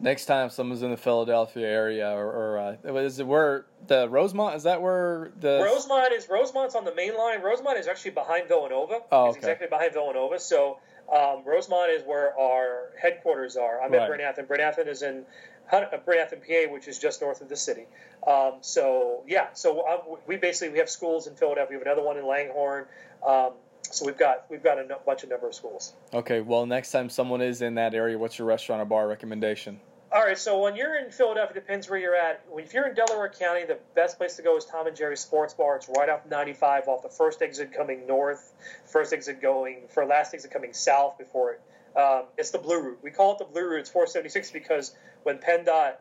Next 0.00 0.26
time 0.26 0.50
someone's 0.50 0.82
in 0.82 0.90
the 0.90 0.96
Philadelphia 0.96 1.66
area, 1.66 2.10
or, 2.10 2.26
or 2.26 2.58
uh, 2.58 2.94
is 2.96 3.18
it 3.18 3.26
where 3.26 3.66
the 3.86 4.08
Rosemont? 4.08 4.56
Is 4.56 4.62
that 4.64 4.80
where 4.80 5.32
the 5.38 5.62
Rosemont 5.62 6.12
is? 6.12 6.28
Rosemont's 6.28 6.74
on 6.74 6.84
the 6.84 6.94
main 6.94 7.16
line. 7.16 7.42
Rosemont 7.42 7.78
is 7.78 7.86
actually 7.86 8.12
behind 8.12 8.48
Villanova. 8.48 9.00
Oh, 9.12 9.20
okay. 9.20 9.28
It's 9.28 9.36
exactly 9.38 9.66
behind 9.68 9.92
Villanova. 9.92 10.38
So 10.38 10.78
um, 11.14 11.42
Rosemont 11.44 11.90
is 11.90 12.02
where 12.04 12.38
our 12.38 12.90
headquarters 13.00 13.56
are. 13.56 13.82
I'm 13.82 13.92
right. 13.92 14.20
at. 14.20 14.48
Bryn 14.48 14.60
Athyn 14.60 14.88
is 14.88 15.02
in 15.02 15.24
Athyn, 15.72 16.40
PA, 16.40 16.72
which 16.72 16.88
is 16.88 16.98
just 16.98 17.20
north 17.20 17.40
of 17.40 17.48
the 17.48 17.56
city. 17.56 17.86
Um, 18.26 18.54
so 18.60 19.22
yeah, 19.26 19.48
so 19.54 19.80
uh, 19.80 20.16
we 20.26 20.36
basically 20.36 20.72
we 20.72 20.78
have 20.78 20.90
schools 20.90 21.26
in 21.26 21.34
Philadelphia. 21.34 21.78
We 21.78 21.84
have 21.84 21.86
another 21.86 22.02
one 22.02 22.18
in 22.18 22.26
Langhorne. 22.26 22.86
Um, 23.26 23.52
so 23.82 24.04
we've 24.04 24.18
got 24.18 24.46
we've 24.50 24.62
got 24.62 24.78
a 24.78 24.86
no- 24.86 25.00
bunch 25.04 25.22
of 25.22 25.30
number 25.30 25.48
of 25.48 25.54
schools. 25.54 25.94
Okay, 26.12 26.40
well, 26.40 26.66
next 26.66 26.90
time 26.90 27.08
someone 27.08 27.40
is 27.40 27.62
in 27.62 27.74
that 27.74 27.94
area, 27.94 28.18
what's 28.18 28.38
your 28.38 28.48
restaurant 28.48 28.82
or 28.82 28.84
bar 28.84 29.08
recommendation? 29.08 29.80
All 30.12 30.22
right, 30.24 30.38
so 30.38 30.62
when 30.62 30.76
you're 30.76 30.96
in 30.96 31.10
Philadelphia, 31.10 31.52
depends 31.52 31.90
where 31.90 31.98
you're 31.98 32.14
at. 32.14 32.40
If 32.56 32.72
you're 32.72 32.86
in 32.86 32.94
Delaware 32.94 33.28
County, 33.28 33.64
the 33.64 33.78
best 33.94 34.18
place 34.18 34.36
to 34.36 34.42
go 34.42 34.56
is 34.56 34.64
Tom 34.64 34.86
and 34.86 34.96
Jerry's 34.96 35.20
Sports 35.20 35.52
Bar. 35.52 35.76
It's 35.76 35.90
right 35.96 36.08
off 36.08 36.20
95, 36.30 36.86
off 36.86 37.02
the 37.02 37.08
first 37.08 37.42
exit 37.42 37.72
coming 37.72 38.06
north, 38.06 38.54
first 38.84 39.12
exit 39.12 39.42
going 39.42 39.82
for 39.88 40.06
last 40.06 40.32
exit 40.32 40.52
coming 40.52 40.72
south 40.72 41.18
before 41.18 41.52
it 41.52 41.60
um, 41.96 42.24
it's 42.36 42.50
the 42.50 42.58
blue 42.58 42.80
route. 42.80 42.98
We 43.02 43.10
call 43.10 43.32
it 43.32 43.38
the 43.38 43.44
blue 43.44 43.68
route. 43.68 43.80
It's 43.80 43.90
476 43.90 44.50
because 44.50 44.94
when 45.22 45.38
PennDOT 45.38 45.94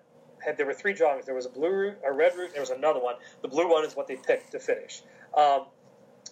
had 0.46 0.58
there 0.58 0.66
were 0.66 0.74
three 0.74 0.94
drawings. 0.94 1.26
There 1.26 1.36
was 1.36 1.46
a 1.46 1.50
blue 1.50 1.72
route, 1.72 1.98
a 2.06 2.12
red 2.12 2.36
route, 2.36 2.52
there 2.52 2.62
was 2.62 2.70
another 2.70 3.00
one. 3.00 3.16
The 3.42 3.48
blue 3.48 3.70
one 3.70 3.86
is 3.86 3.96
what 3.96 4.08
they 4.08 4.16
picked 4.16 4.52
to 4.52 4.60
finish. 4.60 5.02
Um, 5.36 5.66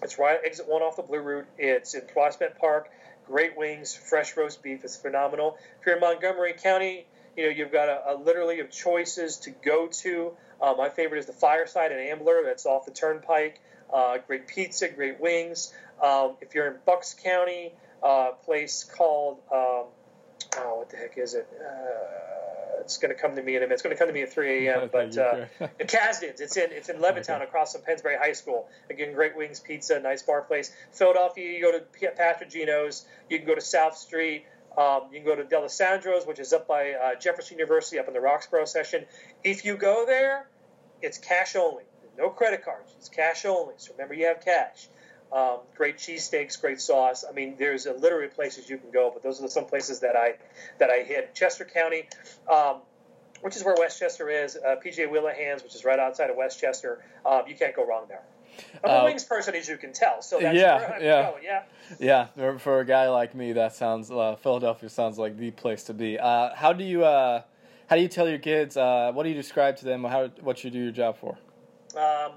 it's 0.02 0.20
right 0.20 0.40
exit 0.44 0.68
one 0.68 0.82
off 0.82 0.96
the 0.96 1.04
blue 1.04 1.20
route. 1.20 1.48
It's 1.58 1.94
in 1.94 2.02
Prospect 2.08 2.60
Park. 2.60 2.90
Great 3.26 3.58
wings, 3.58 3.96
fresh 3.96 4.36
roast 4.36 4.62
beef. 4.62 4.84
It's 4.84 4.98
phenomenal. 4.98 5.58
If 5.80 5.86
you're 5.86 5.96
in 5.96 6.02
Montgomery 6.02 6.54
County, 6.54 7.06
you 7.38 7.46
know 7.46 7.50
you've 7.50 7.72
got 7.72 7.90
a, 7.90 8.14
a 8.14 8.16
literally 8.16 8.60
of 8.60 8.70
choices 8.70 9.38
to 9.38 9.52
go 9.52 9.88
to. 9.88 10.34
Uh, 10.62 10.74
my 10.78 10.90
favorite 10.90 11.20
is 11.20 11.26
the 11.26 11.34
Fireside 11.34 11.92
in 11.92 12.00
Ambler. 12.00 12.42
That's 12.44 12.66
off 12.66 12.86
the 12.86 12.92
Turnpike. 12.92 13.62
Uh, 13.94 14.18
great 14.28 14.48
pizza, 14.48 14.90
great 14.90 15.20
wings. 15.20 15.74
Um, 16.02 16.36
if 16.42 16.54
you're 16.54 16.68
in 16.68 16.78
Bucks 16.86 17.16
County, 17.24 17.74
uh, 18.04 18.32
place 18.44 18.84
called 18.84 19.40
um, 19.52 19.86
oh, 20.58 20.78
what 20.78 20.90
the 20.90 20.98
heck 20.98 21.18
is 21.18 21.34
it? 21.34 21.48
Uh, 21.60 22.82
it's 22.82 22.98
going 22.98 23.14
to 23.16 23.20
come 23.20 23.36
to 23.36 23.42
me 23.42 23.56
in 23.56 23.64
a 23.64 23.66
minute. 23.66 23.74
It's 23.74 23.82
going 23.82 23.96
to 23.96 24.00
come 24.00 24.08
to 24.10 24.14
me 24.14 24.24
at 24.24 24.34
3 24.34 24.68
a.m. 24.68 24.90
But 24.92 25.18
uh, 25.18 25.46
Kasdan's, 25.80 26.42
it's 26.42 26.58
in 26.58 26.72
it's 26.72 26.90
in 26.90 26.98
Levittown 26.98 27.38
okay. 27.38 27.46
across 27.46 27.74
from 27.74 27.84
Pennsbury 27.84 28.18
High 28.18 28.34
School. 28.34 28.68
Again, 28.90 29.14
great 29.14 29.38
wings, 29.38 29.60
pizza, 29.60 30.00
nice 30.00 30.22
bar 30.22 30.42
place. 30.42 30.72
Philadelphia, 30.92 31.50
you 31.52 31.62
go 31.62 31.72
to 31.72 32.12
Patrigino's. 32.12 33.06
You 33.30 33.38
can 33.38 33.48
go 33.48 33.56
to 33.56 33.62
South 33.62 33.98
Street. 33.98 34.46
Um, 34.78 35.04
you 35.12 35.20
can 35.20 35.26
go 35.26 35.36
to 35.36 35.44
D'Alessandro's, 35.44 36.26
which 36.26 36.40
is 36.40 36.52
up 36.52 36.68
by 36.68 36.94
uh, 36.94 37.16
Jefferson 37.16 37.58
University, 37.58 38.00
up 38.00 38.08
in 38.08 38.14
the 38.14 38.20
Roxborough 38.20 38.68
section. 38.68 39.06
If 39.44 39.66
you 39.66 39.78
go 39.78 40.06
there, 40.08 40.50
it's 41.02 41.20
cash 41.20 41.56
only. 41.56 41.84
No 42.18 42.30
credit 42.30 42.66
cards. 42.66 42.92
It's 42.98 43.10
cash 43.10 43.46
only. 43.46 43.76
So 43.78 43.94
remember, 43.94 44.16
you 44.16 44.26
have 44.26 44.44
cash. 44.44 44.88
Um, 45.34 45.60
great 45.76 45.98
cheesesteaks, 45.98 46.62
great 46.62 46.80
sauce. 46.80 47.26
I 47.28 47.34
mean, 47.34 47.56
there's 47.58 47.88
a 47.88 47.94
literally 47.94 48.28
places 48.28 48.70
you 48.70 48.78
can 48.78 48.92
go, 48.92 49.10
but 49.12 49.24
those 49.24 49.42
are 49.42 49.48
some 49.48 49.66
places 49.66 50.02
that 50.02 50.16
I 50.16 50.36
that 50.78 50.92
I 50.92 51.04
hit. 51.04 51.34
Chester 51.34 51.66
County, 51.66 52.08
um, 52.52 52.82
which 53.42 53.56
is 53.56 53.64
where 53.64 53.76
Westchester 53.78 54.30
is. 54.30 54.56
Uh, 54.56 54.76
PJ 54.76 55.10
Whelihan's, 55.10 55.64
which 55.64 55.74
is 55.74 55.84
right 55.84 55.98
outside 55.98 56.30
of 56.30 56.38
Westchester. 56.38 57.04
Um, 57.26 57.44
you 57.48 57.56
can't 57.56 57.76
go 57.76 57.84
wrong 57.86 58.06
there. 58.08 58.22
I'm 58.84 58.90
a 58.90 58.94
uh, 58.94 59.04
wings 59.06 59.24
person, 59.24 59.56
as 59.56 59.68
you 59.68 59.78
can 59.78 59.92
tell. 59.92 60.22
So 60.22 60.40
that's 60.40 60.56
yeah, 60.56 61.00
yeah, 61.02 61.32
yeah, 61.42 61.64
yeah. 62.00 62.26
For, 62.36 62.60
for, 62.60 62.80
a 62.82 62.86
guy 62.86 63.10
like 63.10 63.34
me, 63.34 63.54
that 63.54 63.76
sounds 63.76 64.12
uh, 64.12 64.36
Philadelphia 64.36 64.90
sounds 64.90 65.18
like 65.18 65.38
the 65.38 65.50
place 65.50 65.84
to 65.86 65.96
be. 65.96 66.20
Uh, 66.20 66.54
how 66.54 66.74
do 66.74 66.84
you 66.84 67.04
uh, 67.04 67.42
how 67.88 67.96
do 67.96 68.02
you 68.02 68.08
tell 68.08 68.30
your 68.30 68.40
kids? 68.40 68.78
Uh, 68.78 69.12
what 69.14 69.24
do 69.24 69.30
you 69.30 69.36
describe 69.36 69.78
to 69.78 69.86
them? 69.86 70.04
How 70.04 70.28
what 70.42 70.64
you 70.64 70.70
do 70.70 70.80
your 70.80 70.92
job 70.92 71.18
for? 71.18 71.38
Um, 71.98 72.34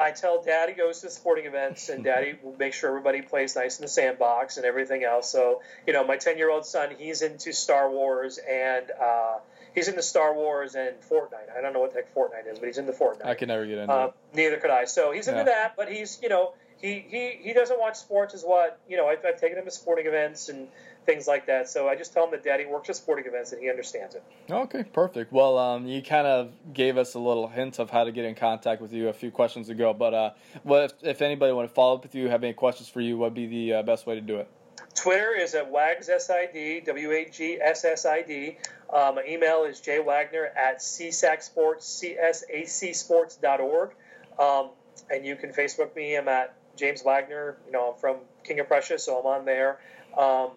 I 0.00 0.12
tell 0.12 0.42
Daddy 0.42 0.72
goes 0.72 1.02
to 1.02 1.10
sporting 1.10 1.44
events, 1.44 1.90
and 1.90 2.02
Daddy 2.02 2.34
will 2.42 2.56
make 2.58 2.72
sure 2.72 2.88
everybody 2.88 3.20
plays 3.22 3.54
nice 3.54 3.78
in 3.78 3.82
the 3.82 3.88
sandbox 3.88 4.56
and 4.56 4.64
everything 4.64 5.04
else. 5.04 5.28
So, 5.30 5.60
you 5.86 5.92
know, 5.92 6.04
my 6.04 6.16
ten-year-old 6.16 6.64
son, 6.64 6.90
he's 6.98 7.20
into 7.22 7.52
Star 7.52 7.90
Wars, 7.90 8.38
and 8.38 8.90
uh, 9.00 9.38
he's 9.74 9.88
into 9.88 10.02
Star 10.02 10.34
Wars 10.34 10.74
and 10.74 10.94
Fortnite. 11.02 11.54
I 11.56 11.60
don't 11.60 11.74
know 11.74 11.80
what 11.80 11.92
the 11.92 11.96
heck 12.00 12.14
Fortnite 12.14 12.50
is, 12.50 12.58
but 12.58 12.66
he's 12.66 12.78
into 12.78 12.92
Fortnite. 12.92 13.26
I 13.26 13.34
can 13.34 13.48
never 13.48 13.66
get 13.66 13.76
into 13.78 13.92
Uh, 13.92 14.06
it. 14.06 14.14
neither 14.34 14.56
could 14.56 14.70
I. 14.70 14.86
So 14.86 15.12
he's 15.12 15.28
into 15.28 15.40
Yeah. 15.40 15.44
that, 15.44 15.76
but 15.76 15.92
he's, 15.92 16.18
you 16.22 16.30
know, 16.30 16.54
he, 16.80 17.04
he, 17.08 17.38
he 17.42 17.52
doesn't 17.52 17.78
watch 17.78 17.96
sports 17.96 18.34
as 18.34 18.42
what, 18.42 18.80
you 18.88 18.96
know, 18.96 19.06
I've, 19.06 19.24
I've 19.24 19.40
taken 19.40 19.58
him 19.58 19.64
to 19.64 19.70
sporting 19.70 20.06
events 20.06 20.48
and 20.48 20.68
things 21.06 21.26
like 21.26 21.46
that. 21.46 21.68
So 21.68 21.88
I 21.88 21.96
just 21.96 22.12
tell 22.12 22.24
him 22.24 22.30
that 22.32 22.44
Daddy 22.44 22.66
works 22.66 22.88
at 22.88 22.96
sporting 22.96 23.26
events 23.26 23.52
and 23.52 23.62
he 23.62 23.68
understands 23.68 24.14
it. 24.14 24.22
Okay, 24.50 24.84
perfect. 24.84 25.32
Well, 25.32 25.58
um, 25.58 25.86
you 25.86 26.02
kind 26.02 26.26
of 26.26 26.52
gave 26.72 26.96
us 26.96 27.14
a 27.14 27.18
little 27.18 27.48
hint 27.48 27.78
of 27.78 27.90
how 27.90 28.04
to 28.04 28.12
get 28.12 28.24
in 28.24 28.34
contact 28.34 28.80
with 28.80 28.92
you 28.92 29.08
a 29.08 29.12
few 29.12 29.30
questions 29.30 29.68
ago. 29.68 29.92
But 29.92 30.14
uh, 30.14 30.30
well, 30.64 30.84
if, 30.84 30.92
if 31.02 31.22
anybody 31.22 31.52
want 31.52 31.68
to 31.68 31.74
follow 31.74 31.96
up 31.96 32.02
with 32.02 32.14
you, 32.14 32.28
have 32.28 32.42
any 32.42 32.54
questions 32.54 32.88
for 32.88 33.00
you, 33.00 33.18
what 33.18 33.26
would 33.26 33.34
be 33.34 33.46
the 33.46 33.74
uh, 33.74 33.82
best 33.82 34.06
way 34.06 34.14
to 34.14 34.20
do 34.20 34.36
it? 34.36 34.48
Twitter 34.94 35.32
is 35.32 35.54
at 35.54 35.72
WagsSID, 35.72 36.84
W 36.86 37.12
A 37.12 37.30
G 37.30 37.58
S 37.60 37.84
S 37.84 38.06
I 38.06 38.22
D. 38.22 38.58
Uh, 38.92 39.12
my 39.14 39.24
email 39.24 39.64
is 39.64 39.80
jwagner 39.80 40.48
at 40.56 40.78
csacsports, 40.78 41.82
C-S-A-C-sports.org. 41.82 43.90
Um, 44.38 44.70
and 45.08 45.24
you 45.24 45.36
can 45.36 45.52
Facebook 45.52 45.94
me. 45.94 46.16
I'm 46.16 46.28
at 46.28 46.54
James 46.80 47.02
Wagner. 47.02 47.58
You 47.66 47.72
know, 47.72 47.92
I'm 47.92 47.98
from 47.98 48.16
King 48.42 48.58
of 48.58 48.66
Prussia, 48.66 48.98
so 48.98 49.20
I'm 49.20 49.26
on 49.26 49.44
there. 49.44 49.78
Um, 50.18 50.50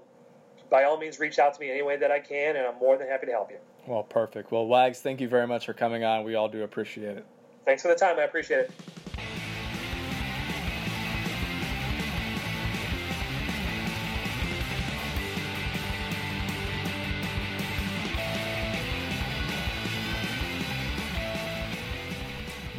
by 0.69 0.85
all 0.85 0.97
means, 0.97 1.19
reach 1.19 1.37
out 1.37 1.53
to 1.53 1.59
me 1.59 1.69
any 1.69 1.83
way 1.83 1.97
that 1.97 2.09
I 2.09 2.19
can, 2.19 2.55
and 2.55 2.65
I'm 2.65 2.79
more 2.79 2.97
than 2.97 3.07
happy 3.07 3.27
to 3.27 3.31
help 3.31 3.51
you. 3.51 3.57
Well, 3.85 4.03
perfect. 4.03 4.51
Well, 4.51 4.65
Wags, 4.65 5.01
thank 5.01 5.21
you 5.21 5.27
very 5.27 5.45
much 5.45 5.65
for 5.65 5.73
coming 5.73 6.03
on. 6.03 6.23
We 6.23 6.35
all 6.35 6.47
do 6.47 6.63
appreciate 6.63 7.17
it. 7.17 7.25
Thanks 7.65 7.81
for 7.83 7.89
the 7.89 7.95
time. 7.95 8.17
I 8.17 8.23
appreciate 8.23 8.61
it. 8.61 8.71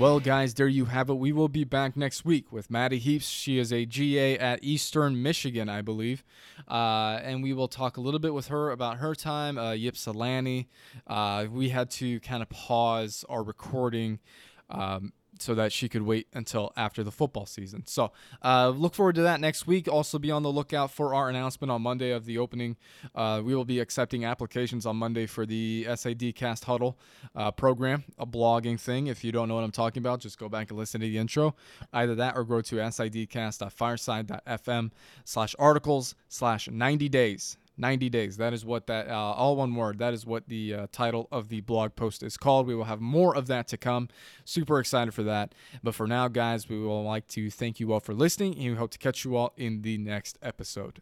Well, 0.05 0.21
guys, 0.21 0.53
there 0.53 0.69
you 0.69 0.85
have 0.85 1.09
it. 1.09 1.15
We 1.15 1.33
will 1.33 1.49
be 1.49 1.65
back 1.65 1.97
next 1.97 2.27
week 2.27 2.53
with 2.53 2.71
Maddie 2.71 2.99
Heaps. 2.99 3.27
She 3.27 3.59
is 3.59 3.73
a 3.73 3.87
GA 3.87 4.37
at 4.37 4.63
Eastern 4.63 5.23
Michigan, 5.23 5.71
I 5.71 5.81
believe. 5.81 6.23
Uh, 6.69 7.21
and 7.23 7.43
we 7.43 7.55
will 7.55 7.69
talk 7.69 7.97
a 7.97 8.03
little 8.03 8.21
bit 8.21 8.35
with 8.35 8.49
her 8.49 8.71
about 8.71 8.99
her 8.99 9.15
time, 9.15 9.57
uh, 9.57 9.73
Ypsilanti. 9.73 10.69
Uh, 11.07 11.47
we 11.51 11.71
had 11.71 11.89
to 11.93 12.21
kind 12.21 12.43
of 12.43 12.51
pause 12.51 13.25
our 13.31 13.43
recording. 13.43 14.19
Um, 14.69 15.15
so 15.39 15.55
that 15.55 15.73
she 15.73 15.89
could 15.89 16.03
wait 16.03 16.29
until 16.33 16.73
after 16.77 17.03
the 17.03 17.11
football 17.11 17.47
season. 17.47 17.83
So 17.87 18.13
uh, 18.43 18.69
look 18.69 18.95
forward 18.95 19.15
to 19.17 19.23
that 19.23 19.41
next 19.41 19.67
week. 19.67 19.89
Also, 19.89 20.19
be 20.19 20.31
on 20.31 20.43
the 20.43 20.53
lookout 20.53 20.91
for 20.91 21.15
our 21.15 21.29
announcement 21.29 21.71
on 21.71 21.83
Monday 21.83 22.11
of 22.11 22.25
the 22.25 22.39
opening. 22.39 22.77
Uh, 23.15 23.43
we 23.45 23.55
will 23.55 23.65
be 23.65 23.81
accepting 23.81 24.25
applications 24.25 24.87
on 24.87 24.97
Monday 24.97 25.27
for 25.27 25.47
the 25.47 25.87
SID 25.95 26.35
Cast 26.35 26.65
Huddle 26.65 26.99
uh, 27.35 27.51
program, 27.51 28.05
a 28.19 28.27
blogging 28.27 28.79
thing. 28.79 29.09
If 29.09 29.25
you 29.25 29.33
don't 29.33 29.49
know 29.49 29.57
what 29.57 29.65
I'm 29.65 29.73
talking 29.73 30.03
about, 30.03 30.21
just 30.21 30.39
go 30.39 30.49
back 30.49 30.71
and 30.71 30.79
listen 30.79 31.01
to 31.01 31.07
the 31.07 31.19
intro. 31.19 31.57
Either 31.93 32.15
that 32.15 32.37
or 32.37 32.45
go 32.45 32.61
to 32.61 32.77
sidcast.fireside.fm 32.77 34.91
slash 35.25 35.55
articles 35.59 36.15
slash 36.29 36.69
90 36.69 37.09
days. 37.09 37.57
90 37.77 38.09
days. 38.09 38.37
That 38.37 38.53
is 38.53 38.65
what 38.65 38.87
that, 38.87 39.09
uh, 39.09 39.13
all 39.13 39.57
one 39.57 39.75
word, 39.75 39.99
that 39.99 40.15
is 40.15 40.25
what 40.25 40.49
the 40.49 40.75
uh, 40.75 40.87
title 40.93 41.29
of 41.33 41.49
the 41.49 41.61
blog 41.61 41.97
post 41.97 42.23
is 42.23 42.37
called. 42.37 42.67
We 42.67 42.75
will 42.75 42.85
have 42.85 43.01
more 43.01 43.37
of 43.37 43.47
that 43.49 43.69
to 43.69 43.77
come. 43.77 44.09
Super 44.45 44.79
excited 44.79 45.13
for 45.15 45.23
that. 45.25 45.55
But 45.83 45.95
for 45.95 46.07
now, 46.07 46.29
guys, 46.29 46.69
we 46.69 46.79
will 46.79 47.03
like 47.05 47.27
to 47.29 47.51
thank 47.51 47.81
you 47.81 47.93
all 47.93 48.01
for 48.01 48.15
listening 48.15 48.55
and 48.59 48.71
we 48.71 48.75
hope 48.77 48.91
to 48.93 48.99
catch 48.99 49.25
you 49.25 49.37
all 49.37 49.53
in 49.57 49.83
the 49.83 49.99
next 49.99 50.39
episode. 50.43 51.01